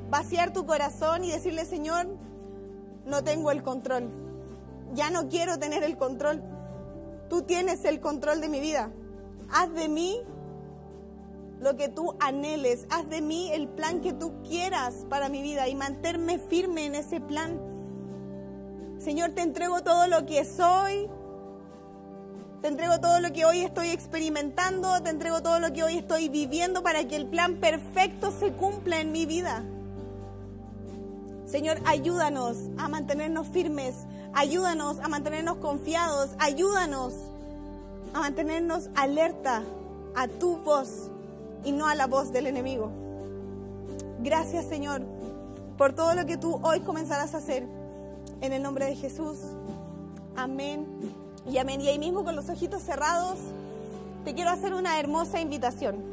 vaciar 0.09 0.51
tu 0.51 0.65
corazón 0.65 1.23
y 1.23 1.31
decirle, 1.31 1.65
Señor, 1.65 2.07
no 3.05 3.23
tengo 3.23 3.51
el 3.51 3.63
control. 3.63 4.09
Ya 4.93 5.09
no 5.09 5.29
quiero 5.29 5.57
tener 5.57 5.83
el 5.83 5.97
control. 5.97 6.41
Tú 7.29 7.43
tienes 7.43 7.85
el 7.85 7.99
control 7.99 8.41
de 8.41 8.49
mi 8.49 8.59
vida. 8.59 8.91
Haz 9.51 9.73
de 9.73 9.87
mí 9.87 10.19
lo 11.59 11.75
que 11.75 11.89
tú 11.89 12.15
anheles. 12.19 12.85
Haz 12.89 13.09
de 13.09 13.21
mí 13.21 13.51
el 13.51 13.67
plan 13.67 14.01
que 14.01 14.13
tú 14.13 14.33
quieras 14.43 15.05
para 15.09 15.29
mi 15.29 15.41
vida 15.41 15.67
y 15.67 15.75
mantenerme 15.75 16.39
firme 16.39 16.85
en 16.85 16.95
ese 16.95 17.19
plan. 17.19 17.59
Señor, 18.99 19.31
te 19.31 19.41
entrego 19.41 19.81
todo 19.81 20.07
lo 20.07 20.25
que 20.25 20.45
soy. 20.45 21.09
Te 22.61 22.67
entrego 22.67 22.99
todo 22.99 23.21
lo 23.21 23.31
que 23.31 23.45
hoy 23.45 23.61
estoy 23.61 23.89
experimentando. 23.89 25.01
Te 25.01 25.09
entrego 25.09 25.41
todo 25.41 25.59
lo 25.59 25.71
que 25.71 25.83
hoy 25.83 25.97
estoy 25.97 26.29
viviendo 26.29 26.83
para 26.83 27.07
que 27.07 27.15
el 27.15 27.27
plan 27.27 27.55
perfecto 27.55 28.31
se 28.31 28.51
cumpla 28.53 28.99
en 28.99 29.11
mi 29.11 29.25
vida. 29.25 29.63
Señor, 31.45 31.79
ayúdanos 31.85 32.57
a 32.77 32.87
mantenernos 32.89 33.47
firmes, 33.47 33.95
ayúdanos 34.33 34.99
a 34.99 35.07
mantenernos 35.07 35.57
confiados, 35.57 36.29
ayúdanos 36.37 37.15
a 38.13 38.19
mantenernos 38.19 38.89
alerta 38.93 39.63
a 40.15 40.27
tu 40.27 40.57
voz 40.57 41.09
y 41.63 41.71
no 41.71 41.87
a 41.87 41.95
la 41.95 42.07
voz 42.07 42.31
del 42.31 42.47
enemigo. 42.47 42.91
Gracias, 44.19 44.65
Señor, 44.65 45.01
por 45.77 45.93
todo 45.93 46.13
lo 46.13 46.25
que 46.25 46.37
tú 46.37 46.59
hoy 46.63 46.81
comenzarás 46.81 47.33
a 47.33 47.37
hacer. 47.37 47.67
En 48.41 48.53
el 48.53 48.63
nombre 48.63 48.85
de 48.85 48.95
Jesús. 48.95 49.37
Amén. 50.35 50.87
Y 51.49 51.57
amén. 51.57 51.81
Y 51.81 51.89
ahí 51.89 51.99
mismo 51.99 52.23
con 52.23 52.35
los 52.35 52.49
ojitos 52.49 52.81
cerrados, 52.83 53.37
te 54.23 54.33
quiero 54.33 54.49
hacer 54.49 54.73
una 54.73 54.99
hermosa 54.99 55.39
invitación. 55.41 56.03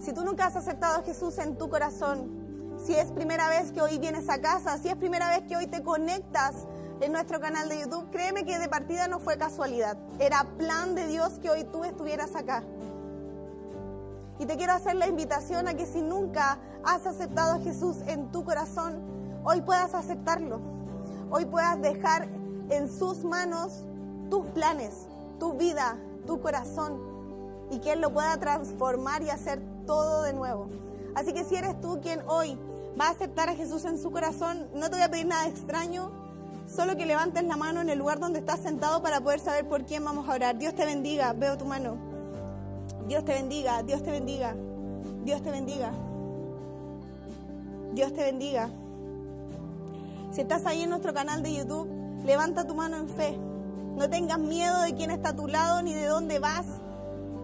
Si 0.00 0.12
tú 0.12 0.24
nunca 0.24 0.46
has 0.46 0.56
aceptado 0.56 1.00
a 1.00 1.02
Jesús 1.02 1.38
en 1.38 1.56
tu 1.56 1.68
corazón, 1.68 2.40
si 2.84 2.94
es 2.94 3.10
primera 3.12 3.48
vez 3.48 3.72
que 3.72 3.82
hoy 3.82 3.98
vienes 3.98 4.28
a 4.28 4.40
casa, 4.40 4.78
si 4.78 4.88
es 4.88 4.96
primera 4.96 5.28
vez 5.28 5.42
que 5.46 5.56
hoy 5.56 5.66
te 5.66 5.82
conectas 5.82 6.54
en 7.00 7.12
nuestro 7.12 7.40
canal 7.40 7.68
de 7.68 7.80
YouTube, 7.80 8.10
créeme 8.10 8.44
que 8.44 8.58
de 8.58 8.68
partida 8.68 9.08
no 9.08 9.20
fue 9.20 9.36
casualidad. 9.36 9.98
Era 10.18 10.44
plan 10.56 10.94
de 10.94 11.06
Dios 11.06 11.38
que 11.40 11.50
hoy 11.50 11.64
tú 11.64 11.84
estuvieras 11.84 12.34
acá. 12.34 12.62
Y 14.40 14.46
te 14.46 14.56
quiero 14.56 14.72
hacer 14.72 14.96
la 14.96 15.06
invitación 15.06 15.68
a 15.68 15.74
que 15.74 15.84
si 15.84 16.00
nunca 16.00 16.58
has 16.82 17.06
aceptado 17.06 17.56
a 17.56 17.60
Jesús 17.60 17.98
en 18.06 18.32
tu 18.32 18.42
corazón, 18.42 18.98
hoy 19.44 19.60
puedas 19.60 19.92
aceptarlo. 19.94 20.60
Hoy 21.30 21.44
puedas 21.44 21.78
dejar 21.82 22.26
en 22.70 22.90
sus 22.90 23.22
manos 23.22 23.84
tus 24.30 24.46
planes, 24.46 24.94
tu 25.38 25.52
vida, 25.58 25.98
tu 26.26 26.40
corazón 26.40 26.98
y 27.70 27.80
que 27.80 27.92
Él 27.92 28.00
lo 28.00 28.14
pueda 28.14 28.34
transformar 28.38 29.22
y 29.22 29.28
hacer 29.28 29.60
todo 29.86 30.22
de 30.22 30.32
nuevo. 30.32 30.70
Así 31.14 31.34
que 31.34 31.44
si 31.44 31.56
eres 31.56 31.78
tú 31.82 32.00
quien 32.00 32.22
hoy 32.26 32.58
va 32.98 33.08
a 33.08 33.10
aceptar 33.10 33.50
a 33.50 33.54
Jesús 33.54 33.84
en 33.84 33.98
su 33.98 34.10
corazón, 34.10 34.70
no 34.72 34.88
te 34.88 34.96
voy 34.96 35.04
a 35.04 35.10
pedir 35.10 35.26
nada 35.26 35.48
extraño, 35.48 36.10
solo 36.66 36.96
que 36.96 37.04
levantes 37.04 37.44
la 37.44 37.58
mano 37.58 37.82
en 37.82 37.90
el 37.90 37.98
lugar 37.98 38.18
donde 38.18 38.38
estás 38.38 38.60
sentado 38.60 39.02
para 39.02 39.20
poder 39.20 39.40
saber 39.40 39.68
por 39.68 39.84
quién 39.84 40.02
vamos 40.02 40.26
a 40.30 40.32
orar. 40.32 40.56
Dios 40.56 40.74
te 40.74 40.86
bendiga, 40.86 41.34
veo 41.34 41.58
tu 41.58 41.66
mano. 41.66 42.09
Dios 43.10 43.24
te 43.24 43.32
bendiga, 43.32 43.82
Dios 43.82 44.04
te 44.04 44.12
bendiga, 44.12 44.54
Dios 45.24 45.42
te 45.42 45.50
bendiga. 45.50 45.90
Dios 47.92 48.14
te 48.14 48.22
bendiga. 48.22 48.70
Si 50.30 50.42
estás 50.42 50.64
ahí 50.64 50.82
en 50.82 50.90
nuestro 50.90 51.12
canal 51.12 51.42
de 51.42 51.52
YouTube, 51.52 51.88
levanta 52.24 52.68
tu 52.68 52.76
mano 52.76 52.98
en 52.98 53.08
fe. 53.08 53.36
No 53.96 54.08
tengas 54.08 54.38
miedo 54.38 54.82
de 54.82 54.94
quién 54.94 55.10
está 55.10 55.30
a 55.30 55.34
tu 55.34 55.48
lado 55.48 55.82
ni 55.82 55.92
de 55.92 56.06
dónde 56.06 56.38
vas. 56.38 56.66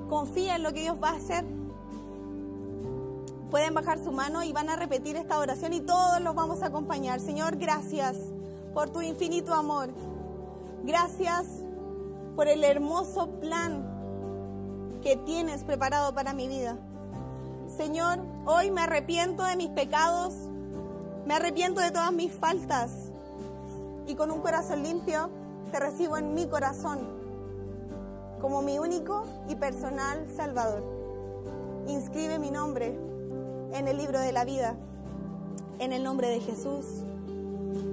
Confía 0.08 0.54
en 0.54 0.62
lo 0.62 0.72
que 0.72 0.82
Dios 0.82 0.98
va 1.02 1.10
a 1.10 1.16
hacer 1.16 1.44
pueden 3.50 3.74
bajar 3.74 3.98
su 3.98 4.12
mano 4.12 4.42
y 4.42 4.52
van 4.52 4.68
a 4.68 4.76
repetir 4.76 5.16
esta 5.16 5.38
oración 5.38 5.72
y 5.72 5.80
todos 5.80 6.20
los 6.20 6.34
vamos 6.34 6.62
a 6.62 6.66
acompañar. 6.66 7.20
Señor, 7.20 7.56
gracias 7.56 8.16
por 8.72 8.90
tu 8.90 9.00
infinito 9.02 9.54
amor. 9.54 9.88
Gracias 10.84 11.46
por 12.36 12.48
el 12.48 12.62
hermoso 12.64 13.40
plan 13.40 13.95
que 15.02 15.16
tienes 15.16 15.64
preparado 15.64 16.14
para 16.14 16.32
mi 16.32 16.48
vida. 16.48 16.76
Señor, 17.76 18.18
hoy 18.44 18.70
me 18.70 18.82
arrepiento 18.82 19.42
de 19.42 19.56
mis 19.56 19.68
pecados, 19.68 20.34
me 21.26 21.34
arrepiento 21.34 21.80
de 21.80 21.90
todas 21.90 22.12
mis 22.12 22.32
faltas 22.32 22.90
y 24.06 24.14
con 24.14 24.30
un 24.30 24.40
corazón 24.40 24.82
limpio 24.82 25.30
te 25.72 25.80
recibo 25.80 26.16
en 26.16 26.34
mi 26.34 26.46
corazón 26.46 27.16
como 28.40 28.62
mi 28.62 28.78
único 28.78 29.24
y 29.48 29.56
personal 29.56 30.26
Salvador. 30.36 30.84
Inscribe 31.88 32.38
mi 32.38 32.50
nombre 32.50 32.96
en 33.72 33.88
el 33.88 33.96
libro 33.96 34.20
de 34.20 34.32
la 34.32 34.44
vida. 34.44 34.76
En 35.78 35.92
el 35.92 36.02
nombre 36.02 36.28
de 36.28 36.40
Jesús. 36.40 36.84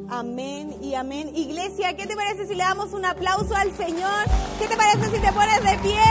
Amén 0.09 0.77
y 0.81 0.95
amén. 0.95 1.35
Iglesia, 1.35 1.95
¿qué 1.95 2.05
te 2.05 2.15
parece 2.15 2.47
si 2.47 2.55
le 2.55 2.63
damos 2.63 2.93
un 2.93 3.05
aplauso 3.05 3.55
al 3.55 3.75
Señor? 3.75 4.25
¿Qué 4.59 4.67
te 4.67 4.77
parece 4.77 5.05
si 5.05 5.19
te 5.19 5.31
pones 5.31 5.63
de 5.63 5.77
pie? 5.79 6.01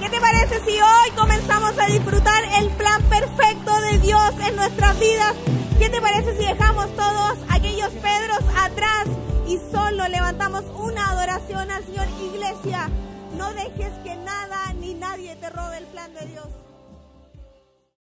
¿Qué 0.00 0.08
te 0.08 0.18
parece 0.18 0.60
si 0.64 0.80
hoy 0.80 1.10
comenzamos 1.14 1.78
a 1.78 1.84
disfrutar 1.84 2.42
el 2.58 2.70
plan 2.70 3.02
perfecto 3.02 3.78
de 3.82 3.98
Dios 3.98 4.32
en 4.46 4.56
nuestras 4.56 4.98
vidas? 4.98 5.34
¿Qué 5.78 5.90
te 5.90 6.00
parece 6.00 6.38
si 6.38 6.46
dejamos 6.46 6.86
todos 6.96 7.36
aquellos 7.50 7.90
Pedros 7.90 8.40
atrás 8.58 9.04
y 9.46 9.58
solo 9.70 10.08
levantamos 10.08 10.64
una 10.78 11.10
adoración 11.10 11.70
al 11.70 11.84
Señor? 11.84 12.06
Iglesia, 12.18 12.88
no 13.36 13.52
dejes 13.52 13.92
que 14.02 14.16
nada 14.16 14.72
ni 14.80 14.94
nadie 14.94 15.36
te 15.36 15.50
robe 15.50 15.76
el 15.76 15.86
plan 15.88 16.14
de 16.14 16.26
Dios. 16.28 16.46